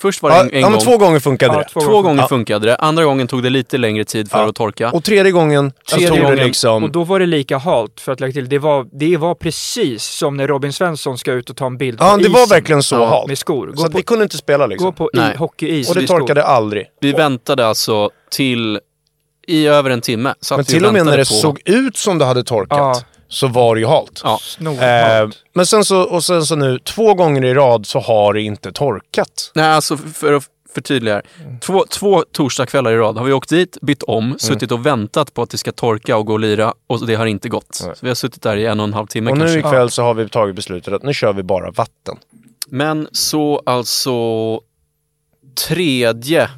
Först 0.00 0.22
var 0.22 0.30
det 0.30 0.36
ja, 0.36 0.42
en, 0.42 0.50
en 0.50 0.60
ja, 0.60 0.70
men 0.70 0.72
gång. 0.78 0.80
två 0.80 0.98
gånger 0.98 1.20
funkade 1.20 1.52
Ja, 1.54 1.58
det. 1.58 1.68
två 1.68 1.80
Två 1.80 2.02
gånger 2.02 2.22
Ja. 2.22 2.28
funkade 2.28 2.66
det, 2.66 2.76
andra 2.76 3.04
gången 3.04 3.26
tog 3.28 3.42
det 3.42 3.50
lite 3.50 3.78
längre 3.78 4.04
tid 4.04 4.30
för 4.30 4.38
Ja. 4.38 4.48
att 4.48 4.54
torka. 4.54 4.90
Och 4.90 5.04
tredje 5.04 5.32
gången, 5.32 5.72
Tredje 5.90 6.08
så 6.08 6.14
tog 6.14 6.22
det 6.24 6.30
gången- 6.30 6.46
liksom... 6.46 6.84
Och 6.84 6.90
då 6.90 7.04
var 7.04 7.20
det 7.20 7.26
lika 7.26 7.58
halt, 7.58 8.00
för 8.00 8.12
att 8.12 8.20
lägga 8.20 8.32
till. 8.32 8.48
Det 8.48 8.58
var, 8.58 8.86
det 8.92 9.16
var 9.16 9.34
precis 9.34 10.04
som 10.04 10.36
när 10.36 10.46
Robin 10.48 10.72
Svensson 10.72 11.18
ska 11.18 11.32
ut 11.32 11.50
och 11.50 11.56
ta 11.56 11.66
en 11.66 11.78
bild 11.78 11.98
Ja, 12.00 12.10
på 12.10 12.16
det 12.16 12.20
isen 12.22 12.32
var 12.32 12.46
verkligen 12.46 12.82
så 12.82 12.94
Ja, 12.96 13.06
halt. 13.06 13.28
med 13.28 13.38
skor. 13.38 13.66
Så 13.66 13.72
Gå 13.80 13.86
att 13.86 13.92
på, 13.92 13.98
vi 13.98 14.02
kunde 14.02 14.22
inte 14.22 14.36
spela 14.36 14.66
liksom. 14.66 14.84
gå 14.86 14.92
på 14.92 15.10
hockeyis 15.36 15.88
och 15.90 15.94
det 15.94 16.06
torkade 16.06 16.44
aldrig. 16.44 16.86
Vi 17.00 17.12
väntade 17.12 17.66
alltså 17.66 18.10
till 18.30 18.80
i 19.46 19.66
över 19.66 19.90
en 19.90 20.00
timme. 20.00 20.34
Satt 20.40 20.58
Men 20.58 20.64
till 20.64 20.84
och 20.86 20.92
med 20.92 21.06
när 21.06 21.16
det 21.16 21.28
på- 21.28 21.34
såg 21.34 21.60
ut 21.64 21.96
som 21.96 22.18
det 22.18 22.24
hade 22.24 22.44
torkat 22.44 22.78
Ja. 22.78 23.00
så 23.28 23.46
var 23.48 23.74
det 23.74 23.80
ju 23.80 23.86
halt. 23.86 24.20
Ja. 24.24 24.38
Eh, 24.60 25.28
men 25.54 25.66
sen 25.66 25.84
så, 25.84 26.00
och 26.02 26.24
sen 26.24 26.46
så 26.46 26.56
nu, 26.56 26.78
två 26.78 27.14
gånger 27.14 27.44
i 27.44 27.54
rad 27.54 27.86
så 27.86 28.00
har 28.00 28.32
det 28.34 28.42
inte 28.42 28.72
torkat. 28.72 29.52
Nej, 29.54 29.64
alltså 29.66 29.96
för 29.96 30.32
att 30.32 30.44
förtydliga 30.74 31.14
här. 31.14 31.22
Två, 31.60 31.84
två 31.90 32.24
torsdagskvällar 32.32 32.92
i 32.92 32.96
rad 32.96 33.16
har 33.18 33.24
vi 33.24 33.32
åkt 33.32 33.48
dit, 33.50 33.78
bytt 33.82 34.02
om, 34.02 34.24
Mm. 34.24 34.38
suttit 34.38 34.72
och 34.72 34.86
väntat 34.86 35.34
på 35.34 35.42
att 35.42 35.50
det 35.50 35.58
ska 35.58 35.72
torka 35.72 36.16
och 36.16 36.26
gå 36.26 36.32
och 36.32 36.40
lira 36.40 36.74
och 36.86 37.06
det 37.06 37.14
har 37.14 37.26
inte 37.26 37.48
gått. 37.48 37.80
Nej. 37.86 37.96
Så 37.96 37.98
vi 38.02 38.08
har 38.08 38.14
suttit 38.14 38.42
där 38.42 38.56
i 38.56 38.66
en 38.66 38.80
och 38.80 38.84
en 38.86 38.94
halv 38.94 39.06
timme 39.06 39.30
Och 39.30 39.38
nu 39.38 39.44
kanske. 39.44 39.58
ikväll 39.58 39.90
så 39.90 40.02
har 40.02 40.14
vi 40.14 40.28
tagit 40.28 40.56
beslutet 40.56 40.94
att 40.94 41.02
nu 41.02 41.14
kör 41.14 41.32
vi 41.32 41.42
bara 41.42 41.70
vatten. 41.70 42.16
Men 42.68 43.08
så 43.12 43.62
alltså 43.66 44.12
tredje 45.66 46.50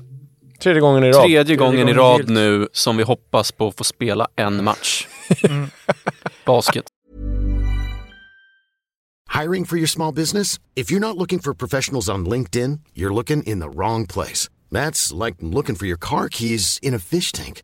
Tredje 0.62 0.80
gången 0.80 1.04
i 1.04 1.12
rad. 1.12 1.26
Tredje 1.26 1.56
gången 1.56 1.88
i 1.88 1.94
gången 1.94 1.96
rad 1.96 2.30
nu 2.30 2.68
som 2.72 2.96
vi 2.96 3.02
hoppas 3.02 3.52
på 3.52 3.68
att 3.68 3.76
få 3.78 3.84
spela 3.84 4.28
en 4.36 4.64
match. 4.64 5.06
Basket. 6.46 6.84
Hiring 9.40 9.64
for 9.64 9.78
your 9.78 9.86
small 9.86 10.14
business? 10.14 10.58
If 10.74 10.90
you're 10.92 11.00
not 11.00 11.16
looking 11.16 11.38
for 11.38 11.54
professionals 11.54 12.08
on 12.08 12.28
LinkedIn, 12.28 12.80
you're 12.94 13.14
looking 13.14 13.42
in 13.42 13.60
the 13.60 13.68
wrong 13.68 14.06
place. 14.06 14.48
That's 14.72 15.24
like 15.24 15.36
looking 15.40 15.76
for 15.76 15.86
your 15.86 15.98
car 15.98 16.28
keys 16.28 16.78
in 16.82 16.94
a 16.94 16.98
fish 16.98 17.32
tank. 17.32 17.62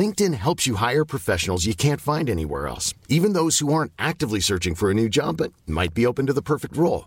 LinkedIn 0.00 0.34
helps 0.34 0.66
you 0.68 0.76
hire 0.76 1.04
professionals 1.04 1.66
you 1.66 1.74
can't 1.74 2.00
find 2.00 2.30
anywhere 2.30 2.68
else, 2.68 2.94
even 3.08 3.32
those 3.32 3.58
who 3.58 3.72
aren't 3.72 3.92
actively 3.98 4.40
searching 4.40 4.76
for 4.76 4.90
a 4.90 4.94
new 4.94 5.08
job 5.08 5.36
but 5.38 5.52
might 5.66 5.94
be 5.94 6.06
open 6.06 6.26
to 6.26 6.32
the 6.32 6.42
perfect 6.42 6.76
role. 6.76 7.06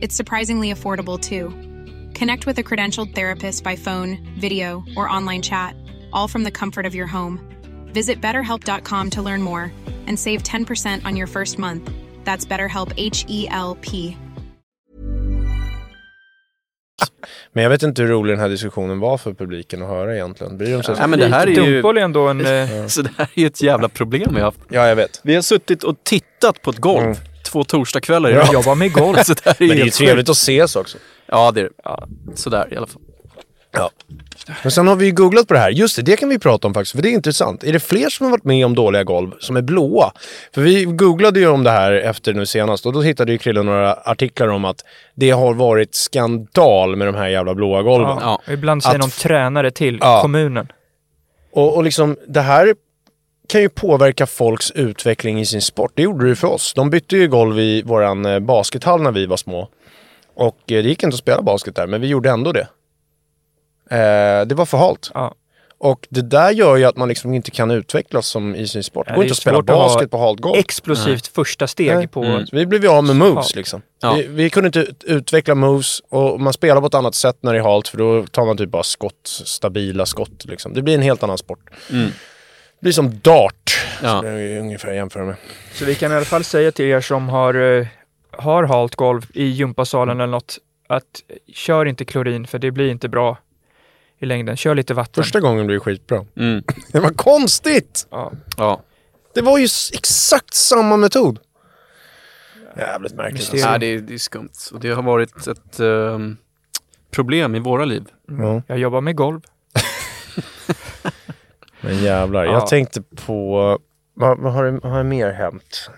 It's 0.00 0.14
surprisingly 0.14 0.72
affordable 0.72 1.18
too. 1.20 1.50
Connect 2.18 2.46
with 2.46 2.58
a 2.58 2.62
credentialed 2.62 3.14
therapist 3.14 3.64
by 3.64 3.76
phone, 3.76 4.18
video, 4.38 4.84
or 4.96 5.08
online 5.08 5.42
chat, 5.42 5.74
all 6.12 6.28
from 6.28 6.44
the 6.44 6.50
comfort 6.50 6.86
of 6.86 6.94
your 6.94 7.06
home. 7.06 7.40
Visit 7.92 8.20
betterhelp.com 8.20 9.10
to 9.10 9.22
learn 9.22 9.42
more 9.42 9.72
and 10.06 10.18
save 10.18 10.42
10% 10.42 11.06
on 11.06 11.16
your 11.16 11.26
first 11.26 11.58
month. 11.58 11.90
That's 12.24 12.46
BetterHelp 12.46 12.92
H 12.96 13.24
E 13.28 13.48
L 13.50 13.76
P. 13.80 14.16
Men 17.52 17.62
jag 17.62 17.70
vet 17.70 17.82
inte 17.82 18.02
hur 18.02 18.08
rolig 18.08 18.32
den 18.32 18.40
här 18.40 18.48
diskussionen 18.48 19.00
var 19.00 19.18
för 19.18 19.34
publiken 19.34 19.82
att 19.82 19.88
höra 19.88 20.14
egentligen. 20.14 20.58
Bryr 20.58 20.72
de 20.72 20.82
sig? 20.82 20.94
Ja, 20.98 21.06
men 21.06 21.18
det 21.18 21.28
här 21.28 21.46
är 21.46 21.66
ju, 21.66 21.78
är 21.78 21.96
ändå 21.96 22.28
en... 22.28 22.40
Eh, 22.46 22.86
så 22.86 23.02
det 23.02 23.10
här 23.16 23.28
är 23.34 23.40
ju 23.40 23.46
ett 23.46 23.62
jävla 23.62 23.88
problem 23.88 24.30
vi 24.30 24.40
har 24.40 24.44
haft. 24.44 24.60
Ja, 24.68 24.88
jag 24.88 24.96
vet. 24.96 25.20
Vi 25.22 25.34
har 25.34 25.42
suttit 25.42 25.84
och 25.84 25.96
tittat 26.04 26.62
på 26.62 26.70
ett 26.70 26.78
golv 26.78 27.04
Mm. 27.04 27.16
Två 27.54 27.64
torsdagskvällar 27.64 28.30
i 28.30 28.32
jag 28.32 28.42
rad. 28.46 28.52
jobbar 28.54 28.74
med 28.74 28.92
golf. 28.92 29.26
Det 29.26 29.44
Men 29.58 29.68
det 29.68 29.74
är 29.80 29.84
ju 29.84 29.90
trevligt 29.90 30.28
att 30.28 30.36
ses 30.36 30.76
också. 30.76 30.98
Ja, 31.26 31.50
det 31.50 31.60
är. 31.60 31.70
Ja, 31.84 32.08
sådär 32.34 32.68
i 32.72 32.76
alla 32.76 32.86
fall. 32.86 33.02
Ja. 33.76 33.90
Men 34.62 34.72
sen 34.72 34.88
har 34.88 34.96
vi 34.96 35.06
ju 35.06 35.12
googlat 35.12 35.48
på 35.48 35.54
det 35.54 35.60
här. 35.60 35.70
Just 35.70 35.96
det, 35.96 36.02
det 36.02 36.16
kan 36.16 36.28
vi 36.28 36.38
prata 36.38 36.66
om 36.68 36.74
faktiskt, 36.74 36.94
för 36.96 37.02
det 37.02 37.08
är 37.08 37.12
intressant. 37.12 37.64
Är 37.64 37.72
det 37.72 37.80
fler 37.80 38.08
som 38.10 38.24
har 38.26 38.30
varit 38.30 38.44
med 38.44 38.66
om 38.66 38.74
dåliga 38.74 39.04
golv 39.04 39.30
som 39.40 39.56
är 39.56 39.62
blåa? 39.62 40.12
För 40.54 40.60
vi 40.62 40.84
googlade 40.84 41.40
ju 41.40 41.46
om 41.48 41.64
det 41.64 41.70
här 41.70 41.92
efter 41.92 42.32
nu 42.34 42.46
senast 42.46 42.86
och 42.86 42.92
då 42.92 43.02
hittade 43.02 43.32
ju 43.32 43.38
Krille 43.38 43.62
några 43.62 43.92
artiklar 43.94 44.48
om 44.48 44.64
att 44.64 44.84
det 45.14 45.30
har 45.30 45.54
varit 45.54 45.94
skandal 45.94 46.96
med 46.96 47.08
de 47.08 47.14
här 47.14 47.28
jävla 47.28 47.54
blåa 47.54 47.82
golven. 47.82 48.18
Ja. 48.20 48.40
Ibland 48.48 48.82
säger 48.82 48.94
Att- 48.94 49.00
någon 49.00 49.10
tränare 49.10 49.70
till 49.70 49.98
Ja. 50.00 50.22
kommunen. 50.22 50.68
Och, 51.52 51.76
och 51.76 51.84
liksom 51.84 52.16
det 52.28 52.40
här 52.40 52.74
kan 53.48 53.60
ju 53.60 53.68
påverka 53.68 54.26
folks 54.26 54.70
utveckling 54.70 55.40
i 55.40 55.46
sin 55.46 55.62
sport. 55.62 55.92
Det 55.94 56.02
gjorde 56.02 56.24
det 56.24 56.28
ju 56.28 56.36
för 56.36 56.48
oss. 56.48 56.74
De 56.74 56.90
bytte 56.90 57.16
ju 57.16 57.28
golv 57.28 57.58
i 57.60 57.82
våran 57.82 58.26
eh, 58.26 58.38
baskethall 58.38 59.02
när 59.02 59.12
vi 59.12 59.26
var 59.26 59.36
små. 59.36 59.68
Och 60.34 60.58
eh, 60.72 60.82
det 60.82 60.88
gick 60.88 61.02
inte 61.02 61.14
att 61.14 61.18
spela 61.18 61.42
basket 61.42 61.76
där, 61.76 61.86
men 61.86 62.00
vi 62.00 62.06
gjorde 62.06 62.30
ändå 62.30 62.52
det. 62.52 62.68
Eh, 63.90 64.46
det 64.46 64.54
var 64.54 64.66
för 64.66 64.78
halt. 64.78 65.10
Ja. 65.14 65.34
Och 65.78 66.06
det 66.10 66.22
där 66.22 66.50
gör 66.50 66.76
ju 66.76 66.84
att 66.84 66.96
man 66.96 67.08
liksom 67.08 67.34
inte 67.34 67.50
kan 67.50 67.70
utvecklas 67.70 68.26
som 68.26 68.54
i 68.54 68.68
sin 68.68 68.84
sport. 68.84 69.06
Det 69.06 69.14
går 69.14 69.24
inte 69.24 69.32
att 69.32 69.38
spela 69.38 69.58
att 69.58 69.66
basket 69.66 70.10
på 70.10 70.18
halt 70.18 70.40
golv. 70.40 70.58
Explosivt 70.58 71.26
första 71.26 71.66
steg 71.66 71.96
Nej. 71.96 72.06
på... 72.06 72.24
Mm. 72.24 72.46
Vi 72.52 72.66
blev 72.66 72.82
ju 72.82 72.88
av 72.90 73.04
med 73.04 73.16
moves 73.16 73.54
liksom. 73.54 73.82
Ja. 74.02 74.14
Vi, 74.14 74.26
vi 74.26 74.50
kunde 74.50 74.66
inte 74.66 74.78
ut- 74.78 75.04
utveckla 75.04 75.54
moves 75.54 76.00
och 76.08 76.40
man 76.40 76.52
spelar 76.52 76.80
på 76.80 76.86
ett 76.86 76.94
annat 76.94 77.14
sätt 77.14 77.36
när 77.40 77.52
det 77.52 77.58
är 77.58 77.62
halt 77.62 77.88
för 77.88 77.98
då 77.98 78.26
tar 78.26 78.46
man 78.46 78.56
typ 78.56 78.70
bara 78.70 78.82
skott, 78.82 79.26
stabila 79.44 80.06
skott 80.06 80.44
liksom. 80.44 80.74
Det 80.74 80.82
blir 80.82 80.94
en 80.94 81.02
helt 81.02 81.22
annan 81.22 81.38
sport. 81.38 81.70
Mm. 81.92 82.10
Det 82.84 82.86
blir 82.86 82.92
som 82.92 83.18
dart. 83.18 83.76
Ja. 84.02 84.16
Så 84.16 84.22
det 84.22 84.30
är 84.30 84.38
ju 84.38 84.58
ungefär 84.58 84.92
jämföra 84.92 85.24
med. 85.24 85.36
Så 85.72 85.84
vi 85.84 85.94
kan 85.94 86.12
i 86.12 86.14
alla 86.14 86.24
fall 86.24 86.44
säga 86.44 86.72
till 86.72 86.84
er 86.84 87.00
som 87.00 87.28
har, 87.28 87.54
eh, 87.54 87.86
har 88.30 88.64
halt 88.64 88.94
golv 88.94 89.26
i 89.34 89.44
gympasalen 89.44 90.20
eller 90.20 90.30
något, 90.30 90.58
att 90.88 91.04
kör 91.52 91.86
inte 91.86 92.04
klorin 92.04 92.46
för 92.46 92.58
det 92.58 92.70
blir 92.70 92.90
inte 92.90 93.08
bra 93.08 93.38
i 94.18 94.26
längden. 94.26 94.56
Kör 94.56 94.74
lite 94.74 94.94
vatten. 94.94 95.24
Första 95.24 95.40
gången 95.40 95.66
blev 95.66 95.78
det 95.78 95.84
skitbra. 95.84 96.24
Mm. 96.36 96.62
Det 96.92 97.00
var 97.00 97.10
konstigt! 97.10 98.06
Ja. 98.10 98.32
Ja. 98.56 98.82
Det 99.34 99.40
var 99.40 99.58
ju 99.58 99.68
exakt 99.92 100.54
samma 100.54 100.96
metod. 100.96 101.38
Jävligt 102.76 103.14
märkligt. 103.14 103.50
Alltså. 103.50 103.70
Nej, 103.70 103.78
det, 103.78 103.86
är, 103.86 103.98
det 103.98 104.14
är 104.14 104.18
skumt. 104.18 104.72
Och 104.72 104.80
det 104.80 104.90
har 104.90 105.02
varit 105.02 105.46
ett 105.46 105.80
ehm, 105.80 106.36
problem 107.10 107.54
i 107.54 107.58
våra 107.58 107.84
liv. 107.84 108.04
Ja. 108.28 108.62
Jag 108.66 108.78
jobbar 108.78 109.00
med 109.00 109.16
golv. 109.16 109.40
Men 111.84 111.98
jävlar. 112.04 112.44
Ja. 112.44 112.52
Jag 112.52 112.66
tänkte 112.66 113.02
på... 113.26 113.78
Vad, 114.14 114.38
vad 114.38 114.52
har, 114.52 114.80
har 114.88 115.02
mer 115.02 115.32
hänt? 115.32 115.90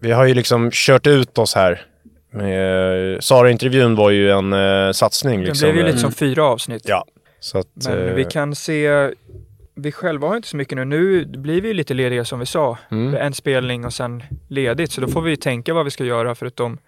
Vi 0.00 0.12
har 0.12 0.24
ju 0.24 0.34
liksom 0.34 0.70
kört 0.72 1.06
ut 1.06 1.38
oss 1.38 1.54
här. 1.54 1.86
Med, 2.30 3.24
Sara-intervjun 3.24 3.94
var 3.96 4.10
ju 4.10 4.30
en 4.30 4.52
eh, 4.52 4.92
satsning. 4.92 5.40
Det 5.40 5.46
Liksom. 5.46 5.66
blev 5.66 5.76
ju 5.76 5.82
lite 5.82 5.90
Mm. 5.98 6.00
som 6.00 6.12
fyra 6.12 6.44
avsnitt. 6.44 6.82
Ja. 6.86 7.04
Så 7.40 7.58
att, 7.58 7.66
Men 7.88 8.08
eh, 8.08 8.14
vi 8.14 8.24
kan 8.24 8.54
se, 8.54 9.10
vi 9.74 9.92
själva 9.92 10.28
har 10.28 10.36
inte 10.36 10.48
så 10.48 10.56
mycket 10.56 10.76
nu. 10.78 10.84
Nu 10.84 11.24
blir 11.24 11.60
vi 11.60 11.68
ju 11.68 11.74
lite 11.74 11.94
lediga 11.94 12.24
som 12.24 12.40
vi 12.40 12.46
sa. 12.46 12.78
Mm. 12.90 13.14
En 13.14 13.32
spelning 13.34 13.84
och 13.84 13.92
sen 13.92 14.22
ledigt. 14.48 14.92
Så 14.92 15.00
då 15.00 15.08
får 15.08 15.22
vi 15.22 15.36
tänka 15.36 15.74
vad 15.74 15.84
vi 15.84 15.90
ska 15.90 16.04
göra 16.04 16.34
förutom 16.34 16.78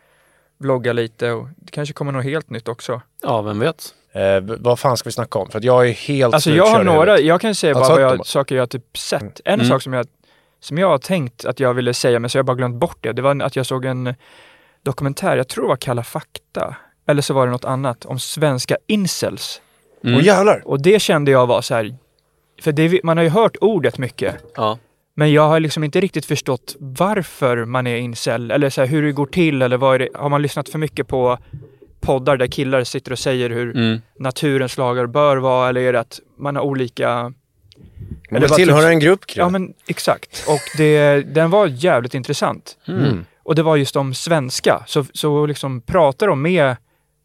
vlogga 0.58 0.92
lite 0.92 1.30
och 1.30 1.48
det 1.56 1.70
kanske 1.70 1.92
kommer 1.94 2.12
något 2.12 2.24
helt 2.24 2.50
nytt 2.50 2.68
också. 2.68 3.00
Ja, 3.22 3.42
vem 3.42 3.58
vet? 3.58 3.84
Eh, 4.14 4.40
vad 4.40 4.78
fan 4.78 4.96
ska 4.96 5.08
vi 5.08 5.12
snacka 5.12 5.38
om? 5.38 5.50
För 5.50 5.58
att 5.58 5.64
jag 5.64 5.88
är 5.88 5.92
helt 5.92 6.34
Alltså 6.34 6.50
jag 6.50 6.66
har 6.66 6.84
några, 6.84 7.20
jag 7.20 7.40
kan 7.40 7.54
säga 7.54 7.74
bara 7.74 7.88
vad 7.88 8.02
jag, 8.02 8.26
saker 8.26 8.56
jag 8.56 8.70
typ 8.70 8.98
sett. 8.98 9.40
En 9.44 9.54
Mm. 9.54 9.66
sak 9.66 9.82
som 9.82 9.92
jag, 9.92 10.06
som 10.60 10.78
jag 10.78 10.88
har 10.88 10.98
tänkt 10.98 11.44
att 11.44 11.60
jag 11.60 11.74
ville 11.74 11.94
säga 11.94 12.18
men 12.18 12.30
så 12.30 12.36
har 12.36 12.38
jag 12.38 12.46
bara 12.46 12.56
glömt 12.56 12.76
bort 12.76 12.98
det. 13.00 13.12
Det 13.12 13.22
var 13.22 13.42
att 13.42 13.56
jag 13.56 13.66
såg 13.66 13.84
en 13.84 14.14
dokumentär, 14.82 15.36
jag 15.36 15.48
tror 15.48 15.64
det 15.64 15.68
var 15.68 15.76
Kalla 15.76 16.02
fakta. 16.02 16.76
Eller 17.06 17.22
så 17.22 17.34
var 17.34 17.46
det 17.46 17.52
något 17.52 17.64
annat 17.64 18.04
om 18.04 18.18
svenska 18.18 18.76
incels. 18.86 19.60
Mm. 20.04 20.16
Åh 20.16 20.24
jävlar! 20.24 20.62
Och 20.64 20.82
det 20.82 21.00
kände 21.02 21.30
jag 21.30 21.46
var 21.46 21.60
så 21.62 21.74
här, 21.74 21.94
för 22.62 22.72
det, 22.72 23.00
man 23.04 23.16
har 23.16 23.24
ju 23.24 23.30
hört 23.30 23.56
ordet 23.60 23.98
mycket. 23.98 24.34
Ja. 24.56 24.78
Men 25.16 25.32
jag 25.32 25.48
har 25.48 25.60
liksom 25.60 25.84
inte 25.84 26.00
riktigt 26.00 26.26
förstått 26.26 26.76
varför 26.78 27.64
man 27.64 27.86
är 27.86 27.96
incel 27.96 28.50
eller 28.50 28.70
så 28.70 28.80
här, 28.80 28.88
hur 28.88 29.02
det 29.02 29.12
går 29.12 29.26
till 29.26 29.62
eller 29.62 29.76
vad 29.76 29.94
är 29.94 29.98
det, 29.98 30.08
har 30.14 30.28
man 30.28 30.42
lyssnat 30.42 30.68
för 30.68 30.78
mycket 30.78 31.08
på 31.08 31.38
poddar 32.04 32.36
där 32.36 32.46
killar 32.46 32.84
sitter 32.84 33.12
och 33.12 33.18
säger 33.18 33.50
hur 33.50 33.76
Mm. 33.76 34.00
naturens 34.18 34.76
lagar 34.78 35.06
bör 35.06 35.36
vara 35.36 35.68
eller 35.68 35.80
är 35.80 35.92
det 35.92 36.00
att 36.00 36.20
man 36.36 36.56
har 36.56 36.62
olika... 36.62 37.32
Man 38.30 38.36
Eller 38.42 38.48
tillhöra 38.48 38.80
typ- 38.80 38.88
en 38.90 39.00
grupp 39.00 39.26
Krille. 39.26 39.44
Ja 39.44 39.48
men 39.50 39.74
exakt. 39.86 40.44
Och 40.48 40.60
det, 40.76 41.20
den 41.34 41.50
var 41.50 41.66
jävligt 41.66 42.14
intressant. 42.14 42.78
Mm. 42.88 43.24
Och 43.42 43.54
det 43.54 43.62
var 43.62 43.76
just 43.76 43.96
om 43.96 44.14
svenska. 44.14 44.82
Så, 44.86 45.04
så 45.12 45.46
liksom 45.46 45.80
pratar 45.80 46.26
de 46.28 46.42
med 46.42 46.76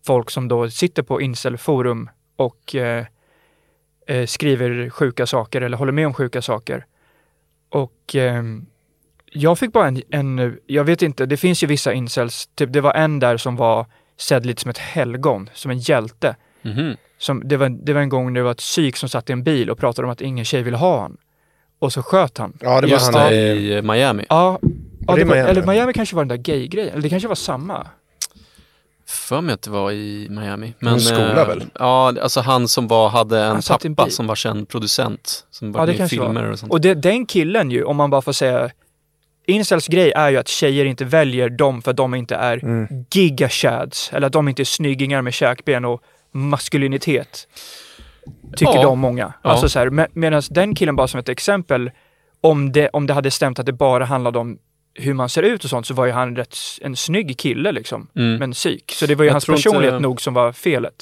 folk 0.06 0.30
som 0.32 0.48
då 0.48 0.70
sitter 0.70 1.04
på 1.04 1.22
incelforum 1.22 2.10
och 2.36 2.76
eh, 2.76 3.06
eh, 4.08 4.26
skriver 4.26 4.90
sjuka 4.90 5.26
saker 5.26 5.62
eller 5.62 5.78
håller 5.78 5.92
med 5.92 6.08
om 6.08 6.14
sjuka 6.14 6.42
saker. 6.42 6.86
Och 7.70 8.16
ehm, 8.16 8.66
jag 9.32 9.60
fick 9.60 9.74
bara 9.74 9.88
en, 9.88 10.02
en, 10.10 10.58
jag 10.68 10.84
vet 10.84 11.02
inte, 11.02 11.26
det 11.26 11.38
finns 11.38 11.64
ju 11.64 11.68
vissa 11.68 11.94
incels, 11.94 12.48
typ 12.56 12.74
det 12.74 12.82
var 12.82 12.94
en 12.94 13.20
där 13.20 13.38
som 13.38 13.56
var 13.56 13.86
sedd 14.20 14.46
lite 14.46 14.62
som 14.62 14.70
ett 14.70 14.78
helgon, 14.78 15.50
som 15.54 15.72
en 15.72 15.80
hjälte. 15.80 16.36
Mhm. 16.62 16.96
Som, 17.18 17.42
det, 17.46 17.58
var, 17.58 17.70
det 17.70 17.94
var 17.94 18.02
en 18.02 18.10
gång 18.10 18.34
det 18.34 18.42
var 18.42 18.52
ett 18.52 18.58
psyk 18.58 18.96
som 18.98 19.10
satt 19.10 19.30
i 19.30 19.34
en 19.34 19.44
bil 19.44 19.70
och 19.70 19.78
pratade 19.78 20.06
om 20.06 20.12
att 20.12 20.22
ingen 20.22 20.46
tjej 20.46 20.64
ville 20.64 20.78
ha 20.78 21.02
han. 21.02 21.18
Och 21.80 21.94
så 21.94 22.04
sköt 22.04 22.38
han. 22.38 22.54
Ja, 22.62 22.82
det 22.82 22.88
var 22.88 22.94
Just 22.94 23.14
han 23.14 23.34
i... 23.34 23.70
eh, 23.76 23.82
Miami. 23.82 24.26
Ja, 24.30 24.60
ja 25.08 25.14
det 25.16 25.20
det 25.22 25.26
var, 25.26 25.36
Miami? 25.36 25.50
eller 25.50 25.66
Miami 25.66 25.94
kanske 25.94 26.16
var 26.16 26.24
den 26.26 26.28
där 26.28 26.54
gay-grejen, 26.54 26.92
eller 26.92 27.02
det 27.02 27.10
kanske 27.10 27.28
var 27.28 27.36
samma. 27.36 27.88
För 29.08 29.42
mig 29.42 29.54
att 29.54 29.62
det 29.62 29.70
var 29.70 29.92
i 29.92 30.28
Miami. 30.30 30.74
En 30.80 31.00
skola 31.00 31.42
eh, 31.42 31.48
väl? 31.48 31.66
Ja, 31.80 32.14
alltså 32.22 32.42
han 32.42 32.68
som 32.68 32.88
var, 32.88 33.10
hade 33.10 33.40
en 33.44 33.56
en 33.56 33.62
pappa 33.62 34.06
bil. 34.06 34.14
som 34.14 34.28
var 34.28 34.36
känd 34.36 34.70
producent. 34.70 35.46
Som 35.52 35.72
var 35.72 35.82
Ja, 35.82 35.86
det 35.86 35.98
med 35.98 36.06
i 36.06 36.10
filmer 36.10 36.44
var. 36.44 36.52
och 36.52 36.60
sånt. 36.60 36.72
Och 36.72 36.82
det, 36.82 36.94
den 36.94 37.26
killen 37.26 37.72
ju, 37.72 37.84
om 37.84 37.98
man 37.98 38.10
bara 38.10 38.22
får 38.22 38.32
säga, 38.34 38.70
Incels 39.50 39.88
grej 39.88 40.12
är 40.16 40.30
ju 40.30 40.38
att 40.38 40.48
tjejer 40.48 40.86
inte 40.86 41.06
väljer 41.06 41.50
dem 41.50 41.82
för 41.82 41.92
att 41.92 41.98
de 41.98 42.16
inte 42.16 42.36
är 42.36 42.64
Mm. 42.64 42.88
gigashads, 43.14 44.14
eller 44.14 44.28
att 44.28 44.34
de 44.34 44.48
inte 44.48 44.62
är 44.62 44.66
snyggingar 44.66 45.22
med 45.22 45.34
käkben 45.34 45.86
och 45.86 46.02
maskulinitet. 46.32 47.48
Tycker 48.56 48.74
Ja. 48.76 48.84
de 48.84 49.00
många. 49.00 49.34
Ja. 49.44 49.50
Alltså 49.50 49.70
så 49.70 49.80
här, 49.80 49.90
med, 49.90 50.08
medan 50.14 50.42
den 50.50 50.76
killen 50.76 50.96
bara 50.96 51.08
som 51.08 51.20
ett 51.20 51.30
exempel, 51.30 51.92
om 52.42 52.72
det, 52.72 52.90
om 52.90 53.08
det 53.08 53.14
hade 53.14 53.32
stämt 53.32 53.60
att 53.60 53.66
det 53.66 53.74
bara 53.74 54.06
handlade 54.06 54.40
om 54.40 54.58
hur 54.94 55.14
man 55.14 55.30
ser 55.30 55.44
ut 55.44 55.64
och 55.64 55.70
sånt 55.70 55.88
så 55.88 55.94
var 55.94 56.06
ju 56.06 56.12
han 56.12 56.36
rätt, 56.36 56.56
en 56.82 56.96
snygg 56.96 57.38
kille 57.38 57.72
liksom. 57.72 58.08
Mm. 58.16 58.36
Men 58.40 58.52
psyk. 58.52 58.92
Så 58.92 59.06
det 59.06 59.16
var 59.16 59.24
ju 59.24 59.28
Jag 59.28 59.34
hans 59.34 59.46
tror 59.46 59.58
inte- 59.58 59.70
personlighet 59.70 60.02
nog 60.02 60.22
som 60.22 60.34
var 60.34 60.52
felet. 60.54 60.96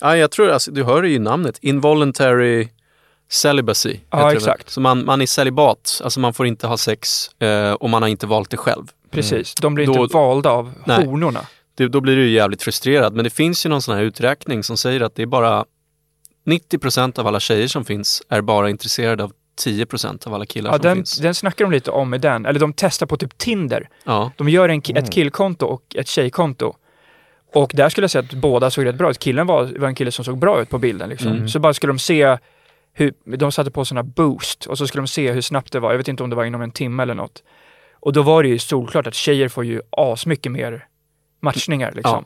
Ja, 0.00 0.16
jag 0.16 0.30
tror, 0.30 0.50
alltså, 0.50 0.70
du 0.70 0.84
hör 0.84 1.02
ju 1.02 1.18
namnet, 1.18 1.58
involuntary 1.60 2.68
Celibacy 3.32 3.96
Ja, 4.10 4.16
heter 4.18 4.30
det 4.30 4.36
exakt. 4.36 4.70
Så 4.70 4.80
man, 4.80 5.04
man 5.04 5.20
är 5.22 5.26
celibat, 5.26 6.00
alltså 6.04 6.20
man 6.20 6.34
får 6.34 6.46
inte 6.46 6.66
ha 6.66 6.76
sex 6.76 7.30
eh, 7.38 7.72
och 7.72 7.90
man 7.90 8.02
har 8.02 8.08
inte 8.08 8.26
valt 8.26 8.50
det 8.50 8.56
själv. 8.56 8.84
Precis, 9.10 9.54
de 9.54 9.74
blir 9.74 9.86
Då- 9.86 10.02
inte 10.02 10.16
valda 10.16 10.50
av 10.50 10.72
Nej. 10.84 11.06
honorna. 11.06 11.40
Det, 11.74 11.88
då 11.88 12.00
blir 12.00 12.16
du 12.16 12.30
jävligt 12.30 12.62
frustrerad. 12.62 13.14
Men 13.14 13.24
det 13.24 13.30
finns 13.30 13.66
ju 13.66 13.70
någon 13.70 13.82
sån 13.82 13.94
här 13.96 14.02
uträkning 14.02 14.62
som 14.62 14.76
säger 14.76 15.00
att 15.00 15.14
det 15.14 15.22
är 15.22 15.26
bara 15.26 15.64
90% 16.46 17.18
av 17.18 17.26
alla 17.26 17.40
tjejer 17.40 17.68
som 17.68 17.84
finns 17.84 18.22
är 18.28 18.40
bara 18.40 18.70
intresserade 18.70 19.24
av 19.24 19.32
10% 19.64 20.26
av 20.26 20.34
alla 20.34 20.46
killar 20.46 20.70
Ja, 20.70 20.74
som 20.74 20.82
den, 20.82 20.96
finns. 20.96 21.16
den 21.18 21.34
snackar 21.34 21.64
de 21.64 21.70
lite 21.72 21.90
om 21.90 22.14
i 22.14 22.18
den, 22.18 22.46
eller 22.46 22.60
de 22.60 22.72
testar 22.72 23.06
på 23.06 23.16
typ 23.16 23.38
Tinder. 23.38 23.88
Ja. 24.04 24.30
De 24.36 24.48
gör 24.48 24.68
en, 24.68 24.82
ett 24.96 25.12
killkonto 25.12 25.66
och 25.66 25.96
ett 25.96 26.08
tjejkonto. 26.08 26.74
Och 27.54 27.72
där 27.74 27.88
skulle 27.88 28.04
jag 28.04 28.10
säga 28.10 28.24
att 28.24 28.32
båda 28.34 28.70
såg 28.70 28.84
rätt 28.86 28.94
bra 28.94 29.10
ut. 29.10 29.18
Killen 29.18 29.46
var, 29.46 29.78
var 29.78 29.88
en 29.88 29.94
kille 29.94 30.12
som 30.12 30.24
såg 30.24 30.38
bra 30.38 30.62
ut 30.62 30.68
på 30.70 30.78
bilden. 30.78 31.08
Liksom. 31.08 31.48
Så 31.48 31.58
bara 31.58 31.74
skulle 31.74 31.92
de 31.92 31.98
se 31.98 32.38
hur, 32.92 33.12
de 33.36 33.52
satte 33.52 33.70
på 33.70 33.84
sådana 33.84 34.02
boost 34.02 34.66
och 34.66 34.78
så 34.78 34.86
skulle 34.86 35.02
de 35.02 35.06
se 35.08 35.32
hur 35.32 35.40
snabbt 35.40 35.72
det 35.72 35.80
var. 35.80 35.90
Jag 35.90 35.98
vet 35.98 36.08
inte 36.08 36.22
om 36.22 36.30
det 36.30 36.36
var 36.36 36.44
inom 36.44 36.62
en 36.62 36.70
timme 36.70 37.02
eller 37.02 37.14
något. 37.14 37.42
Och 37.92 38.12
då 38.12 38.22
var 38.22 38.42
det 38.42 38.48
ju 38.48 38.58
solklart 38.58 39.06
att 39.06 39.14
tjejer 39.14 39.48
får 39.48 39.64
ju 39.64 39.80
asmycket 39.90 40.52
mer 40.52 40.86
matchningar 41.40 41.92
liksom. 41.92 42.24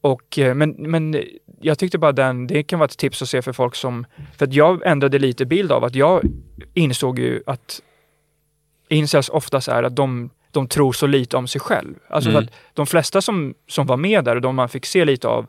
Och, 0.00 0.38
eh, 0.38 0.54
men, 0.54 0.70
men 0.70 1.22
jag 1.60 1.78
tyckte 1.78 1.98
bara 1.98 2.12
den, 2.12 2.46
det 2.46 2.62
kan 2.62 2.78
vara 2.78 2.86
ett 2.86 2.98
tips 2.98 3.22
att 3.22 3.28
se 3.28 3.42
för 3.42 3.52
folk 3.52 3.74
som, 3.74 4.06
för 4.38 4.46
att 4.46 4.54
jag 4.54 4.86
ändrade 4.86 5.18
lite 5.18 5.46
bild 5.46 5.72
av 5.72 5.84
att 5.84 5.94
jag 5.94 6.22
insåg 6.74 7.18
ju 7.18 7.42
att 7.46 7.80
incels 8.88 9.28
oftast 9.28 9.68
är 9.68 9.82
att 9.82 9.96
de, 9.96 10.30
de 10.50 10.68
tror 10.68 10.92
så 10.92 11.06
lite 11.06 11.36
om 11.36 11.48
sig 11.48 11.60
själv. 11.60 11.94
Alltså 12.08 12.30
Mm. 12.30 12.44
att 12.44 12.50
de 12.74 12.86
flesta 12.86 13.20
som, 13.20 13.54
som 13.68 13.86
var 13.86 13.96
med 13.96 14.24
där 14.24 14.36
och 14.36 14.42
de 14.42 14.56
man 14.56 14.68
fick 14.68 14.86
se 14.86 15.04
lite 15.04 15.28
av, 15.28 15.46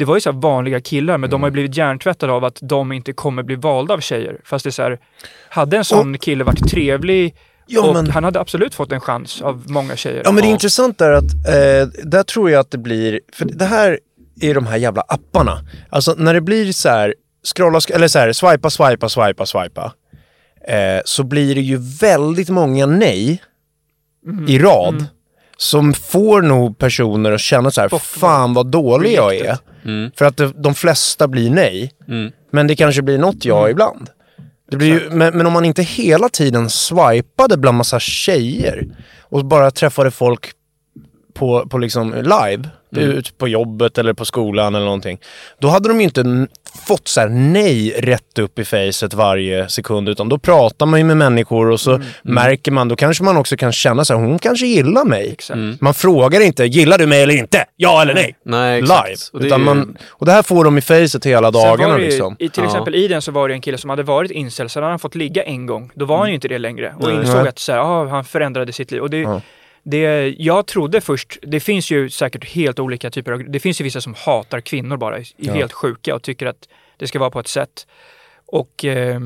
det 0.00 0.04
var 0.06 0.14
ju 0.14 0.20
så 0.20 0.32
vanliga 0.32 0.80
killar, 0.80 1.18
men 1.18 1.30
de 1.30 1.42
har 1.42 1.48
ju 1.48 1.52
blivit 1.52 1.76
hjärntvättade 1.76 2.32
av 2.32 2.44
att 2.44 2.58
de 2.62 2.92
inte 2.92 3.12
kommer 3.12 3.42
bli 3.42 3.56
valda 3.56 3.94
av 3.94 4.00
tjejer. 4.00 4.40
Fast 4.44 4.64
det 4.64 4.68
är 4.68 4.72
så 4.72 4.82
här, 4.82 4.98
hade 5.48 5.76
en 5.76 5.84
sån 5.84 6.18
kille 6.18 6.44
varit 6.44 6.70
trevlig 6.70 7.34
Ja, 7.66 7.88
och 7.88 7.94
men- 7.94 8.10
han 8.10 8.24
hade 8.24 8.40
absolut 8.40 8.74
fått 8.74 8.92
en 8.92 9.00
chans 9.00 9.42
av 9.42 9.64
många 9.70 9.96
tjejer. 9.96 10.22
Ja 10.24 10.32
men 10.32 10.42
det 10.42 10.48
är 10.48 10.52
intressant 10.52 10.98
där 10.98 11.10
att, 11.10 11.32
eh, 11.48 11.88
där 12.04 12.22
tror 12.22 12.50
jag 12.50 12.60
att 12.60 12.70
det 12.70 12.78
blir, 12.78 13.20
för 13.32 13.44
det 13.44 13.64
här 13.64 13.98
är 14.40 14.54
de 14.54 14.66
här 14.66 14.76
jävla 14.76 15.02
apparna. 15.08 15.58
Alltså 15.90 16.14
när 16.18 16.34
det 16.34 16.40
blir 16.40 16.72
så 16.72 16.88
här, 16.88 17.14
scrolla, 17.54 17.80
eller 17.94 18.08
så 18.08 18.18
här, 18.18 18.32
swipa, 18.32 18.70
swipa, 18.70 19.08
swipa, 19.08 19.46
swipa. 19.46 19.92
Eh, 20.68 21.00
så 21.04 21.24
blir 21.24 21.54
det 21.54 21.60
ju 21.60 21.76
väldigt 22.00 22.48
många 22.48 22.86
nej 22.86 23.42
i 24.48 24.58
rad. 24.58 25.06
Som 25.60 25.94
får 25.94 26.42
nog 26.42 26.78
personer 26.78 27.32
att 27.32 27.40
känna 27.40 27.70
så 27.70 27.80
här, 27.80 27.98
fan 27.98 28.54
vad 28.54 28.66
dålig 28.66 29.12
jag 29.12 29.36
är. 29.36 29.58
Mm. 29.84 30.10
För 30.16 30.24
att 30.24 30.36
det, 30.36 30.52
de 30.56 30.74
flesta 30.74 31.28
blir 31.28 31.50
nej. 31.50 31.92
Mm. 32.08 32.32
Men 32.50 32.66
det 32.66 32.76
kanske 32.76 33.02
blir 33.02 33.18
något 33.18 33.44
ja 33.44 33.68
ibland. 33.68 34.10
Det 34.70 34.76
blir 34.76 34.88
ju, 34.88 35.10
men, 35.10 35.36
men 35.36 35.46
om 35.46 35.52
man 35.52 35.64
inte 35.64 35.82
hela 35.82 36.28
tiden 36.28 36.70
swipade 36.70 37.56
bland 37.56 37.78
massa 37.78 38.00
tjejer 38.00 38.86
och 39.20 39.44
bara 39.44 39.70
träffade 39.70 40.10
folk 40.10 40.50
på, 41.34 41.66
på 41.68 41.78
liksom 41.78 42.14
live, 42.14 42.68
ut 42.96 43.38
på 43.38 43.48
jobbet 43.48 43.98
eller 43.98 44.12
på 44.12 44.24
skolan 44.24 44.74
eller 44.74 44.84
någonting. 44.84 45.18
Då 45.60 45.68
hade 45.68 45.88
de 45.88 45.98
ju 46.00 46.04
inte 46.04 46.46
fått 46.86 47.08
så 47.08 47.20
här 47.20 47.28
nej 47.28 47.90
rätt 47.98 48.38
upp 48.38 48.58
i 48.58 48.64
facet 48.64 49.14
varje 49.14 49.68
sekund 49.68 50.08
utan 50.08 50.28
då 50.28 50.38
pratar 50.38 50.86
man 50.86 51.00
ju 51.00 51.04
med 51.04 51.16
människor 51.16 51.70
och 51.70 51.80
så 51.80 52.00
märker 52.22 52.72
man, 52.72 52.88
då 52.88 52.96
kanske 52.96 53.24
man 53.24 53.36
också 53.36 53.56
kan 53.56 53.72
känna 53.72 54.04
så 54.04 54.14
här, 54.14 54.20
hon 54.20 54.38
kanske 54.38 54.66
gillar 54.66 55.04
mig. 55.04 55.30
Exakt. 55.32 55.60
Man 55.80 55.94
frågar 55.94 56.40
inte, 56.40 56.64
gillar 56.64 56.98
du 56.98 57.06
mig 57.06 57.22
eller 57.22 57.34
inte? 57.36 57.64
Ja 57.76 58.02
eller 58.02 58.14
nej? 58.14 58.36
Nej, 58.44 58.78
exakt. 58.82 59.08
Live. 59.08 59.16
Och 59.32 59.40
det 59.40 59.46
utan 59.46 59.60
ju- 59.60 59.64
man, 59.66 59.96
och 60.08 60.26
det 60.26 60.32
här 60.32 60.42
får 60.42 60.64
de 60.64 60.78
i 60.78 60.80
facet 60.80 61.26
hela 61.26 61.52
Sen 61.52 61.62
dagarna 61.62 61.98
ju, 61.98 62.04
liksom. 62.04 62.36
i, 62.38 62.48
Till 62.48 62.62
Ja. 62.62 62.68
exempel 62.70 62.94
i 62.94 63.08
den 63.08 63.22
så 63.22 63.32
var 63.32 63.48
det 63.48 63.54
en 63.54 63.60
kille 63.60 63.78
som 63.78 63.90
hade 63.90 64.02
varit 64.02 64.30
incel, 64.30 64.68
så 64.68 64.80
hade 64.80 64.92
han 64.92 64.98
fått 64.98 65.14
ligga 65.14 65.42
en 65.42 65.66
gång. 65.66 65.90
Då 65.94 66.04
var 66.04 66.18
han 66.18 66.28
ju 66.28 66.34
inte 66.34 66.48
det 66.48 66.58
längre 66.58 66.94
och 66.98 67.08
Nej. 67.08 67.16
insåg 67.16 67.48
att 67.48 67.58
så 67.58 67.72
här, 67.72 67.78
ah, 67.78 68.08
han 68.08 68.24
förändrade 68.24 68.72
sitt 68.72 68.90
liv. 68.90 69.00
Och 69.00 69.10
det, 69.10 69.18
Ja. 69.18 69.40
Det, 69.82 70.34
jag 70.38 70.66
trodde 70.66 71.00
först, 71.00 71.38
det 71.42 71.60
finns 71.60 71.90
ju 71.90 72.10
säkert 72.10 72.44
helt 72.44 72.78
olika 72.78 73.10
typer 73.10 73.32
av, 73.32 73.44
det 73.50 73.60
finns 73.60 73.80
ju 73.80 73.84
vissa 73.84 74.00
som 74.00 74.14
hatar 74.26 74.60
kvinnor 74.60 74.96
bara, 74.96 75.16
är 75.16 75.24
Ja. 75.36 75.52
helt 75.52 75.72
sjuka 75.72 76.14
och 76.14 76.22
tycker 76.22 76.46
att 76.46 76.68
det 76.96 77.06
ska 77.06 77.18
vara 77.18 77.30
på 77.30 77.40
ett 77.40 77.48
sätt. 77.48 77.86
Och 78.46 78.84
eh, 78.84 79.20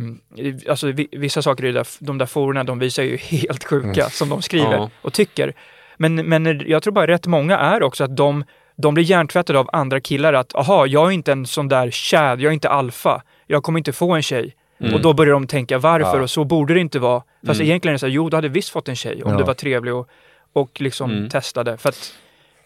alltså, 0.69 0.87
vi- 0.93 1.09
vissa 1.13 1.43
saker 1.43 1.65
i 1.65 1.73
där, 1.73 1.87
de 1.99 2.19
där 2.19 2.27
forerna, 2.27 2.65
de 2.65 2.79
visar 2.79 3.03
ju 3.03 3.17
helt 3.21 3.65
sjuka 3.65 4.11
som 4.11 4.29
de 4.29 4.43
skriver 4.43 4.73
Ja. 4.73 4.91
och 5.03 5.13
tycker. 5.13 5.53
Men, 5.97 6.15
men 6.15 6.63
jag 6.67 6.83
tror 6.83 6.93
bara 6.93 7.07
rätt 7.07 7.27
många 7.27 7.59
är 7.59 7.83
också 7.83 8.05
att 8.05 8.17
de, 8.17 8.45
de 8.77 8.95
blir 8.95 9.05
hjärntvättade 9.05 9.59
av 9.59 9.71
andra 9.73 10.01
killar 10.01 10.33
att 10.33 10.55
aha, 10.55 10.87
jag 10.87 11.07
är 11.09 11.11
inte 11.11 11.33
en 11.33 11.47
sån 11.47 11.69
där 11.69 11.91
tjäd, 11.91 12.41
jag 12.41 12.51
är 12.51 12.55
inte 12.55 12.69
alfa, 12.69 13.23
jag 13.47 13.63
kommer 13.63 13.79
inte 13.79 13.93
få 13.93 14.13
en 14.13 14.23
tjej. 14.23 14.55
Och 14.93 15.01
då 15.01 15.13
börjar 15.13 15.33
de 15.33 15.47
tänka 15.47 15.79
varför 15.79 16.17
Ja. 16.17 16.23
och 16.23 16.31
så 16.31 16.45
borde 16.45 16.75
det 16.75 16.81
inte 16.81 16.99
vara. 16.99 17.23
Fast 17.47 17.61
egentligen 17.61 17.91
är 17.91 17.95
det 17.95 17.99
så 17.99 18.07
här, 18.07 18.13
jo 18.13 18.29
du 18.31 18.37
hade 18.37 18.49
visst 18.49 18.69
fått 18.69 18.89
en 18.89 18.97
tjej 18.97 19.23
om 19.23 19.31
Ja. 19.33 19.39
du 19.39 19.45
var 19.45 19.55
trevlig 19.55 19.95
och, 19.95 20.09
och 20.55 20.81
liksom 20.81 21.29
testade. 21.29 21.77
För 21.77 21.89
att 21.89 22.15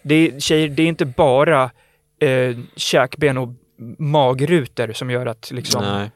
det 0.03 0.14
är, 0.14 0.41
tjejer, 0.41 0.68
det 0.68 0.82
är 0.82 0.86
inte 0.86 1.07
bara 1.07 1.70
eh, 2.20 2.57
käkben 2.76 3.39
och 3.39 3.49
magrutor 3.99 4.93
som 4.93 5.11
gör 5.11 5.26
att 5.26 5.51
liksom, 5.51 6.09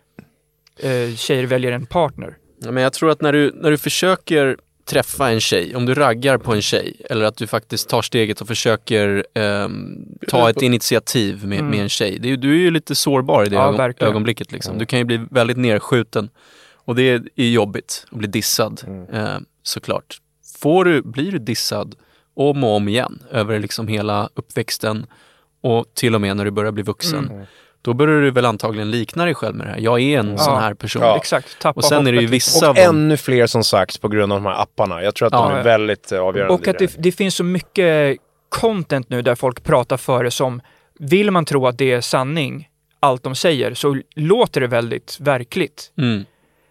eh, 0.79 1.15
tjejer 1.17 1.47
väljer 1.47 1.73
en 1.73 1.87
partner. 1.87 2.37
Ja, 2.59 2.71
men 2.71 2.83
jag 2.83 2.93
tror 2.93 3.11
att 3.11 3.21
när 3.21 3.33
du, 3.33 3.53
när 3.55 3.71
du 3.71 3.79
försöker 3.79 4.57
träffa 4.85 5.31
en 5.31 5.41
tjej, 5.41 5.77
om 5.77 5.87
du 5.87 5.95
raggar 5.95 6.39
på 6.39 6.55
en 6.55 6.63
tjej 6.63 6.97
eller 7.11 7.25
att 7.25 7.37
du 7.37 7.47
faktiskt 7.47 7.89
tar 7.89 8.03
steget 8.03 8.41
och 8.41 8.49
försöker 8.49 9.27
ehm, 9.35 10.05
ta 10.29 10.51
ett 10.51 10.63
initiativ 10.63 11.47
med, 11.47 11.65
med 11.65 11.81
en 11.81 11.89
tjej. 11.89 12.19
Det 12.19 12.37
du 12.37 12.51
är 12.51 12.59
ju 12.59 12.71
lite 12.71 12.95
sårbar 12.95 13.47
i 13.47 13.49
det 13.49 13.55
Ja, 13.55 13.75
ögon, 13.75 13.95
ögonblicket. 13.99 14.53
Liksom. 14.53 14.79
Du 14.79 14.87
kan 14.87 14.99
ju 14.99 15.05
bli 15.05 15.21
väldigt 15.31 15.57
nerskjuten 15.57 16.29
och 16.85 16.95
det 16.95 17.03
är, 17.03 17.23
jobbigt 17.37 18.07
att 18.11 18.19
bli 18.19 18.29
dissad 18.29 18.83
eh, 19.13 19.37
såklart. 19.63 20.22
Får 20.63 20.85
du, 20.85 21.03
blir 21.03 21.33
du 21.33 21.39
dissad 21.39 21.95
om 22.35 22.65
och 22.65 22.77
om 22.77 22.89
igen 22.89 23.23
över 23.31 23.61
liksom 23.61 23.89
hela 23.89 24.29
uppväxten 24.35 25.07
och 25.63 25.87
till 25.95 26.15
och 26.15 26.21
med 26.21 26.37
när 26.37 26.45
du 26.45 26.51
börjar 26.51 26.73
bli 26.73 26.83
vuxen. 26.83 27.47
Då 27.83 27.95
börjar 27.95 28.21
du 28.21 28.31
väl 28.31 28.45
antagligen 28.45 28.91
likna 28.91 29.25
dig 29.25 29.35
själv 29.35 29.57
med 29.57 29.67
det 29.67 29.71
här. 29.71 29.79
Jag 29.79 30.01
är 30.01 30.19
en 30.19 30.39
sån 30.39 30.61
här 30.61 30.75
person. 30.75 31.03
Ja. 31.03 31.17
Exakt, 31.17 31.59
tappa 31.61 31.79
Och 31.79 31.85
sen 31.85 32.07
är 32.07 32.13
det 32.13 32.21
ju 32.21 32.27
vissa 32.27 32.71
Och 32.71 32.79
ännu 32.79 33.17
fler 33.17 33.47
som 33.47 33.65
sagt 33.65 34.01
på 34.01 34.09
grund 34.09 34.33
av 34.33 34.43
de 34.43 34.47
här 34.47 34.63
apparna. 34.63 35.03
Jag 35.03 35.15
tror 35.15 35.27
att 35.27 35.33
Ja, 35.33 35.43
de 35.43 35.53
är 35.53 35.57
ja. 35.57 35.63
väldigt 35.63 36.13
eh, 36.13 36.21
avgörande 36.21 36.55
Och 36.55 36.69
att 36.69 36.79
det. 36.79 36.87
det, 36.87 37.03
det 37.03 37.13
finns 37.13 37.35
så 37.35 37.45
mycket 37.45 38.19
content 38.49 39.09
nu 39.11 39.23
där 39.23 39.35
folk 39.35 39.65
pratar 39.65 39.97
för 39.97 40.25
det 40.25 40.31
som, 40.31 40.61
vill 40.99 41.31
man 41.31 41.45
tro 41.45 41.67
att 41.67 41.79
det 41.79 41.93
är 41.93 42.01
sanning, 42.01 42.69
allt 43.01 43.23
de 43.23 43.35
säger, 43.35 43.75
så 43.75 44.01
låter 44.15 44.61
det 44.61 44.67
väldigt 44.67 45.17
verkligt. 45.21 45.93
Mm. 45.99 46.25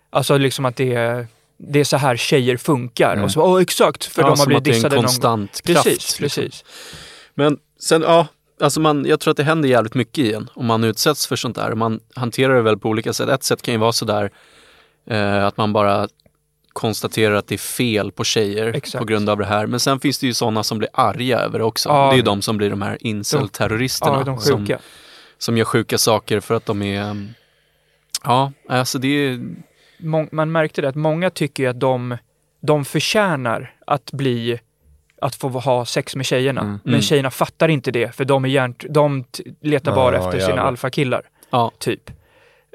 Alltså 0.09 0.37
liksom 0.37 0.65
att 0.65 0.75
det 0.75 0.93
är, 0.93 1.27
det 1.70 1.80
är 1.80 1.84
så 1.84 1.97
här 1.97 2.16
tjejer 2.18 2.57
funkar. 2.57 3.24
Och 3.24 3.32
så, 3.32 3.41
åh 3.41 3.62
exakt, 3.62 4.05
för 4.05 4.22
Ja, 4.22 4.26
de 4.26 4.30
har 4.30 4.36
som 4.36 4.45
blivit 4.45 4.57
att 4.59 4.64
det 4.64 4.70
är 4.70 4.74
en 4.74 4.76
dissade 4.76 4.95
någon 4.95 5.01
gång. 5.01 5.07
konstant 5.07 5.62
kraft, 5.62 5.84
Precis, 5.84 6.20
liksom. 6.20 6.43
precis. 6.43 6.64
Men 7.36 7.57
sen, 7.80 8.01
ja, 8.01 8.28
alltså 8.62 8.80
man, 8.80 9.05
jag 9.05 9.20
tror 9.20 9.32
att 9.32 9.38
det 9.38 9.43
händer 9.43 9.70
jävligt 9.70 9.93
mycket 9.93 10.18
i 10.18 10.34
en 10.34 10.49
om 10.53 10.66
man 10.66 10.84
utsätts 10.84 11.28
för 11.28 11.36
sånt 11.36 11.55
där. 11.55 11.76
Man 11.76 11.99
hanterar 12.16 12.55
det 12.55 12.62
väl 12.62 12.78
på 12.78 12.89
olika 12.89 13.14
sätt. 13.14 13.30
Ett 13.30 13.43
sätt 13.43 13.62
kan 13.62 13.74
ju 13.74 13.80
vara 13.80 13.91
sådär 13.93 14.32
eh, 15.09 15.45
att 15.45 15.57
man 15.57 15.74
bara 15.74 16.07
konstaterar 16.74 17.36
att 17.36 17.47
det 17.47 17.55
är 17.55 17.57
fel 17.57 18.12
på 18.12 18.24
tjejer 18.24 18.68
Exakt. 18.68 18.99
på 18.99 19.05
grund 19.05 19.30
av 19.30 19.38
det 19.38 19.45
här. 19.45 19.68
Men 19.68 19.80
sen 19.80 19.99
finns 19.99 20.20
det 20.20 20.28
ju 20.28 20.34
sådana 20.34 20.64
som 20.64 20.78
blir 20.78 20.89
arga 20.93 21.39
över 21.39 21.59
det 21.59 21.66
också. 21.66 21.89
Ja. 21.89 22.05
Det 22.07 22.14
är 22.14 22.18
ju 22.18 22.22
de 22.22 22.41
som 22.41 22.57
blir 22.57 22.70
de 22.70 22.82
här 22.82 22.97
incel-terroristerna. 23.01 24.18
Ja, 24.18 24.24
de 24.24 24.39
som, 24.39 24.68
som 25.38 25.57
gör 25.57 25.66
sjuka 25.66 25.97
saker 25.97 26.39
för 26.39 26.55
att 26.55 26.66
de 26.66 26.82
är... 26.82 27.09
um, 27.09 27.34
Ja, 28.24 28.51
alltså 28.70 28.99
det 28.99 29.07
är... 29.07 29.39
Man 30.32 30.52
märkte 30.52 30.82
det 30.82 30.88
att 30.89 30.95
många 30.95 31.30
tycker 31.30 31.64
ju 31.64 31.70
att 31.70 31.80
de, 31.80 32.18
de 32.62 32.86
förtjänar 32.86 33.74
att 33.88 34.12
bli 34.12 34.60
att 35.22 35.36
få 35.36 35.49
ha 35.49 35.86
sex 35.86 36.16
med 36.16 36.26
tjejerna. 36.26 36.64
Men 36.84 36.93
Mm. 36.93 37.02
tjejerna 37.02 37.32
fattar 37.32 37.68
inte 37.70 37.91
det 37.91 38.16
för 38.16 38.26
de, 38.26 38.45
är 38.45 38.49
hjärnt, 38.49 38.86
de 38.89 39.26
letar 39.62 39.95
bara 39.95 40.16
Ja, 40.16 40.20
efter 40.26 40.39
sina 40.39 40.49
jävlar. 40.49 40.64
alfakillar. 40.66 41.22
Ja. 41.49 41.72
Typ. 41.78 42.10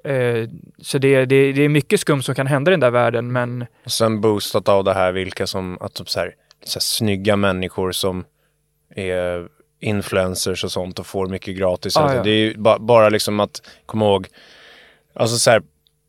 Eh, 0.05 0.49
så 0.79 0.99
det, 0.99 1.24
det, 1.24 1.53
det 1.53 1.62
är 1.62 1.68
mycket 1.68 2.01
skumt 2.01 2.22
som 2.22 2.35
kan 2.35 2.47
hända 2.47 2.70
i 2.70 2.72
den 2.72 2.81
där 2.81 2.91
världen 2.91 3.33
men 3.33 3.66
Och 3.85 3.93
sen 3.93 4.20
boostat 4.20 4.68
av 4.68 4.85
det 4.85 4.95
här 4.95 5.12
vilka 5.12 5.47
som, 5.47 5.79
att 5.81 5.95
typ 5.95 6.09
så 6.11 6.20
här, 6.20 6.35
så 6.64 6.77
här 6.77 6.81
snygga 6.81 7.37
människor 7.37 7.93
som 7.93 8.24
är 8.97 9.49
influencers 9.81 10.64
och 10.64 10.72
sånt 10.72 10.99
och 10.99 11.07
får 11.07 11.27
mycket 11.27 11.57
gratis. 11.57 11.97
Ah, 11.97 12.01
Alltså, 12.01 12.16
ja. 12.16 12.22
Det 12.22 12.31
är 12.31 12.35
ju 12.39 12.55
ba, 12.57 12.79
bara 12.79 13.09
liksom 13.09 13.41
att 13.41 13.62
komma 13.87 14.05
ihåg, 14.05 14.27
alltså 15.14 15.37
så 15.37 15.51
här, 15.51 15.62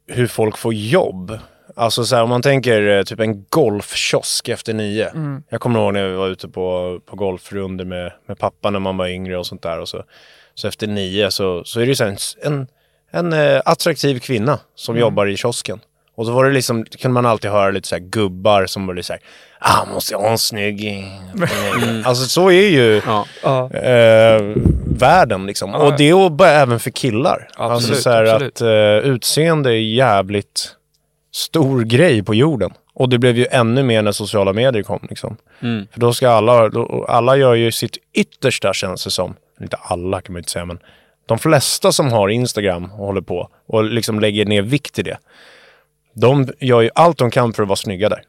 hur 0.07 0.27
folk 0.27 0.57
får 0.57 0.73
jobb. 0.73 1.39
Alltså 1.75 2.05
så 2.05 2.15
här, 2.15 2.23
om 2.23 2.29
man 2.29 2.41
tänker 2.41 2.97
eh, 2.97 3.03
typ 3.03 3.19
en 3.19 3.45
golfkiosk 3.49 4.49
efter 4.49 4.73
nio. 4.73 5.09
Mm. 5.09 5.43
Jag 5.49 5.61
kommer 5.61 5.79
ihåg 5.79 5.93
när 5.93 6.07
vi 6.07 6.15
var 6.15 6.27
ute 6.27 6.47
på, 6.47 6.99
på 7.05 7.15
golfrunder 7.15 7.85
med, 7.85 8.11
med 8.27 8.37
pappa 8.39 8.69
när 8.69 8.79
man 8.79 8.97
var 8.97 9.07
yngre 9.07 9.37
och 9.37 9.47
sånt 9.47 9.61
där. 9.61 9.79
Och 9.79 9.89
så, 9.89 10.03
så 10.53 10.67
efter 10.67 10.87
nio 10.87 11.31
så, 11.31 11.63
så 11.63 11.79
är 11.79 11.85
det 11.85 11.95
så 11.95 12.03
här 12.03 12.11
en, 12.11 12.17
en, 12.53 12.67
en 13.11 13.33
eh, 13.55 13.61
attraktiv 13.65 14.19
kvinna 14.19 14.59
som 14.75 14.95
Mm. 14.95 15.01
jobbar 15.01 15.25
i 15.27 15.37
kiosken. 15.37 15.79
Och 16.17 16.25
så 16.25 16.31
var 16.31 16.45
det 16.45 16.51
liksom, 16.51 16.85
kunde 16.85 17.13
man 17.13 17.25
alltid 17.25 17.51
höra 17.51 17.71
lite 17.71 17.87
så 17.87 17.95
här 17.95 17.99
gubbar 18.01 18.65
som 18.65 18.87
var 18.87 18.93
lite 18.93 19.07
så 19.07 19.13
här, 19.13 19.21
ah, 19.59 19.85
måste 19.93 20.13
jag 20.13 20.19
ha 20.19 20.29
en 20.29 20.37
snygg... 20.37 20.87
Mm. 20.87 22.03
Alltså 22.05 22.25
så 22.25 22.51
är 22.51 22.69
ju 22.69 23.01
Ja. 23.43 23.69
Eh, 23.73 24.41
världen 24.85 25.45
liksom. 25.45 25.69
Ja. 25.69 25.77
Och 25.77 25.97
det 25.97 26.09
är 26.09 26.29
bara 26.29 26.49
även 26.49 26.79
för 26.79 26.89
killar. 26.89 27.47
alltså 27.55 27.75
Absolut, 27.75 28.01
så 28.01 28.09
här 28.09 28.23
absolut. 28.23 28.55
att 28.55 28.61
eh, 28.61 29.11
utseende 29.11 29.69
är 29.69 29.79
jävligt 29.79 30.75
stor 31.33 31.81
grej 31.81 32.23
på 32.23 32.35
jorden. 32.35 32.73
Och 32.93 33.09
det 33.09 33.17
blev 33.17 33.37
ju 33.37 33.45
ännu 33.51 33.83
mer 33.83 34.01
när 34.01 34.11
sociala 34.11 34.53
medier 34.53 34.83
kom 34.83 35.07
liksom. 35.09 35.37
Mm. 35.61 35.87
För 35.91 35.99
då 35.99 36.13
ska 36.13 36.29
alla, 36.29 36.69
då, 36.69 37.05
alla 37.09 37.35
gör 37.35 37.53
ju 37.53 37.71
sitt 37.71 37.97
yttersta 38.13 38.73
känns 38.73 39.03
det 39.03 39.11
som. 39.11 39.35
Inte 39.61 39.77
alla 39.81 40.21
kan 40.21 40.33
man 40.33 40.37
ju 40.37 40.41
inte 40.41 40.51
säga 40.51 40.65
men 40.65 40.79
de 41.25 41.39
flesta 41.39 41.91
som 41.91 42.11
har 42.11 42.29
Instagram 42.29 42.91
och 42.91 43.05
håller 43.05 43.21
på 43.21 43.49
och 43.67 43.83
liksom 43.83 44.19
lägger 44.19 44.45
ner 44.45 44.61
vikt 44.61 44.99
i 44.99 45.03
det. 45.03 45.17
De 46.21 46.47
gör 46.59 46.81
ju 46.81 46.89
allt 46.95 47.17
de 47.17 47.31
kan 47.31 47.53
för 47.53 47.63
att 47.63 47.69
vara 47.69 47.75
snygga 47.75 48.09
där. 48.09 48.21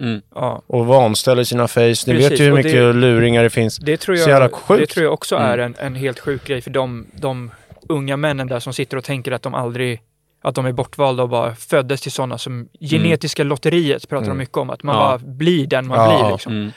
Mm. 0.00 0.20
Ja. 0.34 0.62
Och 0.66 0.86
vanställer 0.86 1.44
sina 1.44 1.68
face. 1.68 1.80
Ni 1.80 1.92
Precis, 1.94 2.30
vet 2.30 2.40
ju 2.40 2.44
hur 2.44 2.52
mycket 2.52 2.72
det- 2.72 2.92
luringar 2.92 3.42
det 3.42 3.50
finns. 3.50 3.76
Det 3.78 3.96
tror, 3.96 4.16
Så 4.16 4.30
jävla 4.30 4.44
jag, 4.44 4.52
sjukt. 4.54 4.80
det 4.80 4.86
tror 4.86 5.04
jag 5.04 5.12
också 5.12 5.36
är 5.36 5.58
Mm. 5.58 5.74
en, 5.78 5.86
en 5.86 5.94
helt 5.94 6.18
sjuk 6.20 6.44
grej 6.44 6.60
för 6.60 6.70
de, 6.70 7.06
de 7.12 7.50
unga 7.88 8.16
männen 8.16 8.46
där 8.46 8.60
som 8.60 8.72
sitter 8.72 8.96
och 8.96 9.04
tänker 9.04 9.32
att 9.32 9.42
de 9.42 9.54
aldrig 9.54 10.00
att 10.42 10.54
de 10.54 10.66
är 10.66 10.72
bortvalda 10.72 11.22
och 11.22 11.28
bara 11.28 11.54
föddes 11.54 12.00
till 12.00 12.12
sådana 12.12 12.38
som 12.38 12.68
genetiska 12.80 13.44
lotteriet 13.44 14.08
pratar 14.08 14.28
de 14.28 14.38
mycket 14.38 14.56
om. 14.56 14.70
Att 14.70 14.82
man 14.82 14.94
Ja. 14.96 15.00
bara 15.00 15.18
blir 15.18 15.66
den 15.66 15.86
man 15.86 15.98
Ja. 16.10 16.18
blir. 16.22 16.32
Liksom. 16.32 16.52
Mm. 16.52 16.70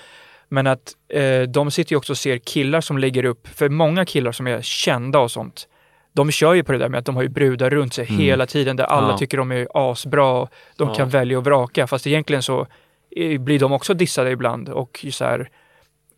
Men 0.50 0.68
att 0.68 0.92
eh, 1.14 1.42
de 1.42 1.72
sitter 1.72 1.92
ju 1.94 1.98
också 1.98 2.14
och 2.14 2.18
ser 2.18 2.38
killar 2.38 2.82
som 2.82 2.98
lägger 2.98 3.26
upp, 3.26 3.48
för 3.48 3.70
många 3.70 4.06
killar 4.06 4.32
som 4.32 4.48
är 4.48 4.62
kända 4.62 5.20
och 5.20 5.32
sånt, 5.32 5.68
de 6.14 6.32
kör 6.32 6.54
ju 6.54 6.64
på 6.64 6.72
det 6.72 6.78
där 6.78 6.90
med 6.90 6.98
att 7.00 7.06
de 7.06 7.16
har 7.16 7.24
ju 7.24 7.30
brudar 7.30 7.70
runt 7.70 7.94
sig 7.94 8.06
hela 8.06 8.46
tiden 8.46 8.76
där 8.76 8.84
alla 8.84 9.10
Ja. 9.12 9.18
tycker 9.18 9.38
de 9.38 9.52
är 9.52 9.68
asbra 9.74 10.48
de 10.78 10.88
Ja. 10.88 10.94
kan 10.96 11.10
välja 11.10 11.38
och 11.38 11.44
vraka. 11.44 11.88
Fast 11.88 12.08
egentligen 12.08 12.44
så 12.44 12.68
eh, 13.16 13.40
blir 13.42 13.60
de 13.60 13.72
också 13.72 13.94
dissade 13.94 14.32
ibland 14.32 14.70
och 14.70 15.06
så 15.12 15.26
här, 15.26 15.50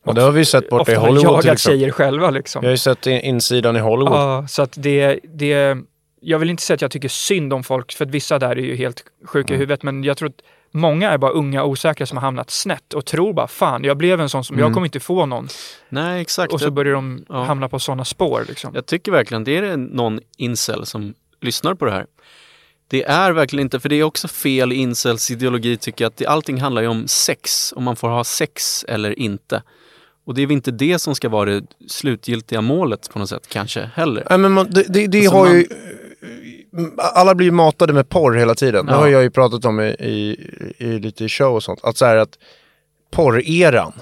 Och 0.05 0.15
det 0.15 0.21
har 0.21 0.31
vi 0.31 0.45
sett 0.45 0.69
borta 0.69 0.81
ofta 0.81 0.91
i 0.91 0.95
Hollywood 0.95 1.19
till 1.19 1.27
jagat 1.27 1.45
exempel. 1.45 1.79
tjejer 1.79 1.91
själva 1.91 2.29
liksom. 2.29 2.61
Vi 2.61 2.67
har 2.67 2.71
ju 2.71 2.77
sett 2.77 3.07
in- 3.07 3.21
insidan 3.21 3.75
i 3.75 3.79
Hollywood. 3.79 4.13
Ja, 4.19 4.45
så 4.47 4.61
att 4.61 4.73
det, 4.77 5.19
det, 5.23 5.77
jag 6.21 6.39
vill 6.39 6.49
inte 6.49 6.63
säga 6.63 6.75
att 6.75 6.81
jag 6.81 6.91
tycker 6.91 7.09
synd 7.09 7.53
om 7.53 7.63
folk, 7.63 7.91
för 7.93 8.05
att 8.05 8.11
vissa 8.11 8.39
där 8.39 8.49
är 8.49 8.55
ju 8.55 8.75
helt 8.75 9.03
sjuka 9.25 9.53
Mm. 9.53 9.55
i 9.55 9.59
huvudet, 9.63 9.83
men 9.83 10.03
jag 10.03 10.17
tror 10.17 10.29
att 10.29 10.41
många 10.75 11.11
är 11.11 11.17
bara 11.17 11.31
unga 11.31 11.63
osäkra 11.63 12.05
som 12.05 12.17
har 12.17 12.21
hamnat 12.21 12.49
snett 12.49 12.93
och 12.93 13.05
tror 13.05 13.33
bara 13.33 13.47
fan, 13.47 13.83
jag 13.83 13.97
blev 13.97 14.21
en 14.21 14.29
sån 14.29 14.43
som, 14.43 14.57
jag 14.57 14.65
Mm. 14.65 14.73
kommer 14.73 14.87
inte 14.87 14.99
få 14.99 15.25
någon. 15.25 15.47
Nej, 15.89 16.21
exakt. 16.21 16.53
Och 16.53 16.59
så 16.59 16.65
Jag- 16.65 16.73
börjar 16.73 16.93
de 16.93 17.25
Ja. 17.29 17.43
hamna 17.43 17.69
på 17.69 17.79
sådana 17.79 18.05
spår 18.05 18.45
liksom. 18.47 18.71
Jag 18.75 18.85
tycker 18.85 19.11
verkligen, 19.11 19.43
det 19.43 19.57
är 19.57 19.61
det 19.61 19.75
någon 19.77 20.19
incel 20.37 20.85
som 20.85 21.13
lyssnar 21.41 21.73
på 21.73 21.85
det 21.85 21.91
här. 21.91 22.05
Det 22.87 23.03
är 23.03 23.31
verkligen 23.31 23.61
inte, 23.65 23.79
för 23.79 23.89
det 23.89 23.95
är 23.95 24.03
också 24.03 24.27
fel 24.27 24.71
incels 24.71 25.31
ideologi 25.31 25.77
tycker 25.77 26.03
jag, 26.05 26.09
att 26.09 26.17
det, 26.17 26.25
allting 26.27 26.61
handlar 26.61 26.81
ju 26.81 26.87
om 26.87 27.07
sex, 27.07 27.73
om 27.75 27.83
man 27.83 27.95
får 27.95 28.09
ha 28.09 28.23
sex 28.23 28.85
eller 28.87 29.19
inte. 29.19 29.63
Och 30.25 30.33
det 30.33 30.41
är 30.41 30.45
väl 30.47 30.53
inte 30.53 30.71
det 30.71 30.99
som 30.99 31.15
ska 31.15 31.29
vara 31.29 31.49
det 31.49 31.63
slutgiltiga 31.87 32.61
målet 32.61 33.09
på 33.13 33.19
något 33.19 33.29
sätt 33.29 33.47
kanske 33.49 33.89
heller. 33.95 34.27
Nej, 34.29 34.37
men 34.39 34.51
man, 34.51 34.67
det, 34.71 34.83
det, 34.93 35.07
det 35.07 35.17
Alltså 35.19 35.35
har 35.37 35.45
man- 35.45 35.55
ju... 35.55 35.67
Alla 36.97 37.35
blir 37.35 37.51
matade 37.51 37.93
med 37.93 38.09
porr 38.09 38.33
hela 38.35 38.55
tiden. 38.55 38.85
Det 38.85 38.91
Ja. 38.91 38.97
har 38.97 39.07
jag 39.07 39.23
ju 39.23 39.29
pratat 39.29 39.65
om 39.65 39.79
i, 39.79 39.85
i, 39.85 40.37
i 40.77 40.99
lite 40.99 41.29
show 41.29 41.55
och 41.55 41.63
sånt. 41.63 41.79
Att 41.83 41.97
så 41.97 42.05
här 42.05 42.17
att 42.17 42.37
porreran. 43.11 43.93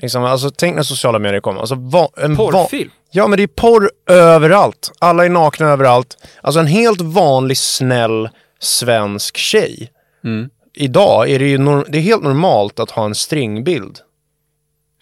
Liksom, 0.00 0.24
alltså 0.24 0.50
tänk 0.50 0.76
när 0.76 0.82
sociala 0.82 1.18
medier 1.18 1.40
kom. 1.40 1.58
Alltså, 1.58 1.74
va, 1.74 2.08
en 2.16 2.34
va, 2.34 2.50
Porrfilm? 2.52 2.90
Ja 3.10 3.26
men 3.26 3.36
det 3.36 3.42
är 3.42 3.46
porr 3.46 3.90
överallt. 4.06 4.92
Alla 4.98 5.24
är 5.24 5.28
nakna 5.28 5.66
överallt. 5.68 6.16
Alltså 6.40 6.60
en 6.60 6.66
helt 6.66 7.00
vanlig 7.00 7.58
snäll 7.58 8.28
svensk 8.60 9.36
tjej. 9.36 9.92
Mm. 10.24 10.50
Idag 10.74 11.30
är 11.30 11.38
det 11.38 11.48
ju 11.48 11.58
det 11.88 11.98
är 11.98 12.02
helt 12.02 12.22
normalt 12.22 12.80
att 12.80 12.90
ha 12.90 13.04
en 13.04 13.14
stringbild. 13.14 13.98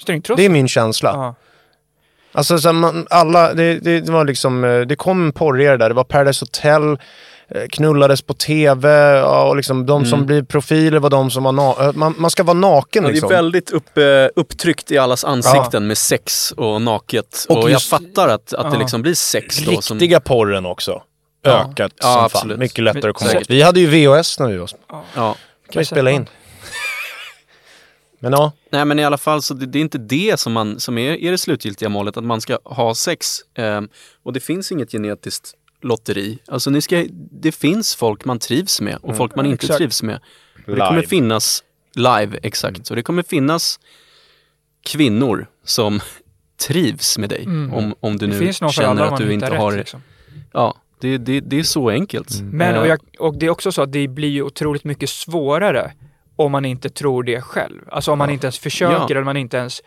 Stringtross? 0.02 0.36
Det 0.36 0.44
är 0.44 0.48
min 0.50 0.68
känsla. 0.68 1.10
Ja. 1.14 1.34
Alltså 2.36 2.58
så 2.58 2.68
här, 2.68 2.72
man, 2.72 3.06
alla, 3.10 3.54
det, 3.54 3.74
det, 3.78 4.00
det 4.00 4.12
var 4.12 4.24
liksom, 4.24 4.64
eh, 4.64 4.80
det 4.80 4.96
kom 4.96 5.24
en 5.26 5.32
porrigare 5.32 5.76
där. 5.76 5.88
Det 5.88 5.94
var 5.94 6.04
Paradise 6.04 6.42
Hotel, 6.44 6.82
eh, 7.48 7.62
knullades 7.70 8.22
på 8.22 8.34
tv 8.34 8.88
ja, 9.18 9.48
och 9.48 9.56
liksom 9.56 9.86
de 9.86 10.04
som 10.06 10.26
blir 10.26 10.42
profiler 10.42 10.98
var 10.98 11.10
de 11.10 11.30
som 11.30 11.44
var 11.44 11.52
na- 11.52 11.82
eh, 11.88 11.92
man, 11.94 12.14
man 12.18 12.30
ska 12.30 12.42
vara 12.42 12.54
naken 12.58 13.02
Ja, 13.02 13.08
det 13.08 13.10
är 13.10 13.12
liksom. 13.12 13.28
väldigt 13.28 13.70
upp, 13.70 13.90
upptryckt 14.36 14.90
i 14.90 14.98
allas 14.98 15.24
ansikten 15.24 15.86
med 15.86 15.98
sex 15.98 16.50
och 16.56 16.82
naket. 16.82 17.46
Och 17.48 17.56
Och, 17.56 17.62
jag 17.64 17.70
just- 17.70 17.90
fattar 17.90 18.28
att, 18.28 18.52
att 18.54 18.70
det 18.70 18.76
Ja. 18.76 18.78
liksom 18.78 19.02
blir 19.02 19.14
sex 19.14 19.58
då. 19.58 19.80
Som, 19.80 19.98
Riktiga 19.98 20.20
porren 20.20 20.66
också. 20.66 21.02
Ja. 21.42 21.66
Ökat 21.70 21.92
Ja, 22.00 22.12
som 22.12 22.24
absolut. 22.24 22.52
fan. 22.54 22.58
Mycket 22.58 22.84
lättare 22.84 23.10
att 23.10 23.16
komma 23.16 23.30
åt. 23.40 23.50
Vi 23.50 23.62
hade 23.62 23.80
ju 23.80 23.86
VHS 23.86 24.38
när 24.38 24.48
vi 24.48 24.56
var 24.56 24.66
små. 24.66 24.78
ja. 25.14 25.34
kan 25.72 25.80
vi 25.80 25.84
spela 25.84 26.10
in. 26.10 26.26
Men 28.18 28.32
ja, 28.32 28.52
Nej 28.70 28.84
men 28.84 28.98
i 28.98 29.04
alla 29.04 29.18
fall 29.18 29.42
så 29.42 29.54
det, 29.54 29.66
det 29.66 29.78
är 29.78 29.80
inte 29.80 29.98
det 29.98 30.40
som, 30.40 30.52
man, 30.52 30.80
som 30.80 30.98
är, 30.98 31.12
är 31.12 31.30
det 31.30 31.38
slutgiltiga 31.38 31.88
målet, 31.88 32.16
att 32.16 32.24
man 32.24 32.40
ska 32.40 32.58
ha 32.64 32.94
sex. 32.94 33.36
Ehm, 33.54 33.88
och 34.22 34.32
det 34.32 34.40
finns 34.40 34.72
inget 34.72 34.92
genetiskt 34.92 35.54
lotteri. 35.82 36.38
Alltså 36.46 36.70
ni 36.70 36.80
ska, 36.80 37.06
det 37.30 37.52
finns 37.52 37.94
folk 37.94 38.24
man 38.24 38.38
trivs 38.38 38.80
med 38.80 38.98
och 39.02 39.16
folk 39.16 39.36
man 39.36 39.46
inte 39.46 39.64
exakt. 39.64 39.78
trivs 39.78 40.02
med. 40.02 40.20
Och 40.66 40.76
det 40.76 40.80
kommer 40.80 40.92
Live. 40.92 41.06
finnas 41.08 41.64
live, 41.94 42.38
exakt. 42.42 42.86
Så 42.86 42.94
det 42.94 43.02
kommer 43.02 43.22
finnas 43.22 43.80
kvinnor 44.84 45.46
som 45.64 46.00
trivs 46.68 47.18
med 47.18 47.28
dig. 47.28 47.46
Om, 47.46 47.94
om 48.00 48.16
du 48.18 48.26
Det 48.26 48.40
nu 48.40 48.52
känner 48.52 49.02
att 49.02 49.16
du 49.16 49.32
inte 49.32 49.50
rätt. 49.50 49.58
har... 49.58 49.72
Liksom. 49.72 50.02
Ja, 50.52 50.74
det, 51.00 51.18
det, 51.18 51.40
det 51.40 51.58
är 51.58 51.62
så 51.62 51.90
enkelt. 51.90 52.40
Men 52.42 52.74
Eh, 52.74 52.80
och, 52.80 52.86
jag, 52.86 52.98
och 53.18 53.38
det 53.38 53.46
är 53.46 53.50
också 53.50 53.72
så 53.72 53.82
att 53.82 53.92
det 53.92 54.08
blir 54.08 54.28
ju 54.28 54.42
otroligt 54.42 54.84
mycket 54.84 55.10
svårare 55.10 55.92
om 56.36 56.52
man 56.52 56.64
inte 56.64 56.88
tror 56.88 57.22
det 57.22 57.40
själv. 57.40 57.80
Alltså 57.90 58.12
om 58.12 58.18
man 58.18 58.30
inte 58.30 58.46
ens 58.46 58.58
försöker 58.58 58.94
Ja. 58.94 59.06
eller 59.10 59.22
man 59.24 59.36
inte 59.36 59.56
ens 59.56 59.82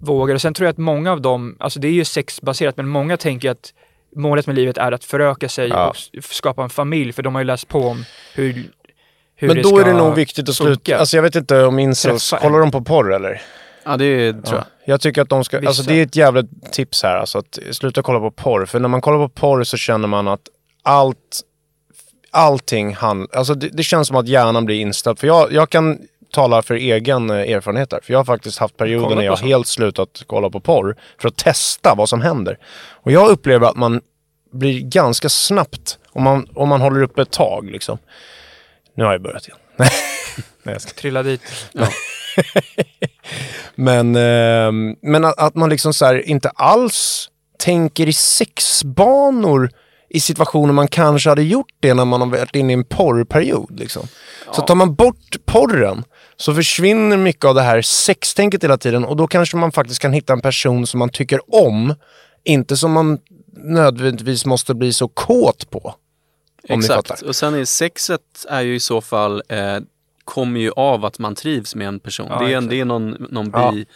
vågar. 0.00 0.34
Och 0.34 0.40
sen 0.42 0.54
tror 0.54 0.64
jag 0.66 0.72
att 0.72 0.78
många 0.78 1.12
av 1.12 1.20
dem, 1.20 1.56
alltså 1.60 1.80
det 1.80 1.88
är 1.88 1.92
ju 1.92 2.04
sexbaserat, 2.04 2.76
men 2.76 2.88
många 2.88 3.16
tänker 3.16 3.50
att 3.50 3.72
målet 4.16 4.46
med 4.46 4.56
livet 4.56 4.78
är 4.78 4.92
att 4.92 5.04
föröka 5.04 5.48
sig 5.48 5.68
Ja. 5.68 5.88
och 5.88 6.24
skapa 6.24 6.62
en 6.62 6.70
familj, 6.70 7.12
för 7.12 7.22
de 7.22 7.34
har 7.34 7.40
ju 7.42 7.46
läst 7.46 7.68
på 7.68 7.78
om 7.88 8.04
hur, 8.34 8.70
hur 9.36 9.48
men 9.48 9.56
det 9.56 9.62
då 9.62 9.78
är 9.78 9.84
det 9.84 9.92
nog 9.92 10.14
viktigt 10.14 10.48
att 10.48 10.54
sluta. 10.54 10.70
funka. 10.74 10.98
Alltså 10.98 11.16
jag 11.16 11.22
vet 11.22 11.36
inte 11.36 11.64
om 11.64 11.78
incels, 11.78 12.30
kollar 12.40 12.58
de 12.60 12.70
på 12.70 12.80
porr 12.80 13.14
eller? 13.14 13.42
Ja, 13.84 13.96
det 13.96 14.32
tror 14.32 14.58
jag. 14.58 14.64
Jag 14.86 15.00
tycker 15.00 15.22
att 15.22 15.28
de 15.28 15.44
ska, 15.44 15.58
Vissa. 15.58 15.68
alltså 15.68 15.82
det 15.82 15.94
är 15.94 16.02
ett 16.02 16.16
jävligt 16.16 16.72
tips 16.72 17.02
här, 17.02 17.16
alltså 17.16 17.38
att 17.38 17.58
sluta 17.70 18.02
kolla 18.02 18.18
på 18.20 18.30
porr. 18.30 18.66
För 18.66 18.80
när 18.80 18.88
man 18.88 19.00
kollar 19.00 19.18
på 19.18 19.28
porr 19.28 19.62
så 19.64 19.76
känner 19.76 20.08
man 20.08 20.28
att 20.28 20.40
allt, 20.82 21.40
allting 22.34 22.94
han, 22.94 23.28
alltså 23.32 23.54
det, 23.54 23.68
det 23.68 23.82
känns 23.82 24.08
som 24.08 24.16
att 24.16 24.28
hjärnan 24.28 24.64
blir 24.64 24.80
inställd. 24.80 25.18
För 25.18 25.26
jag, 25.26 25.52
jag 25.52 25.70
kan 25.70 25.98
tala 26.30 26.62
för 26.62 26.74
egen 26.74 27.30
eh, 27.30 27.36
erfarenhet 27.36 27.90
där. 27.90 28.00
För 28.02 28.12
jag 28.12 28.18
har 28.18 28.24
faktiskt 28.24 28.58
haft 28.58 28.76
perioder 28.76 29.16
när 29.16 29.22
jag 29.22 29.36
helt 29.36 29.66
slutat 29.66 30.22
kolla 30.26 30.50
på 30.50 30.60
porr. 30.60 30.96
För 31.20 31.28
att 31.28 31.36
testa 31.36 31.94
vad 31.94 32.08
som 32.08 32.20
händer. 32.20 32.58
Och 32.90 33.12
jag 33.12 33.30
upplever 33.30 33.66
att 33.66 33.76
man 33.76 34.00
blir 34.52 34.80
ganska 34.80 35.28
snabbt, 35.28 35.98
om 36.10 36.22
man, 36.22 36.48
om 36.54 36.68
man 36.68 36.80
håller 36.80 37.02
upp 37.02 37.18
ett 37.18 37.30
tag 37.30 37.70
liksom. 37.70 37.98
Nu 38.94 39.04
har 39.04 39.12
jag 39.12 39.22
börjat 39.22 39.48
igen. 39.48 39.58
Nej, 40.62 40.74
jag 40.74 40.82
ska 40.82 40.90
Trilla 40.90 41.22
dit. 41.22 41.42
Men, 43.74 44.16
ehm, 44.16 44.96
men 45.02 45.24
att, 45.24 45.38
att 45.38 45.54
man 45.54 45.70
liksom 45.70 45.94
så 45.94 46.14
inte 46.14 46.48
alls 46.48 47.28
tänker 47.58 48.08
i 48.08 48.12
sexbanor 48.12 49.70
i 50.08 50.20
situationer 50.20 50.72
man 50.72 50.88
kanske 50.88 51.28
hade 51.28 51.42
gjort 51.42 51.72
det 51.80 51.94
när 51.94 52.04
man 52.04 52.20
har 52.20 52.28
varit 52.28 52.54
inne 52.54 52.72
i 52.72 52.74
en 52.74 52.84
porrperiod. 52.84 53.78
Liksom. 53.80 54.06
Så 54.52 54.62
tar 54.62 54.74
man 54.74 54.94
bort 54.94 55.36
porren 55.44 56.04
så 56.36 56.54
försvinner 56.54 57.16
mycket 57.16 57.44
av 57.44 57.54
det 57.54 57.62
här 57.62 57.82
sextänket 57.82 58.64
hela 58.64 58.78
tiden 58.78 59.04
och 59.04 59.16
då 59.16 59.26
kanske 59.26 59.56
man 59.56 59.72
faktiskt 59.72 60.00
kan 60.00 60.12
hitta 60.12 60.32
en 60.32 60.40
person 60.40 60.86
som 60.86 60.98
man 60.98 61.08
tycker 61.08 61.54
om, 61.54 61.94
inte 62.44 62.76
som 62.76 62.92
man 62.92 63.18
nödvändigtvis 63.56 64.46
måste 64.46 64.74
bli 64.74 64.92
så 64.92 65.08
kåt 65.08 65.70
på. 65.70 65.94
Exakt. 66.68 67.22
Och 67.22 67.36
sen 67.36 67.54
är 67.54 67.64
sexet 67.64 68.20
är 68.48 68.60
ju 68.60 68.74
i 68.74 68.80
så 68.80 69.00
fall, 69.00 69.42
eh, 69.48 69.78
kommer 70.24 70.60
ju 70.60 70.70
av 70.76 71.04
att 71.04 71.18
man 71.18 71.34
trivs 71.34 71.74
med 71.74 71.88
en 71.88 72.00
person. 72.00 72.26
Ja, 72.30 72.38
det, 72.38 72.52
är, 72.52 72.56
en, 72.56 72.68
det 72.68 72.80
är 72.80 72.84
någon, 72.84 73.10
någon 73.30 73.50
Ja. 73.52 73.72
bi, 73.72 73.86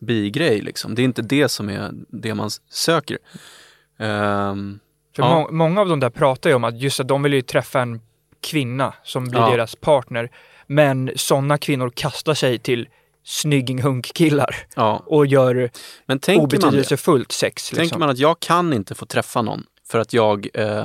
bigrej 0.00 0.60
liksom. 0.60 0.94
Det 0.94 1.02
är 1.02 1.04
inte 1.04 1.22
det 1.22 1.48
som 1.48 1.68
är 1.70 1.90
det 2.08 2.34
man 2.34 2.50
söker. 2.70 3.18
Ehm, 3.98 4.78
För 5.20 5.28
Ja. 5.28 5.38
må- 5.40 5.48
många 5.50 5.80
av 5.80 5.88
dem 5.88 6.00
där 6.00 6.10
pratar 6.10 6.50
ju 6.50 6.56
om 6.56 6.64
att 6.64 6.78
just 6.80 7.00
att 7.00 7.08
de 7.08 7.22
vill 7.22 7.32
ju 7.32 7.42
träffa 7.42 7.80
en 7.80 8.00
kvinna 8.50 8.94
som 9.02 9.24
blir 9.28 9.40
Ja. 9.40 9.50
deras 9.50 9.76
partner. 9.76 10.30
Men 10.66 11.10
sådana 11.16 11.58
kvinnor 11.58 11.90
kastar 11.94 12.34
sig 12.34 12.58
till 12.58 12.88
snygging-hunk-killar 13.24 14.56
ja. 14.76 15.02
och 15.06 15.26
gör 15.26 15.70
Men 16.06 16.18
tänker 16.18 16.42
obetydelsefullt 16.44 17.32
sex. 17.32 17.68
tänker 17.70 17.82
Liksom. 17.82 18.00
man 18.00 18.10
att 18.10 18.18
jag 18.18 18.40
kan 18.40 18.72
inte 18.72 18.94
få 18.94 19.06
träffa 19.06 19.42
någon 19.42 19.64
för 19.90 19.98
att 19.98 20.12
jag, 20.12 20.48
eh, 20.54 20.66
eh, 20.78 20.84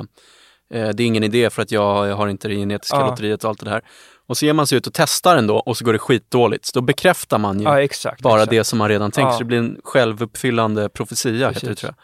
det 0.70 1.02
är 1.02 1.06
ingen 1.06 1.24
idé 1.24 1.50
för 1.50 1.62
att 1.62 1.70
jag 1.72 2.14
har 2.16 2.28
inte 2.28 2.48
det 2.48 2.54
genetiska 2.54 2.96
Ja. 2.96 3.06
lotteriet 3.06 3.44
och 3.44 3.50
allt 3.50 3.64
det 3.64 3.70
här. 3.70 3.82
Och 4.28 4.36
så 4.36 4.46
ger 4.46 4.52
man 4.52 4.66
sig 4.66 4.78
ut 4.78 4.86
och 4.86 4.92
testar 4.94 5.36
ändå 5.36 5.56
och 5.58 5.76
så 5.76 5.84
går 5.84 5.92
det 5.92 5.98
skitdåligt. 5.98 6.64
Så 6.66 6.70
då 6.74 6.80
bekräftar 6.80 7.38
man 7.38 7.58
ju 7.60 7.64
Ja, 7.64 7.82
exakt. 7.82 8.22
bara 8.22 8.34
exakt. 8.40 8.50
det 8.50 8.64
som 8.64 8.78
man 8.78 8.88
redan 8.88 9.10
tänkt. 9.10 9.32
Så 9.32 9.38
det 9.38 9.44
blir 9.44 9.58
en 9.58 9.80
självuppfyllande 9.84 10.88
profetia, 10.88 11.48
heter 11.50 11.68
det 11.68 11.74
tror 11.74 11.88
jag. 11.88 11.94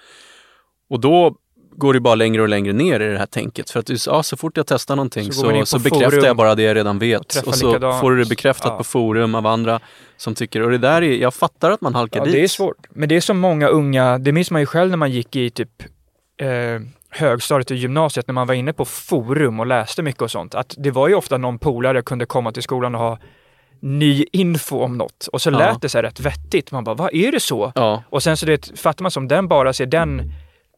Och 0.90 1.00
då 1.00 1.34
går 1.76 1.94
det 1.94 2.00
bara 2.00 2.14
längre 2.14 2.42
och 2.42 2.48
längre 2.48 2.72
ner 2.72 3.00
i 3.00 3.08
det 3.12 3.18
här 3.18 3.26
tänket. 3.26 3.70
För 3.70 3.80
att 3.80 4.06
ja, 4.06 4.22
så 4.22 4.36
fort 4.36 4.56
jag 4.56 4.66
testar 4.66 4.96
någonting 4.96 5.32
Så 5.32 5.32
så, 5.32 5.66
så, 5.66 5.78
bekräftar 5.78 6.26
jag 6.26 6.36
bara 6.36 6.54
det 6.54 6.62
jag 6.62 6.76
redan 6.76 6.96
och 6.96 7.02
vet. 7.02 7.28
träffar 7.28 7.48
Och 7.48 7.54
så 7.54 7.66
likadant. 7.66 8.00
får 8.00 8.10
du 8.10 8.22
det 8.22 8.28
bekräftat 8.28 8.66
Ja. 8.72 8.76
på 8.78 8.84
forum 8.84 9.34
av 9.34 9.46
andra 9.46 9.80
som 10.16 10.34
tycker, 10.34 10.62
och 10.62 10.70
det 10.70 10.78
där 10.78 11.02
är, 11.02 11.16
jag 11.16 11.34
fattar 11.34 11.70
att 11.70 11.80
man 11.80 11.94
halkar 11.94 12.20
Ja, 12.20 12.24
dit. 12.24 12.34
det 12.34 12.42
är 12.42 12.48
svårt. 12.48 12.76
Men 12.90 13.08
det 13.08 13.16
är 13.16 13.20
som 13.20 13.38
många 13.38 13.68
unga, 13.68 14.18
det 14.18 14.32
minns 14.32 14.50
man 14.50 14.60
ju 14.62 14.66
själv 14.66 14.90
när 14.90 14.96
man 14.96 15.10
gick 15.10 15.36
i 15.36 15.50
typ 15.50 15.82
eh, 16.40 16.48
högstadiet 17.10 17.70
och 17.70 17.76
gymnasiet 17.76 18.26
när 18.26 18.32
man 18.32 18.46
var 18.46 18.54
inne 18.54 18.72
på 18.72 18.84
forum 18.84 19.60
och 19.60 19.66
läste 19.66 20.02
mycket 20.02 20.22
och 20.22 20.30
sånt. 20.30 20.54
Att 20.54 20.74
det 20.78 20.90
var 20.90 21.08
ju 21.08 21.14
ofta 21.14 21.38
någon 21.38 21.58
polare 21.58 22.02
kunde 22.02 22.26
komma 22.26 22.52
till 22.52 22.62
skolan 22.62 22.94
och 22.94 23.00
ha 23.00 23.18
ny 23.80 24.24
info 24.32 24.78
om 24.80 24.98
något 24.98 25.28
och 25.32 25.42
så 25.42 25.50
Ja. 25.50 25.58
lät 25.58 25.82
det 25.82 25.88
så 25.88 25.98
här 25.98 26.02
rätt 26.02 26.20
vettigt. 26.20 26.70
Man 26.72 26.84
bara, 26.84 26.94
vad 26.94 27.14
är 27.14 27.32
det 27.32 27.40
så? 27.40 27.72
Ja, 27.74 28.02
Och 28.08 28.22
sen 28.22 28.36
så 28.36 28.46
det, 28.46 28.78
fattar 28.80 29.02
man 29.02 29.10
som 29.10 29.28
den 29.28 29.48
bara 29.48 29.72
ser 29.72 29.86
den 29.86 30.32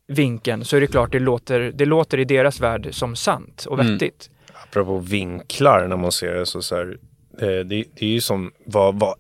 vinkeln 0.09 0.65
så 0.65 0.77
är 0.77 0.81
det 0.81 0.87
klart 0.87 1.13
det 1.13 1.19
låter, 1.19 1.61
det 1.75 1.85
låter 1.85 2.19
i 2.19 2.25
deras 2.25 2.61
värld 2.61 2.89
som 2.93 3.17
sant 3.17 3.67
och 3.69 3.81
Mm. 3.81 3.93
vettigt. 3.93 4.31
Apropå 4.71 4.99
vinklar 4.99 5.87
när 5.89 5.97
man 5.97 6.13
ser 6.13 6.35
det 6.35 6.47
så, 6.47 6.63
så 6.63 6.77
här, 6.77 6.97
eh, 7.41 7.47
det, 7.49 7.65
det 7.65 8.01
är 8.03 8.07
ju 8.07 8.21
som 8.21 8.53
vad, 8.67 8.99
vad, 9.01 9.15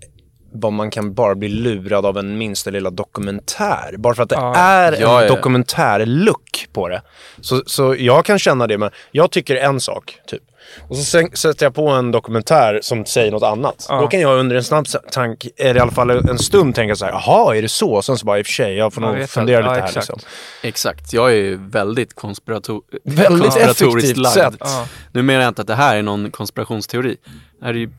vad 0.52 0.72
man 0.72 0.90
kan 0.90 1.14
bara 1.14 1.34
bli 1.34 1.48
lurad 1.48 2.06
av 2.06 2.18
en 2.18 2.38
minsta 2.38 2.70
lilla 2.70 2.90
dokumentär. 2.90 3.94
Bara 3.98 4.14
för 4.14 4.22
att 4.22 4.28
det 4.28 4.34
Ja. 4.34 4.56
är 4.56 4.92
en 4.92 5.00
Ja, 5.00 5.22
ja. 5.22 5.28
dokumentärlook 5.28 6.66
på 6.72 6.88
det. 6.88 7.02
Så, 7.40 7.62
så 7.66 7.94
jag 7.98 8.24
kan 8.24 8.38
känna 8.38 8.66
det, 8.66 8.78
men 8.78 8.90
jag 9.10 9.30
tycker 9.30 9.56
en 9.56 9.80
sak, 9.80 10.18
typ. 10.26 10.42
Och 10.88 10.96
så 10.96 11.28
sätter 11.34 11.66
jag 11.66 11.74
på 11.74 11.88
en 11.88 12.10
dokumentär 12.12 12.78
som 12.82 13.06
säger 13.06 13.30
något 13.32 13.42
annat. 13.42 13.86
Ja. 13.88 14.00
Då 14.00 14.06
kan 14.08 14.20
jag 14.20 14.38
under 14.38 14.56
en 14.56 14.64
snabb 14.64 14.86
tank, 15.12 15.46
eller 15.56 15.76
i 15.76 15.80
alla 15.80 15.90
fall 15.92 16.10
en 16.10 16.38
stund 16.38 16.74
tänka 16.74 16.96
så 16.96 17.04
här, 17.04 17.12
jaha, 17.12 17.56
är 17.56 17.62
det 17.62 17.68
så? 17.68 17.92
Och 17.92 18.04
sen 18.04 18.18
så 18.18 18.26
bara, 18.26 18.38
i 18.38 18.42
och 18.42 18.46
för 18.46 18.52
sig, 18.52 18.74
jag 18.76 18.92
får 18.92 19.00
nog 19.00 19.14
vet 19.16 19.30
fundera 19.30 19.58
att- 19.58 19.64
lite 19.64 19.74
ja, 19.74 19.80
här 19.80 19.88
exakt. 19.88 20.08
liksom. 20.08 20.18
exakt. 20.62 21.12
Jag 21.12 21.30
är 21.30 21.34
ju 21.34 21.56
väldigt 21.56 22.14
konspirator 22.14 22.82
Väldigt 23.04 23.42
konspiratoriskt 23.42 23.82
effektivt 23.96 24.16
lagd. 24.16 24.34
sätt. 24.34 24.54
Ja. 24.60 24.86
Nu 25.12 25.22
menar 25.22 25.40
jag 25.40 25.48
inte 25.50 25.60
att 25.62 25.68
det 25.68 25.74
här 25.74 25.96
är 25.96 26.02
någon 26.02 26.30
konspirationsteori. 26.30 27.16
Det 27.60 27.64
här 27.66 27.74
är 27.74 27.78
ju 27.78 27.90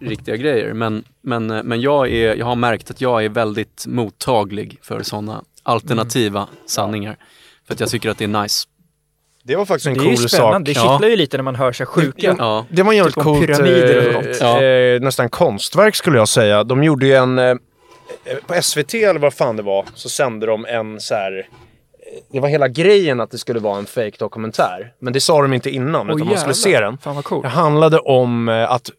riktiga 0.00 0.36
grejer. 0.36 0.72
Men, 0.74 1.04
men, 1.22 1.46
men 1.46 1.80
jag, 1.80 2.10
är, 2.12 2.34
jag 2.34 2.46
har 2.46 2.56
märkt 2.56 2.90
att 2.90 3.00
jag 3.00 3.24
är 3.24 3.28
väldigt 3.28 3.84
mottaglig 3.86 4.78
för 4.82 5.02
sådana 5.02 5.42
alternativa 5.62 6.40
Mm. 6.40 6.54
sanningar. 6.66 7.16
För 7.66 7.74
att 7.74 7.80
jag 7.80 7.88
tycker 7.88 8.10
att 8.10 8.18
det 8.18 8.24
är 8.24 8.42
nice. 8.42 8.68
Det 9.46 9.56
var 9.56 9.64
faktiskt 9.64 9.86
en 9.86 9.94
Det 9.94 10.00
är 10.00 10.10
ju 10.10 10.16
cool 10.16 10.28
spännande, 10.28 10.74
sak. 10.74 10.82
det 10.82 10.88
Ja. 10.88 10.92
kittlar 10.94 11.08
ju 11.08 11.16
lite 11.16 11.36
när 11.36 11.44
man 11.44 11.54
hör 11.54 11.72
sig 11.72 11.86
sjuka. 11.86 12.36
Ja, 12.38 12.66
Det 12.70 12.82
var 12.82 12.92
en 12.92 12.96
jävligt 12.96 13.14
Typ 13.14 13.24
coolt, 13.24 13.46
pyramider 13.46 14.16
och 14.16 14.24
eh. 14.24 14.36
Ja. 14.40 14.62
eh, 14.62 15.00
nästan 15.00 15.28
konstverk 15.28 15.94
skulle 15.94 16.18
jag 16.18 16.28
säga. 16.28 16.64
De 16.64 16.84
gjorde 16.84 17.06
ju 17.06 17.14
en, 17.14 17.38
eh, 17.38 17.54
på 18.46 18.54
SVT 18.62 18.94
eller 18.94 19.20
vad 19.20 19.34
fan 19.34 19.56
det 19.56 19.62
var, 19.62 19.84
så 19.94 20.08
sände 20.08 20.46
de 20.46 20.66
en 20.66 21.00
så 21.00 21.14
här. 21.14 21.38
eh, 21.38 21.44
Det 22.32 22.40
var 22.40 22.48
hela 22.48 22.68
grejen 22.68 23.20
att 23.20 23.30
det 23.30 23.38
skulle 23.38 23.60
vara 23.60 23.78
en 23.78 23.86
fake 23.86 24.16
dokumentär 24.18 24.92
Men 25.00 25.12
det 25.12 25.20
sa 25.20 25.42
de 25.42 25.52
inte 25.52 25.70
innan, 25.70 26.10
Åh, 26.10 26.16
utan 26.16 26.28
man 26.28 26.38
skulle 26.38 26.54
se 26.54 26.80
den. 26.80 26.98
Fan 26.98 27.14
vad 27.14 27.24
coolt. 27.24 27.42
Det 27.42 27.48
handlade 27.48 27.98
om 27.98 28.48
eh, 28.48 28.70
att, 28.72 28.90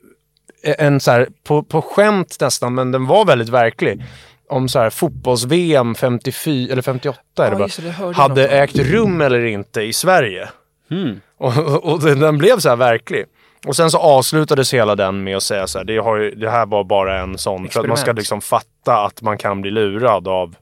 eh, 0.63 0.75
en 0.85 0.99
så 0.99 1.11
här, 1.11 1.27
på, 1.43 1.63
på 1.63 1.81
skämt 1.81 2.37
nästan, 2.41 2.73
men 2.75 2.91
den 2.91 3.05
var 3.07 3.25
väldigt 3.25 3.49
verklig. 3.49 4.03
Om 4.49 4.69
så 4.69 4.79
här 4.79 4.89
fotbolls-VM 4.89 5.95
54, 5.95 6.71
eller 6.71 6.81
58 6.81 7.19
är 7.37 7.51
det 7.51 7.51
Ja, 7.51 7.57
bara, 7.57 8.07
det, 8.07 8.13
hade 8.15 8.41
något 8.41 8.51
ägt 8.51 8.75
rum 8.75 9.21
eller 9.21 9.45
inte 9.45 9.81
i 9.81 9.93
Sverige. 9.93 10.49
Hmm. 10.89 11.21
Och, 11.37 11.57
och, 11.57 11.91
och 11.93 12.01
den, 12.01 12.37
blev 12.37 12.59
så 12.59 12.69
här 12.69 12.75
verklig. 12.75 13.25
Och 13.67 13.75
sen 13.75 13.91
så 13.91 13.97
avslutades 13.97 14.73
hela 14.73 14.95
den 14.95 15.23
med 15.23 15.37
att 15.37 15.43
säga 15.43 15.67
så 15.67 15.77
här, 15.77 15.85
det, 15.85 15.97
har 15.97 16.17
ju, 16.17 16.31
det 16.35 16.49
här 16.49 16.65
var 16.65 16.83
bara 16.83 17.19
en 17.19 17.37
sån, 17.37 17.69
för 17.69 17.79
att 17.79 17.87
man 17.87 17.97
ska 17.97 18.01
Experiment. 18.01 18.17
liksom 18.19 18.41
fatta 18.41 19.05
att 19.05 19.21
man 19.21 19.37
kan 19.37 19.61
bli 19.61 19.71
lurad 19.71 20.27
av... 20.27 20.55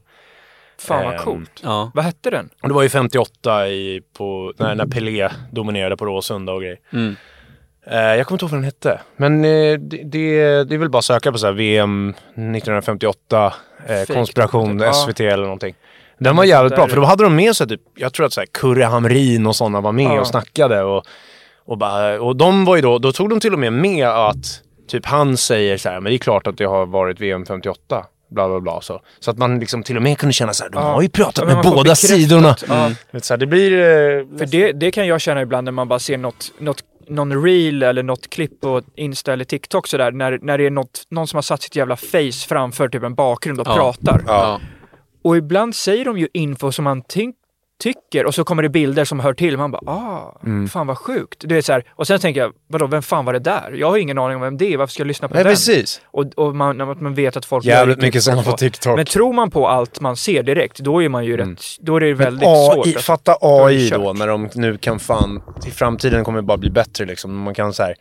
Fan 0.78 1.04
vad 1.04 1.14
Ehm, 1.14 1.20
coolt. 1.20 1.60
ja. 1.62 1.90
Vad 1.94 2.04
hette 2.04 2.30
den? 2.30 2.48
Det 2.62 2.72
var 2.72 2.82
ju 2.82 2.88
58 2.88 3.68
i, 3.68 4.02
på, 4.18 4.52
när, 4.56 4.74
när 4.74 4.86
Pelé 4.86 5.28
dominerade 5.52 5.96
på 5.96 6.04
Råsunda 6.06 6.52
och 6.52 6.60
grejer. 6.60 6.78
Mm. 6.92 7.16
Eh, 7.86 7.96
jag 7.98 8.26
kommer 8.26 8.36
inte 8.36 8.44
ihåg 8.44 8.50
vad 8.50 8.58
den 8.58 8.64
hette. 8.64 9.00
Men 9.16 9.44
eh, 9.44 9.78
det, 9.78 10.02
det, 10.04 10.64
det 10.64 10.74
är 10.74 10.78
väl 10.78 10.90
bara 10.90 10.98
att 10.98 11.04
söka 11.04 11.32
på 11.32 11.38
så 11.38 11.52
VM 11.52 12.14
1958, 12.30 13.52
eh, 13.86 13.96
Fake 13.98 14.12
konspiration. 14.14 14.78
Ja. 14.78 14.92
SVT 14.92 15.20
eller 15.20 15.42
någonting. 15.44 15.74
Den 16.18 16.36
var 16.36 16.44
jävligt 16.44 16.74
bra, 16.74 16.88
för 16.88 16.96
då 16.96 17.04
hade 17.04 17.22
de 17.24 17.36
med 17.36 17.56
sig 17.56 17.68
typ, 17.68 17.80
jag 17.96 18.12
tror 18.12 18.26
att 18.26 18.32
så 18.32 18.40
här, 18.40 18.46
Kurre 18.46 18.84
Hamrin 18.84 19.46
och 19.46 19.56
sådana 19.56 19.80
var 19.80 19.92
med 19.92 20.04
Ja. 20.04 20.20
och 20.20 20.26
snackade. 20.26 20.82
Och, 20.82 21.04
och, 21.66 21.78
bara, 21.78 22.20
och 22.20 22.36
de 22.36 22.64
var 22.64 22.76
ju 22.76 22.82
då, 22.82 22.98
då 22.98 23.12
tog 23.12 23.30
de 23.30 23.40
till 23.40 23.52
och 23.52 23.58
med 23.58 23.72
med 23.72 24.08
att 24.08 24.60
typ 24.88 25.06
han 25.06 25.36
säger 25.36 25.76
så 25.76 25.88
här, 25.88 26.00
men 26.00 26.10
det 26.10 26.16
är 26.16 26.18
klart 26.18 26.46
att 26.46 26.56
det 26.58 26.64
har 26.64 26.86
varit 26.86 27.20
VM 27.20 27.46
58. 27.46 28.04
Bla 28.30 28.48
bla 28.48 28.60
bla. 28.60 28.80
Så, 28.80 29.00
så 29.20 29.30
att 29.30 29.38
man 29.38 29.58
liksom 29.58 29.82
till 29.82 29.96
och 29.96 30.02
med 30.02 30.18
kunde 30.18 30.32
känna 30.32 30.52
så 30.52 30.64
här, 30.64 30.70
de 30.70 30.82
Ja. 30.82 30.92
har 30.92 31.02
ju 31.02 31.08
pratat 31.08 31.44
Ja, 31.48 31.54
med 31.54 31.64
båda 31.72 31.94
sidorna. 31.94 32.56
Ja. 32.68 32.90
Vet, 33.10 33.24
så 33.24 33.34
här, 33.34 33.38
det 33.38 33.46
blir... 33.46 33.72
Eh, 33.72 34.38
För 34.38 34.46
det, 34.46 34.72
det 34.72 34.90
kan 34.90 35.06
jag 35.06 35.20
känna 35.20 35.42
ibland 35.42 35.64
när 35.64 35.72
man 35.72 35.88
bara 35.88 35.98
ser 35.98 36.18
något, 36.18 36.52
något, 36.58 36.80
någon 37.08 37.42
reel 37.44 37.82
eller 37.82 38.02
något 38.02 38.30
klipp 38.30 38.60
på 38.60 38.82
Insta 38.96 39.32
eller 39.32 39.44
TikTok 39.44 39.86
sådär, 39.86 40.12
när, 40.12 40.38
när 40.42 40.58
det 40.58 40.66
är 40.66 40.70
något, 40.70 41.02
någon 41.08 41.26
som 41.26 41.36
har 41.36 41.42
satt 41.42 41.62
sitt 41.62 41.76
jävla 41.76 41.96
face 41.96 42.46
framför 42.48 42.88
typ 42.88 43.02
en 43.02 43.14
bakgrund 43.14 43.60
och 43.60 43.66
Ja. 43.68 43.74
pratar. 43.74 44.22
Ja. 44.26 44.60
Och 45.22 45.36
ibland 45.36 45.74
säger 45.74 46.04
de 46.04 46.18
ju 46.18 46.28
info 46.32 46.72
som 46.72 46.84
man 46.84 47.02
tänk, 47.08 47.36
tycker 47.82 48.26
och 48.26 48.34
så 48.34 48.44
kommer 48.44 48.62
det 48.62 48.68
bilder 48.68 49.04
som 49.04 49.20
hör 49.20 49.34
till. 49.34 49.56
Man 49.56 49.70
bara, 49.70 49.90
ah, 49.90 50.40
Mm. 50.44 50.68
fan 50.68 50.86
vad 50.86 50.98
sjukt. 50.98 51.42
Du 51.48 51.54
vet, 51.54 51.64
så 51.64 51.72
här, 51.72 51.84
och 51.90 52.06
sen 52.06 52.18
tänker 52.20 52.40
jag, 52.40 52.52
vadå, 52.68 52.86
vem 52.86 53.02
fan 53.02 53.24
var 53.24 53.32
det 53.32 53.38
där? 53.38 53.72
Jag 53.78 53.90
har 53.90 53.98
ingen 53.98 54.18
aning 54.18 54.36
om 54.36 54.42
vem 54.42 54.56
det 54.56 54.72
är, 54.72 54.76
varför 54.76 54.92
ska 54.92 55.00
jag 55.00 55.06
lyssna 55.06 55.28
på 55.28 55.34
Nej 55.34 55.44
den? 55.44 55.52
precis. 55.52 56.00
Och, 56.06 56.24
och 56.36 56.56
man, 56.56 56.76
man 56.76 57.14
vet 57.14 57.36
att 57.36 57.44
folk 57.44 57.64
Jävligt 57.64 58.00
det 58.00 58.06
mycket 58.06 58.22
sen 58.22 58.44
på. 58.44 58.52
TikTok. 58.52 58.96
Men 58.96 59.06
tror 59.06 59.32
man 59.32 59.50
på 59.50 59.68
allt 59.68 60.00
man 60.00 60.16
ser 60.16 60.42
direkt, 60.42 60.78
då 60.78 61.02
är 61.02 61.08
man 61.08 61.24
ju 61.24 61.36
rätt, 61.36 61.62
då 61.80 61.96
är 61.96 62.00
det 62.00 62.14
väldigt 62.14 62.48
AI, 62.48 62.70
svårt. 62.74 62.96
att- 62.96 63.02
fatta 63.02 63.32
är 63.32 63.68
det 63.68 63.74
AI 63.74 63.90
då 63.90 64.12
när 64.12 64.26
de 64.26 64.48
nu 64.54 64.76
kan 64.78 64.98
fan, 64.98 65.42
i 65.66 65.70
framtiden 65.70 66.24
kommer 66.24 66.38
det 66.38 66.42
bara 66.46 66.58
bli 66.58 66.70
bättre 66.70 67.04
liksom. 67.04 67.36
Man 67.42 67.54
kan 67.54 67.72
så 67.72 67.82
här, 67.82 67.94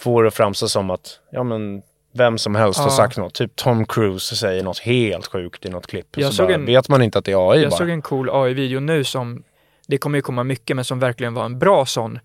få 0.00 0.22
det 0.22 0.28
att 0.28 0.34
framstå 0.34 0.68
som 0.68 0.90
att, 0.90 1.18
ja 1.32 1.42
men 1.42 1.82
vem 2.12 2.38
som 2.38 2.54
helst 2.54 2.78
har 2.80 2.86
Ja. 2.86 2.90
sagt 2.90 3.16
något. 3.16 3.34
Typ 3.34 3.56
Tom 3.56 3.86
Cruise 3.86 4.36
säger 4.36 4.62
något 4.62 4.78
helt 4.78 5.26
sjukt 5.26 5.66
i 5.66 5.68
något 5.68 5.86
klipp. 5.86 6.06
Jag 6.16 6.32
så 6.32 6.42
bara, 6.42 6.54
en- 6.54 6.66
vet 6.66 6.88
man 6.88 7.02
inte 7.02 7.18
att 7.18 7.24
det 7.24 7.32
är 7.32 7.50
AI 7.52 7.60
Jag 7.62 7.70
bara. 7.70 7.78
såg 7.78 7.88
en 7.90 8.02
cool 8.02 8.30
AI-video 8.32 8.80
nu 8.80 9.04
som, 9.04 9.42
det 9.86 9.98
kommer 9.98 10.18
ju 10.18 10.22
komma 10.22 10.44
mycket, 10.44 10.76
men 10.76 10.84
som 10.84 10.98
verkligen 10.98 11.34
var 11.34 11.44
en 11.44 11.58
bra 11.58 11.86
sån. 11.86 12.18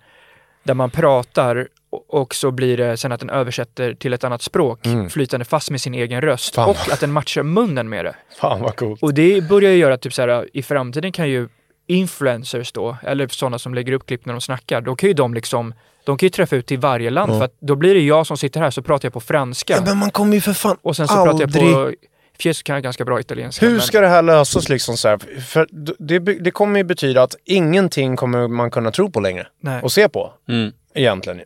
Där 0.63 0.73
man 0.73 0.89
pratar 0.89 1.67
och- 1.89 2.13
och 2.13 2.35
så 2.35 2.51
blir 2.51 2.77
det 2.77 2.97
sen 2.97 3.11
att 3.11 3.19
den 3.19 3.29
översätter 3.29 3.93
till 3.93 4.13
ett 4.13 4.23
annat 4.23 4.41
språk 4.41 4.85
Mm. 4.85 5.09
flytande 5.09 5.45
fast 5.45 5.71
med 5.71 5.81
sin 5.81 5.93
egen 5.93 6.21
röst. 6.21 6.55
Fan. 6.55 6.69
Och 6.69 6.77
att 6.91 6.99
den 6.99 7.11
matchar 7.11 7.43
munnen 7.43 7.89
med 7.89 8.05
det. 8.05 8.15
Fan 8.39 8.61
vad 8.61 8.75
coolt. 8.75 9.03
Och 9.03 9.13
det 9.13 9.49
börjar 9.49 9.71
ju 9.71 9.77
göra 9.77 9.97
typ 9.97 10.13
så 10.13 10.21
här, 10.21 10.49
i 10.53 10.63
framtiden 10.63 11.11
kan 11.11 11.29
ju 11.29 11.47
influencers 11.87 12.71
då, 12.71 12.97
eller 13.03 13.27
sådana 13.27 13.59
som 13.59 13.73
lägger 13.73 13.93
upp 13.93 14.05
klipp 14.05 14.25
när 14.25 14.33
de 14.33 14.41
snackar, 14.41 14.81
då 14.81 14.95
kan 14.95 15.07
ju 15.07 15.13
de 15.13 15.33
liksom, 15.33 15.73
de 16.05 16.17
kan 16.17 16.25
ju 16.25 16.29
träffa 16.31 16.55
ut 16.55 16.65
till 16.65 16.79
varje 16.79 17.09
land 17.09 17.31
för 17.31 17.45
att 17.45 17.53
då 17.59 17.75
blir 17.75 17.93
det 17.93 18.01
jag 18.01 18.27
som 18.27 18.37
sitter 18.37 18.59
här 18.59 18.71
så 18.71 18.81
pratar 18.81 19.05
jag 19.05 19.13
på 19.13 19.19
franska. 19.19 19.73
Ja 19.73 19.81
men 19.85 19.97
man 19.97 20.11
kommer 20.11 20.35
ju 20.35 20.41
för 20.41 20.53
fan 20.53 20.77
och 20.81 20.95
sen 20.95 21.07
så 21.07 21.13
aldrig... 21.13 21.53
pratar 21.53 21.67
jag 21.67 21.73
på, 21.73 21.93
fjäs 22.39 22.63
kan 22.63 22.73
jag 22.73 22.83
ganska 22.83 23.05
bra 23.05 23.19
italienska. 23.19 23.65
Hur 23.65 23.71
men- 23.73 23.81
ska 23.81 24.01
det 24.01 24.07
här 24.07 24.21
lösas 24.21 24.69
liksom 24.69 24.97
så 24.97 25.07
här? 25.07 25.41
För 25.41 25.67
det, 25.99 26.19
det 26.19 26.51
kommer 26.51 26.79
ju 26.79 26.83
betyda 26.83 27.23
att 27.23 27.35
ingenting 27.45 28.15
kommer 28.15 28.47
man 28.47 28.71
kunna 28.71 28.91
tro 28.91 29.11
på 29.11 29.19
längre. 29.19 29.47
Nej. 29.61 29.81
Och 29.81 29.91
se 29.91 30.09
på. 30.09 30.33
Mm. 30.49 30.71
Egentligen 30.93 31.39
ju. 31.39 31.45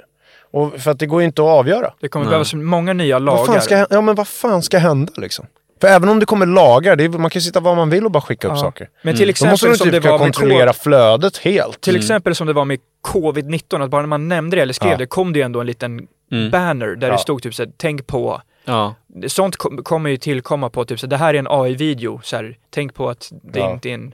Och 0.51 0.81
för 0.81 0.91
att 0.91 0.99
det 0.99 1.05
går 1.05 1.21
ju 1.21 1.25
inte 1.25 1.41
att 1.41 1.47
avgöra. 1.47 1.93
Det 1.99 2.07
kommer 2.07 2.25
Nej. 2.25 2.29
behövas 2.29 2.53
många 2.53 2.93
nya 2.93 3.19
Vad 3.19 3.37
fan 3.37 3.47
lagar. 3.47 3.61
ska, 3.61 3.85
ja 3.89 4.01
men 4.01 4.15
vad 4.15 4.27
fan 4.27 4.61
ska 4.63 4.77
hända 4.77 5.13
liksom? 5.17 5.45
För 5.81 5.87
även 5.87 6.09
om 6.09 6.19
det 6.19 6.25
kommer 6.25 6.45
lagar, 6.45 6.95
det 6.95 7.03
är, 7.03 7.09
man 7.09 7.29
kan 7.29 7.41
sitta 7.41 7.59
var 7.59 7.75
man 7.75 7.89
vill 7.89 8.05
och 8.05 8.11
bara 8.11 8.21
skicka 8.21 8.47
upp 8.47 8.53
Ja. 8.55 8.61
saker. 8.61 8.89
Men 9.01 9.15
till 9.15 9.27
Då 9.27 9.29
måste 9.29 9.51
exempel 9.51 9.69
du 9.71 9.77
som 9.77 9.85
typ 9.91 10.03
det 10.03 10.09
var 10.09 10.19
med 10.19 10.25
kontrollera 10.35 10.73
flödet 10.73 11.37
helt. 11.37 11.81
Till 11.81 11.95
exempel 11.95 12.35
som 12.35 12.47
det 12.47 12.53
var 12.53 12.65
med 12.65 12.79
covid-19, 13.07 13.83
att 13.83 13.89
bara 13.89 14.01
när 14.01 14.07
man 14.07 14.27
nämnde 14.27 14.55
det 14.55 14.61
eller 14.61 14.73
skrev 14.73 14.91
Ja. 14.91 14.97
det 14.97 15.05
kom 15.05 15.33
det 15.33 15.39
ju 15.39 15.45
ändå 15.45 15.59
en 15.61 15.67
liten 15.67 16.07
Mm. 16.31 16.51
banner 16.51 16.87
där 16.95 17.07
Ja. 17.07 17.13
det 17.13 17.19
stod 17.19 17.43
typ 17.43 17.55
såhär, 17.55 17.71
tänk 17.77 18.07
på. 18.07 18.41
Ja. 18.65 18.95
Sånt 19.27 19.55
kom, 19.57 19.83
kommer 19.83 20.09
ju 20.09 20.17
tillkomma 20.17 20.69
på 20.69 20.85
typ 20.85 20.99
så 20.99 21.07
det 21.07 21.17
här 21.17 21.33
är 21.33 21.39
en 21.39 21.47
AI-video, 21.49 22.19
så 22.23 22.35
här, 22.35 22.57
tänk 22.69 22.93
på 22.93 23.09
att 23.09 23.29
det 23.43 23.59
Ja. 23.59 23.71
inte 23.71 23.89
är 23.89 23.93
en... 23.93 24.13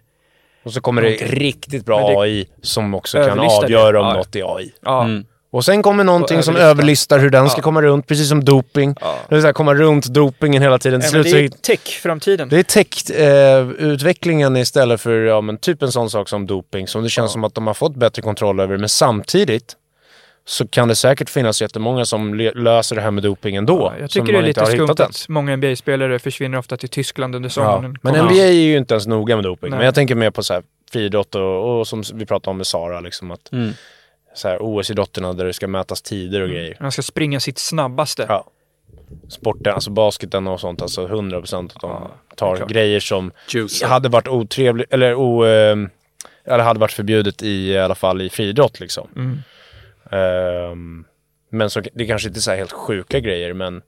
Och 0.66 0.74
så 0.74 0.82
kommer 0.82 1.02
det 1.02 1.10
riktigt 1.10 1.86
bra 1.86 2.08
det- 2.10 2.18
AI 2.20 2.48
som 2.62 2.94
också 2.94 3.18
kan 3.18 3.28
Överlistar 3.30 3.68
det. 3.68 3.76
avgöra 3.76 4.02
om 4.02 4.08
Ja. 4.08 4.14
något 4.14 4.36
är 4.36 4.56
AI. 4.58 4.72
Ja, 4.82 5.04
Mm. 5.04 5.26
Och 5.56 5.66
sen 5.66 5.82
kommer 5.84 6.04
någonting 6.04 6.44
som 6.44 6.56
överlistar. 6.56 7.20
hur 7.20 7.30
den 7.30 7.50
ska 7.50 7.60
Ja. 7.60 7.64
komma 7.64 7.82
runt, 7.82 8.08
precis 8.08 8.30
som 8.30 8.44
doping. 8.46 8.96
ja. 9.02 9.16
Det 9.30 9.36
vill 9.36 9.42
säga 9.42 9.54
komma 9.54 9.74
runt 9.74 10.06
dopingen 10.06 10.62
hela 10.62 10.78
tiden. 10.80 11.02
Till 11.02 11.14
men 11.14 11.24
slut 11.24 11.34
det 11.36 11.44
är 11.46 11.48
så 11.50 11.58
tech, 11.62 12.00
framtiden. 12.02 12.50
Det 12.50 12.60
är 12.60 12.64
tech-utvecklingen 12.64 14.58
istället 14.58 15.02
för 15.02 15.12
ja, 15.22 15.42
men 15.42 15.58
typ 15.58 15.82
en 15.82 15.92
sån 15.92 16.10
sak 16.10 16.30
som 16.30 16.48
doping. 16.48 16.88
Som 16.88 17.04
det 17.04 17.10
känns 17.10 17.32
som 17.32 17.44
att 17.44 17.56
de 17.56 17.68
har 17.68 17.74
fått 17.74 17.96
bättre 17.96 18.22
kontroll 18.22 18.60
över. 18.60 18.78
Men 18.78 18.90
samtidigt 18.90 19.76
så 20.48 20.68
kan 20.68 20.88
det 20.88 20.96
säkert 20.96 21.30
finnas 21.30 21.62
jättemånga 21.62 22.06
som 22.06 22.34
löser 22.36 22.96
det 22.96 23.02
här 23.02 23.12
med 23.12 23.24
doping 23.24 23.56
ändå. 23.56 23.92
Ja, 23.96 24.02
jag 24.02 24.10
tycker 24.12 24.34
det 24.34 24.40
är 24.40 24.44
lite 24.44 24.66
skumt 24.66 24.90
att 25.00 25.26
många 25.30 25.56
NBA-spelare 25.58 26.20
försvinner 26.20 26.58
ofta 26.58 26.78
till 26.78 26.90
Tyskland 26.90 27.36
under 27.36 27.50
Ja. 27.50 27.54
sommaren. 27.54 27.98
Men 28.02 28.14
Kommer- 28.14 28.26
NBA 28.32 28.44
är 28.44 28.52
ju 28.52 28.78
inte 28.78 28.94
ens 28.94 29.08
noga 29.08 29.36
med 29.36 29.44
doping. 29.44 29.70
Nej. 29.70 29.78
Men 29.78 29.86
jag 29.86 29.96
tänker 29.96 30.16
mer 30.16 30.32
på 30.32 30.44
så 30.44 30.54
här 30.54 30.64
friidrott 30.92 31.36
och, 31.36 31.80
och 31.80 31.88
som 31.88 32.04
vi 32.14 32.26
pratade 32.26 32.50
om 32.52 32.58
med 32.58 32.68
Sara, 32.68 33.00
liksom 33.00 33.32
att 33.32 33.52
Mm. 33.52 33.74
Så 34.36 34.48
här 34.48 34.58
OS-idrotterna 34.62 35.34
där 35.34 35.46
det 35.46 35.54
ska 35.54 35.68
mätas 35.68 36.02
tider 36.02 36.42
och 36.42 36.50
grejer. 36.50 36.78
Man 36.80 36.92
ska 36.92 37.02
springa 37.02 37.40
sitt 37.40 37.58
snabbaste. 37.58 38.26
Ja. 38.30 38.48
Sporten, 39.30 39.74
alltså 39.74 39.90
basketen 39.90 40.48
och 40.48 40.60
sånt, 40.60 40.82
alltså 40.82 41.08
100% 41.08 41.66
att 41.76 41.82
de 41.82 41.90
Ja, 41.92 42.12
tar 42.36 42.66
grejer 42.68 43.00
som 43.00 43.32
Juice. 43.50 43.84
hade 43.84 44.10
varit 44.10 44.28
otrevligt, 44.28 44.94
eller 44.94 45.16
o, 45.16 45.46
eh, 45.46 45.78
eller 46.46 46.64
hade 46.64 46.80
varit 46.80 46.92
förbjudet 46.92 47.44
i, 47.44 47.72
i 47.72 47.78
alla 47.80 47.96
fall 47.96 48.22
i 48.22 48.30
friidrott 48.30 48.80
liksom. 48.80 49.08
Mm. 49.16 49.40
Ehm, 50.12 51.06
men 51.50 51.70
så, 51.70 51.82
det 51.94 52.06
kanske 52.06 52.28
inte 52.28 52.38
är 52.40 52.42
så 52.42 52.52
helt 52.52 52.72
sjuka 52.72 53.20
grejer 53.20 53.54
men 53.54 53.82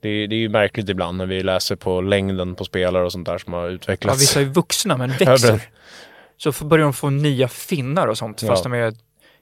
det, 0.00 0.26
det 0.26 0.34
är 0.34 0.40
ju 0.40 0.48
märkligt 0.48 0.88
ibland 0.88 1.18
när 1.18 1.26
vi 1.26 1.42
läser 1.42 1.76
på 1.76 2.00
längden 2.00 2.54
på 2.54 2.64
spelare 2.64 3.04
och 3.04 3.12
sånt 3.12 3.26
där 3.26 3.38
som 3.38 3.52
har 3.52 3.62
Ja, 3.64 3.68
utvecklats. 3.70 4.22
vissa 4.22 4.40
är 4.40 4.44
vuxna 4.44 4.96
men 4.96 5.10
växer. 5.18 5.60
Så 6.38 6.64
börjar 6.64 6.84
de 6.84 6.92
få 6.92 7.10
nya 7.10 7.48
finnar 7.48 8.06
och 8.06 8.18
sånt 8.18 8.40
fast 8.40 8.62
de 8.64 8.72
är 8.72 8.94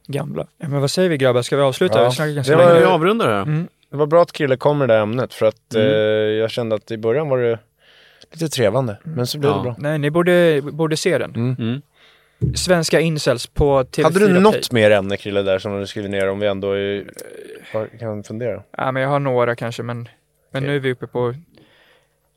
gamla. 0.06 0.46
Ja, 0.58 0.68
men 0.68 0.80
vad 0.80 0.90
säger 0.90 1.08
vi 1.08 1.16
grabbar, 1.16 1.42
ska 1.42 1.56
vi 1.56 1.62
avsluta? 1.62 2.02
Ja, 2.02 2.10
Vi 2.18 2.34
det 2.34 2.42
länge. 2.56 2.56
var- 2.56 2.78
Vi 2.80 2.84
avrundar 2.84 3.28
det 3.28 3.34
här. 3.34 3.42
Mm. 3.42 3.68
Det 3.90 3.96
var 3.96 4.06
bra 4.06 4.22
att 4.22 4.32
Krille 4.32 4.56
kom 4.56 4.78
med 4.78 4.88
det 4.88 4.94
där 4.94 5.02
ämnet 5.02 5.34
för 5.34 5.46
att 5.46 5.74
Mm. 5.74 5.86
eh, 5.88 5.94
jag 6.40 6.50
kände 6.50 6.76
att 6.76 6.90
i 6.90 6.98
början 6.98 7.28
var 7.28 7.38
det 7.38 7.58
lite 8.32 8.48
trevande. 8.48 8.98
Men 9.02 9.26
så 9.26 9.38
blev 9.38 9.50
Ja. 9.52 9.56
det 9.56 9.62
bra. 9.62 9.74
Nej, 9.78 9.98
ni 9.98 10.10
borde, 10.10 10.62
borde 10.72 10.96
se 10.96 11.18
den. 11.18 11.34
Mm. 11.58 11.82
Svenska 12.54 13.00
incels 13.00 13.46
på 13.46 13.84
TV4 13.84 14.02
Hade 14.04 14.18
du 14.20 14.26
Play. 14.26 14.40
något 14.40 14.72
mer 14.72 14.90
ämne 14.90 15.16
Krille 15.16 15.42
där 15.42 15.58
som 15.58 15.80
du 15.80 15.86
skriver 15.86 16.08
ner 16.08 16.28
om 16.30 16.38
vi 16.40 16.46
ändå 16.46 16.72
är, 16.72 17.04
har- 17.72 17.98
kan 17.98 18.22
fundera? 18.22 18.62
Ja, 18.76 18.92
men 18.92 19.02
jag 19.02 19.10
har 19.10 19.18
några 19.20 19.56
kanske, 19.56 19.82
men, 19.82 20.08
men 20.52 20.62
nu 20.62 20.76
är 20.76 20.80
vi 20.80 20.92
uppe 20.92 21.06
på 21.06 21.34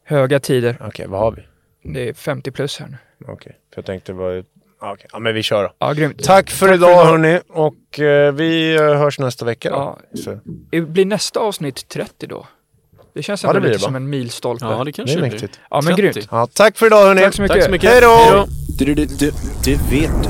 höga 0.03 0.39
tider. 0.39 0.75
Okej, 0.87 1.05
vad 1.07 1.19
har 1.19 1.31
vi? 1.31 1.41
Det 1.83 2.09
är 2.09 2.13
50 2.13 2.51
plus 2.51 2.79
här 2.79 2.87
nu. 2.87 2.97
Okej, 3.27 3.55
för 3.73 3.77
jag 3.81 3.85
tänkte 3.85 4.13
bara... 4.13 4.35
Ja, 4.81 4.93
okej. 4.93 5.07
ja 5.11 5.19
men 5.19 5.33
vi 5.33 5.43
kör 5.43 5.63
då. 5.63 5.73
Ja, 5.79 5.93
grymt. 5.93 6.23
Tack 6.23 6.49
för 6.49 6.73
idag 6.73 7.05
hörni 7.05 7.39
och 7.49 7.99
eh, 7.99 8.33
vi 8.33 8.75
eh, 8.75 8.81
hörs 8.81 9.19
nästa 9.19 9.45
vecka 9.45 9.69
då. 9.69 9.99
Ja, 10.71 10.81
blir 10.81 11.05
nästa 11.05 11.39
avsnitt 11.39 11.87
30 11.87 12.27
då? 12.27 12.47
Det 13.13 13.23
känns 13.23 13.43
Ja, 13.43 13.49
ändå 13.49 13.57
det 13.57 13.61
blir 13.61 13.69
lite 13.69 13.79
det, 13.79 13.85
som 13.85 13.95
en 13.95 14.09
milstolpe. 14.09 14.65
Ja, 14.65 14.77
det 14.77 14.83
det 14.83 14.91
kanske 14.91 15.15
är 15.15 15.21
blir. 15.21 15.31
mäktigt. 15.31 15.59
Ja, 15.69 15.81
men 15.83 15.95
30. 15.95 16.01
grymt. 16.01 16.27
Ja, 16.31 16.47
tack 16.53 16.77
för 16.77 16.85
idag 16.85 17.03
hörni! 17.03 17.21
Tack 17.21 17.33
så 17.33 17.41
mycket. 17.41 17.55
Tack 17.55 17.65
så 17.65 17.71
mycket. 17.71 17.89
Hej 17.89 18.01
då! 18.01 18.07
Hej 18.07 18.31
då! 18.31 18.47
Du, 18.79 18.93
du, 18.93 19.05
du, 19.05 19.31
du 19.65 19.75
vet 19.75 20.23
du. 20.23 20.29